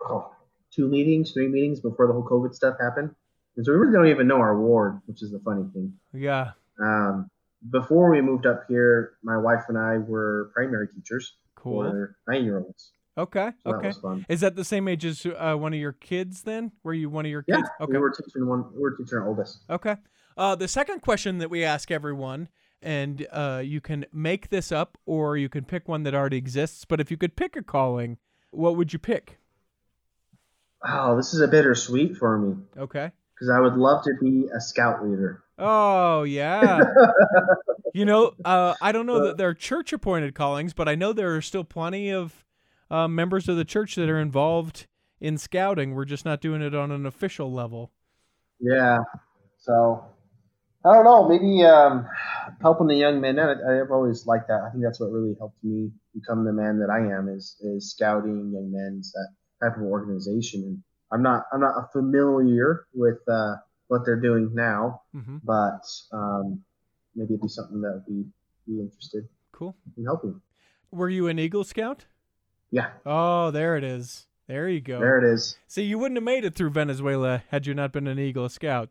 oh, 0.02 0.30
two 0.74 0.88
meetings, 0.88 1.32
three 1.32 1.48
meetings 1.48 1.80
before 1.80 2.06
the 2.06 2.12
whole 2.12 2.24
COVID 2.24 2.54
stuff 2.54 2.76
happened. 2.80 3.14
And 3.56 3.66
so 3.66 3.72
we 3.72 3.78
really 3.78 3.92
don't 3.92 4.08
even 4.08 4.26
know 4.26 4.38
our 4.38 4.58
ward, 4.58 5.00
which 5.06 5.22
is 5.22 5.30
the 5.30 5.40
funny 5.40 5.64
thing. 5.74 5.92
Yeah, 6.12 6.52
Um, 6.80 7.30
before 7.70 8.10
we 8.10 8.20
moved 8.20 8.46
up 8.46 8.64
here, 8.68 9.12
my 9.22 9.36
wife 9.36 9.64
and 9.68 9.78
I 9.78 9.98
were 9.98 10.50
primary 10.54 10.88
teachers. 10.88 11.34
Cool. 11.62 11.82
for 11.82 12.16
nine 12.26 12.44
year 12.44 12.58
olds. 12.58 12.90
Okay. 13.16 13.52
So 13.64 13.74
okay. 13.74 13.92
Is 14.28 14.40
that 14.40 14.56
the 14.56 14.64
same 14.64 14.88
age 14.88 15.04
as 15.04 15.24
uh, 15.24 15.54
one 15.54 15.72
of 15.72 15.78
your 15.78 15.92
kids? 15.92 16.42
Then 16.42 16.72
were 16.82 16.94
you 16.94 17.08
one 17.08 17.24
of 17.24 17.30
your 17.30 17.42
kids? 17.42 17.58
Yeah? 17.58 17.84
Okay. 17.84 17.92
we 17.92 17.98
were 17.98 18.10
teaching 18.10 18.46
one. 18.46 18.64
We 18.74 18.80
were 18.80 18.96
teaching 18.96 19.18
our 19.18 19.28
oldest. 19.28 19.60
Okay. 19.70 19.96
Uh, 20.36 20.54
the 20.56 20.66
second 20.66 21.02
question 21.02 21.38
that 21.38 21.50
we 21.50 21.62
ask 21.62 21.90
everyone, 21.90 22.48
and 22.82 23.26
uh, 23.32 23.62
you 23.64 23.80
can 23.80 24.04
make 24.12 24.48
this 24.48 24.72
up 24.72 24.98
or 25.06 25.36
you 25.36 25.48
can 25.48 25.64
pick 25.64 25.88
one 25.88 26.02
that 26.04 26.14
already 26.14 26.36
exists. 26.36 26.84
But 26.84 27.00
if 27.00 27.10
you 27.10 27.16
could 27.16 27.36
pick 27.36 27.56
a 27.56 27.62
calling, 27.62 28.18
what 28.50 28.76
would 28.76 28.92
you 28.92 28.98
pick? 28.98 29.38
Oh, 30.86 31.16
this 31.16 31.32
is 31.32 31.40
a 31.40 31.48
bittersweet 31.48 32.16
for 32.16 32.38
me 32.38 32.56
Okay. 32.76 33.12
because 33.34 33.50
I 33.50 33.60
would 33.60 33.74
love 33.74 34.02
to 34.04 34.12
be 34.20 34.48
a 34.54 34.60
scout 34.60 35.04
leader. 35.04 35.42
Oh 35.58 36.24
yeah. 36.24 36.80
you 37.94 38.04
know, 38.04 38.32
uh, 38.44 38.74
I 38.80 38.90
don't 38.90 39.06
know 39.06 39.26
that 39.26 39.36
there 39.36 39.48
are 39.48 39.54
church 39.54 39.92
appointed 39.92 40.34
callings, 40.34 40.72
but 40.74 40.88
I 40.88 40.94
know 40.96 41.12
there 41.12 41.36
are 41.36 41.42
still 41.42 41.62
plenty 41.64 42.10
of 42.10 42.44
uh, 42.90 43.06
members 43.06 43.48
of 43.48 43.56
the 43.56 43.64
church 43.64 43.94
that 43.94 44.08
are 44.10 44.18
involved 44.18 44.86
in 45.20 45.38
scouting. 45.38 45.94
We're 45.94 46.04
just 46.04 46.24
not 46.24 46.40
doing 46.40 46.62
it 46.62 46.74
on 46.74 46.90
an 46.90 47.06
official 47.06 47.52
level. 47.52 47.92
Yeah. 48.58 48.98
So 49.58 50.04
I 50.84 50.92
don't 50.94 51.04
know. 51.04 51.28
Maybe 51.28 51.64
um, 51.64 52.06
helping 52.60 52.86
the 52.88 52.96
young 52.96 53.20
men. 53.20 53.38
I, 53.38 53.52
I've 53.52 53.90
always 53.90 54.26
liked 54.26 54.48
that. 54.48 54.62
I 54.66 54.70
think 54.70 54.82
that's 54.82 54.98
what 55.00 55.10
really 55.10 55.34
helped 55.38 55.62
me 55.62 55.90
become 56.14 56.44
the 56.44 56.52
man 56.52 56.78
that 56.80 56.90
I 56.90 56.98
am. 57.16 57.28
Is 57.28 57.56
is 57.60 57.90
scouting 57.90 58.50
young 58.52 58.72
men's 58.72 59.12
that 59.12 59.28
type 59.62 59.76
of 59.76 59.84
organization. 59.84 60.62
And 60.64 60.82
I'm 61.12 61.22
not 61.22 61.44
I'm 61.52 61.60
not 61.60 61.92
familiar 61.92 62.86
with 62.94 63.18
uh, 63.28 63.54
what 63.88 64.04
they're 64.04 64.20
doing 64.20 64.50
now, 64.54 65.02
hmm 65.12 65.36
but 65.44 65.82
um, 66.12 66.62
maybe 67.14 67.34
it'd 67.34 67.42
be 67.42 67.48
something 67.48 67.80
that 67.82 67.92
would 67.94 68.06
be 68.06 68.24
be 68.66 68.80
interested 68.80 69.28
Cool. 69.52 69.76
in 69.96 70.04
helping. 70.04 70.40
Were 70.90 71.08
you 71.08 71.28
an 71.28 71.38
Eagle 71.38 71.64
Scout? 71.64 72.06
Yeah, 72.70 72.88
Oh, 73.04 73.50
there 73.50 73.76
it 73.76 73.84
is. 73.84 74.26
There 74.48 74.68
you 74.68 74.80
go. 74.80 74.98
there 74.98 75.18
it 75.18 75.32
is. 75.34 75.56
See, 75.68 75.82
you 75.84 75.98
wouldn't 75.98 76.16
have 76.16 76.24
made 76.24 76.44
it 76.44 76.54
through 76.54 76.70
Venezuela 76.70 77.42
had 77.48 77.66
you 77.66 77.74
not 77.74 77.92
been 77.92 78.06
an 78.06 78.18
Eagle 78.18 78.48
Scout. 78.48 78.88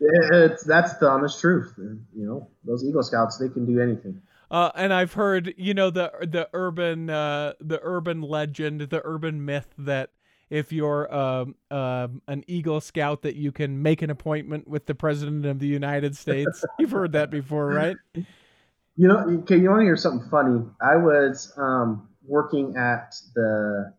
It's 0.00 0.64
that's 0.64 0.94
the 0.98 1.08
honest 1.08 1.40
truth. 1.40 1.74
You 1.76 2.02
know, 2.14 2.50
those 2.64 2.84
Eagle 2.84 3.02
Scouts 3.02 3.38
they 3.38 3.48
can 3.48 3.66
do 3.66 3.80
anything. 3.80 4.22
Uh, 4.50 4.70
and 4.74 4.94
I've 4.94 5.12
heard, 5.12 5.54
you 5.58 5.74
know, 5.74 5.90
the 5.90 6.12
the 6.20 6.48
urban 6.52 7.10
uh, 7.10 7.54
the 7.60 7.80
urban 7.82 8.22
legend, 8.22 8.80
the 8.82 9.02
urban 9.04 9.44
myth 9.44 9.68
that 9.78 10.10
if 10.50 10.72
you're 10.72 11.12
um, 11.14 11.54
um, 11.70 12.22
an 12.26 12.44
Eagle 12.46 12.80
Scout, 12.80 13.22
that 13.22 13.36
you 13.36 13.52
can 13.52 13.82
make 13.82 14.00
an 14.00 14.10
appointment 14.10 14.66
with 14.66 14.86
the 14.86 14.94
President 14.94 15.44
of 15.44 15.58
the 15.58 15.66
United 15.66 16.16
States. 16.16 16.64
You've 16.78 16.92
heard 16.92 17.12
that 17.12 17.30
before, 17.30 17.68
right? 17.68 17.96
You 18.14 19.08
know, 19.08 19.18
okay, 19.42 19.58
you 19.58 19.68
want 19.68 19.80
to 19.80 19.84
hear 19.84 19.96
something 19.96 20.28
funny? 20.30 20.64
I 20.80 20.96
was 20.96 21.52
um, 21.56 22.08
working 22.26 22.76
at 22.76 23.14
the 23.34 23.92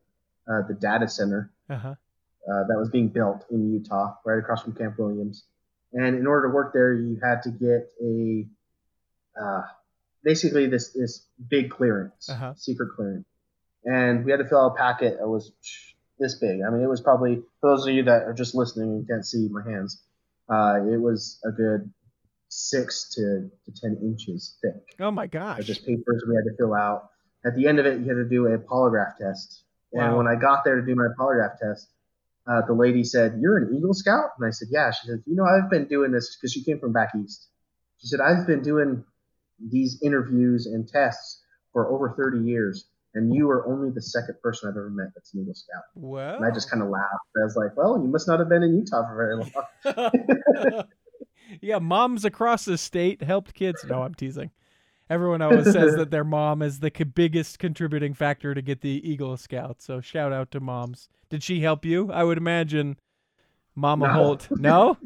uh, 0.49 0.67
the 0.67 0.73
data 0.73 1.07
center 1.07 1.51
Uh 1.69 1.77
huh. 1.77 1.89
uh, 2.51 2.63
that 2.67 2.77
was 2.77 2.89
being 2.89 3.09
built 3.09 3.45
in 3.51 3.71
Utah, 3.71 4.15
right 4.25 4.39
across 4.39 4.63
from 4.63 4.73
Camp 4.73 4.97
Williams. 4.97 5.43
And 5.93 6.15
in 6.15 6.27
order 6.27 6.47
to 6.47 6.53
work 6.53 6.71
there, 6.73 6.93
you 6.93 7.19
had 7.23 7.41
to 7.43 7.49
get 7.49 7.89
a 8.01 8.45
uh, 9.41 9.61
basically 10.23 10.67
this 10.67 10.89
this 10.93 11.25
big 11.49 11.69
clearance, 11.71 12.29
Uh-huh. 12.29 12.53
secret 12.55 12.89
clearance. 12.95 13.25
And 13.85 14.25
we 14.25 14.31
had 14.31 14.37
to 14.37 14.47
fill 14.47 14.59
out 14.61 14.73
a 14.73 14.75
packet 14.75 15.17
that 15.19 15.27
was 15.27 15.51
this 16.19 16.35
big. 16.35 16.59
I 16.67 16.69
mean, 16.69 16.81
it 16.83 16.89
was 16.89 17.01
probably 17.01 17.41
for 17.61 17.71
those 17.75 17.87
of 17.87 17.93
you 17.93 18.03
that 18.03 18.23
are 18.23 18.33
just 18.33 18.53
listening 18.53 18.89
and 18.89 19.07
can't 19.07 19.25
see 19.25 19.47
my 19.49 19.63
hands, 19.63 20.01
uh, 20.49 20.81
it 20.91 20.97
was 20.99 21.39
a 21.45 21.51
good 21.51 21.89
six 22.49 23.09
to, 23.15 23.49
to 23.65 23.71
ten 23.81 23.97
inches 24.01 24.57
thick 24.61 24.95
Oh 24.99 25.11
my 25.11 25.27
gosh. 25.27 25.65
just 25.65 25.85
papers 25.85 26.23
we 26.27 26.35
had 26.35 26.43
to 26.45 26.55
fill 26.57 26.73
out. 26.75 27.09
At 27.45 27.55
the 27.55 27.67
end 27.67 27.79
of 27.79 27.85
it, 27.85 27.99
you 28.01 28.07
had 28.07 28.15
to 28.15 28.27
do 28.27 28.47
a 28.47 28.57
polygraph 28.57 29.17
test. 29.17 29.63
Wow. 29.91 30.07
And 30.07 30.17
when 30.17 30.27
I 30.27 30.35
got 30.35 30.63
there 30.65 30.75
to 30.75 30.85
do 30.85 30.93
my 30.95 31.07
polygraph 31.17 31.57
test, 31.59 31.87
uh, 32.49 32.61
the 32.65 32.73
lady 32.73 33.03
said, 33.03 33.37
"You're 33.39 33.57
an 33.57 33.75
Eagle 33.77 33.93
Scout," 33.93 34.31
and 34.37 34.47
I 34.47 34.49
said, 34.49 34.69
"Yeah." 34.71 34.91
She 34.91 35.07
said, 35.07 35.21
"You 35.25 35.35
know, 35.35 35.45
I've 35.45 35.69
been 35.69 35.87
doing 35.87 36.11
this 36.11 36.35
because 36.35 36.51
she 36.51 36.63
came 36.63 36.79
from 36.79 36.93
back 36.93 37.09
east." 37.15 37.47
She 37.97 38.07
said, 38.07 38.19
"I've 38.19 38.47
been 38.47 38.63
doing 38.63 39.03
these 39.59 39.99
interviews 40.01 40.65
and 40.65 40.87
tests 40.87 41.43
for 41.73 41.91
over 41.91 42.15
30 42.17 42.39
years, 42.39 42.89
and 43.13 43.33
you 43.35 43.49
are 43.49 43.67
only 43.67 43.91
the 43.91 44.01
second 44.01 44.35
person 44.41 44.69
I've 44.69 44.77
ever 44.77 44.89
met 44.89 45.09
that's 45.13 45.33
an 45.33 45.41
Eagle 45.41 45.53
Scout." 45.53 45.83
Well. 45.95 46.37
And 46.37 46.45
I 46.45 46.51
just 46.51 46.71
kind 46.71 46.81
of 46.81 46.89
laughed. 46.89 47.05
I 47.37 47.43
was 47.43 47.55
like, 47.55 47.77
"Well, 47.77 48.01
you 48.01 48.09
must 48.09 48.27
not 48.27 48.39
have 48.39 48.49
been 48.49 48.63
in 48.63 48.75
Utah 48.75 49.07
for 49.07 49.15
very 49.15 49.35
long." 50.65 50.83
yeah, 51.61 51.77
moms 51.77 52.25
across 52.25 52.65
the 52.65 52.79
state 52.79 53.21
helped 53.21 53.53
kids. 53.53 53.85
No, 53.87 54.01
I'm 54.01 54.15
teasing. 54.15 54.49
Everyone 55.09 55.41
always 55.41 55.71
says 55.71 55.95
that 55.97 56.11
their 56.11 56.23
mom 56.23 56.61
is 56.61 56.79
the 56.79 56.91
biggest 56.91 57.59
contributing 57.59 58.13
factor 58.13 58.53
to 58.53 58.61
get 58.61 58.81
the 58.81 59.09
Eagle 59.09 59.37
Scout. 59.37 59.81
So 59.81 60.01
shout 60.01 60.31
out 60.31 60.51
to 60.51 60.59
moms. 60.59 61.09
Did 61.29 61.43
she 61.43 61.61
help 61.61 61.85
you? 61.85 62.11
I 62.11 62.23
would 62.23 62.37
imagine 62.37 62.97
Mama 63.75 64.07
No. 64.07 64.13
Holt. 64.13 64.47
No? 64.59 64.97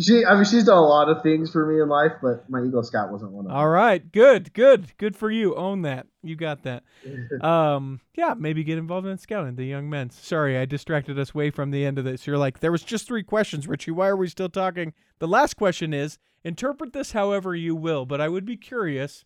She, 0.00 0.24
I 0.24 0.36
mean, 0.36 0.44
she's 0.44 0.62
done 0.62 0.78
a 0.78 0.86
lot 0.86 1.08
of 1.08 1.24
things 1.24 1.50
for 1.50 1.66
me 1.66 1.82
in 1.82 1.88
life, 1.88 2.12
but 2.22 2.48
my 2.48 2.62
Eagle 2.62 2.84
Scout 2.84 3.10
wasn't 3.10 3.32
one 3.32 3.46
of 3.46 3.48
them. 3.48 3.56
All 3.56 3.68
right. 3.68 4.12
Good. 4.12 4.54
Good. 4.54 4.96
Good 4.96 5.16
for 5.16 5.28
you. 5.28 5.56
Own 5.56 5.82
that. 5.82 6.06
You 6.22 6.36
got 6.36 6.62
that. 6.62 6.84
Um, 7.42 8.00
yeah, 8.16 8.34
maybe 8.36 8.64
get 8.64 8.78
involved 8.78 9.06
in 9.06 9.18
scouting, 9.18 9.56
the 9.56 9.64
young 9.64 9.88
men. 9.88 10.10
Sorry, 10.10 10.58
I 10.58 10.64
distracted 10.64 11.18
us 11.18 11.34
way 11.34 11.50
from 11.50 11.70
the 11.70 11.84
end 11.84 11.98
of 11.98 12.04
this. 12.04 12.26
You're 12.26 12.38
like, 12.38 12.60
there 12.60 12.72
was 12.72 12.82
just 12.82 13.06
three 13.06 13.22
questions, 13.22 13.66
Richie. 13.68 13.90
Why 13.92 14.08
are 14.08 14.16
we 14.16 14.28
still 14.28 14.48
talking? 14.48 14.92
The 15.18 15.28
last 15.28 15.54
question 15.56 15.92
is 15.94 16.18
interpret 16.44 16.92
this 16.92 17.12
however 17.12 17.54
you 17.54 17.74
will, 17.74 18.06
but 18.06 18.20
I 18.20 18.28
would 18.28 18.44
be 18.44 18.56
curious. 18.56 19.24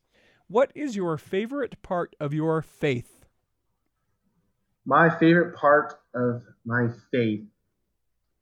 What 0.53 0.71
is 0.75 0.95
your 0.95 1.17
favorite 1.17 1.81
part 1.81 2.15
of 2.21 2.35
your 2.35 2.61
faith? 2.61 3.25
My 4.85 5.09
favorite 5.09 5.57
part 5.57 5.95
of 6.15 6.43
my 6.67 6.89
faith, 7.11 7.41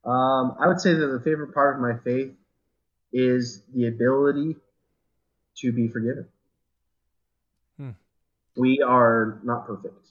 um, 0.05 0.57
I 0.59 0.67
would 0.67 0.81
say 0.81 0.93
that 0.93 1.07
the 1.07 1.21
favorite 1.21 1.55
part 1.55 1.77
of 1.77 1.81
my 1.81 2.03
faith 2.03 2.33
is 3.13 3.63
the 3.73 3.87
ability 3.87 4.57
to 5.59 5.71
be 5.71 5.87
forgiven. 5.87 6.27
Hmm. 7.77 7.91
We 8.57 8.83
are 8.83 9.39
not 9.45 9.69
perfect. 9.69 10.09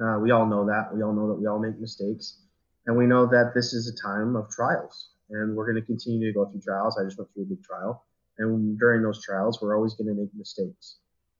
Uh, 0.00 0.20
we 0.20 0.30
all 0.30 0.46
know 0.46 0.66
that. 0.66 0.94
We 0.94 1.02
all 1.02 1.12
know 1.12 1.26
that 1.26 1.40
we 1.40 1.48
all 1.48 1.58
make 1.58 1.80
mistakes. 1.80 2.38
And 2.86 2.96
we 2.96 3.06
know 3.06 3.26
that 3.26 3.54
this 3.56 3.72
is 3.72 3.88
a 3.88 4.06
time 4.06 4.36
of 4.36 4.50
trials. 4.50 5.08
And 5.30 5.56
we're 5.56 5.66
going 5.66 5.82
to 5.82 5.86
continue 5.86 6.32
to 6.32 6.32
go 6.32 6.48
through 6.48 6.60
trials. 6.60 6.96
I 6.96 7.02
just 7.02 7.18
went 7.18 7.34
through 7.34 7.42
a 7.42 7.46
big 7.46 7.64
trial. 7.64 8.04
And 8.38 8.78
during 8.78 9.02
those 9.02 9.20
trials, 9.24 9.60
we're 9.60 9.74
always 9.74 9.94
going 9.94 10.14
to 10.14 10.14
make 10.14 10.32
mistakes. 10.32 10.98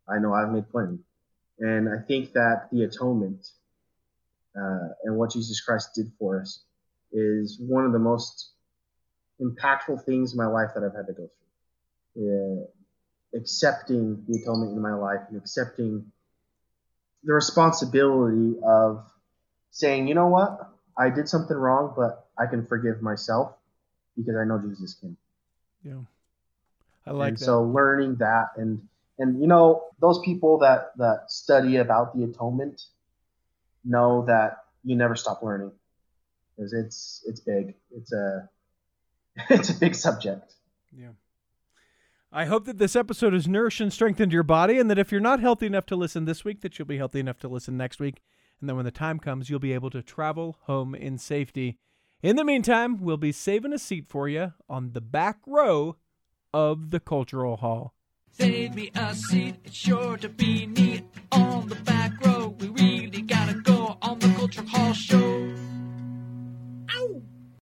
I 0.09 0.19
know 0.19 0.33
I've 0.33 0.51
made 0.51 0.69
plenty. 0.71 0.99
And 1.59 1.89
I 1.89 2.03
think 2.07 2.33
that 2.33 2.69
the 2.73 2.85
atonement 2.85 3.47
uh, 4.57 4.89
and 5.05 5.17
what 5.17 5.33
Jesus 5.33 5.61
Christ 5.61 5.91
did 5.95 6.13
for 6.19 6.41
us 6.41 6.63
is 7.13 7.59
one 7.61 7.85
of 7.85 7.93
the 7.93 7.99
most 7.99 8.51
impactful 9.41 10.05
things 10.05 10.33
in 10.33 10.39
my 10.39 10.47
life 10.47 10.71
that 10.75 10.85
I've 10.85 10.95
had 10.95 11.07
to 11.07 11.13
go 11.13 11.29
through. 12.15 12.67
Accepting 13.35 14.25
the 14.29 14.39
atonement 14.43 14.73
in 14.73 14.83
my 14.83 14.95
life 14.95 15.21
and 15.29 15.37
accepting 15.37 16.05
the 17.25 17.33
responsibility 17.33 18.57
of 18.65 19.05
saying, 19.71 20.07
you 20.07 20.15
know 20.15 20.29
what, 20.29 20.71
I 20.97 21.11
did 21.11 21.29
something 21.29 21.57
wrong, 21.57 21.95
but 21.97 22.29
I 22.39 22.47
can 22.47 22.65
forgive 22.67 23.03
myself 23.03 23.53
because 24.17 24.37
I 24.37 24.45
know 24.45 24.61
Jesus 24.61 24.95
can. 24.95 25.17
Yeah. 25.83 25.95
I 27.07 27.11
like 27.11 27.29
and 27.29 27.39
that. 27.39 27.45
so 27.45 27.63
learning 27.63 28.17
that 28.17 28.51
and 28.57 28.87
and 29.19 29.41
you 29.41 29.47
know 29.47 29.85
those 30.01 30.19
people 30.25 30.59
that 30.59 30.93
that 30.97 31.31
study 31.31 31.77
about 31.77 32.17
the 32.17 32.25
atonement 32.25 32.83
know 33.85 34.25
that 34.27 34.65
you 34.83 34.97
never 34.97 35.17
stop 35.17 35.43
learning 35.43 35.73
because 36.57 36.73
it's 36.73 37.23
it's 37.27 37.41
big 37.41 37.75
it's 37.91 38.13
a 38.13 38.49
it's 39.51 39.71
a 39.71 39.75
big 39.75 39.95
subject 39.95 40.55
Yeah. 40.97 41.11
I 42.37 42.47
hope 42.47 42.65
that 42.65 42.79
this 42.79 42.97
episode 42.97 43.33
has 43.33 43.47
nourished 43.47 43.81
and 43.81 43.93
strengthened 43.93 44.33
your 44.33 44.43
body, 44.43 44.81
and 44.81 44.91
that 44.91 44.99
if 44.99 45.13
you're 45.13 45.21
not 45.21 45.39
healthy 45.39 45.67
enough 45.67 45.87
to 45.87 45.95
listen 45.95 46.25
this 46.25 46.45
week, 46.45 46.63
that 46.63 46.77
you'll 46.77 46.87
be 46.87 46.97
healthy 46.97 47.21
enough 47.21 47.39
to 47.39 47.49
listen 47.49 47.77
next 47.77 48.01
week. 48.01 48.23
And 48.59 48.69
then 48.69 48.75
when 48.75 48.85
the 48.85 48.91
time 48.91 49.21
comes, 49.21 49.49
you'll 49.49 49.61
be 49.61 49.73
able 49.73 49.91
to 49.91 50.03
travel 50.03 50.57
home 50.63 50.97
in 50.97 51.17
safety. 51.17 51.79
In 52.23 52.35
the 52.35 52.43
meantime, 52.43 52.99
we'll 53.01 53.19
be 53.19 53.31
saving 53.31 53.73
a 53.73 53.79
seat 53.79 54.07
for 54.09 54.29
you 54.29 54.53
on 54.69 54.95
the 54.95 55.01
back 55.01 55.39
row 55.47 55.97
of 56.53 56.91
the 56.91 56.99
Cultural 56.99 57.59
Hall. 57.59 57.95
Save 58.37 58.75
me 58.75 58.91
a 58.97 59.15
seat, 59.15 59.55
it's 59.65 59.77
sure 59.77 60.17
to 60.17 60.29
be 60.29 60.67
neat. 60.67 61.05
On 61.31 61.69
the 61.69 61.77
back 61.77 62.13
row, 62.27 62.49
we 62.59 62.67
really 62.67 63.23
gotta 63.23 63.55
go 63.55 63.97
on 64.03 64.19
the 64.19 64.27
Culture 64.37 64.65
Hall 64.67 64.93
show. 64.93 65.74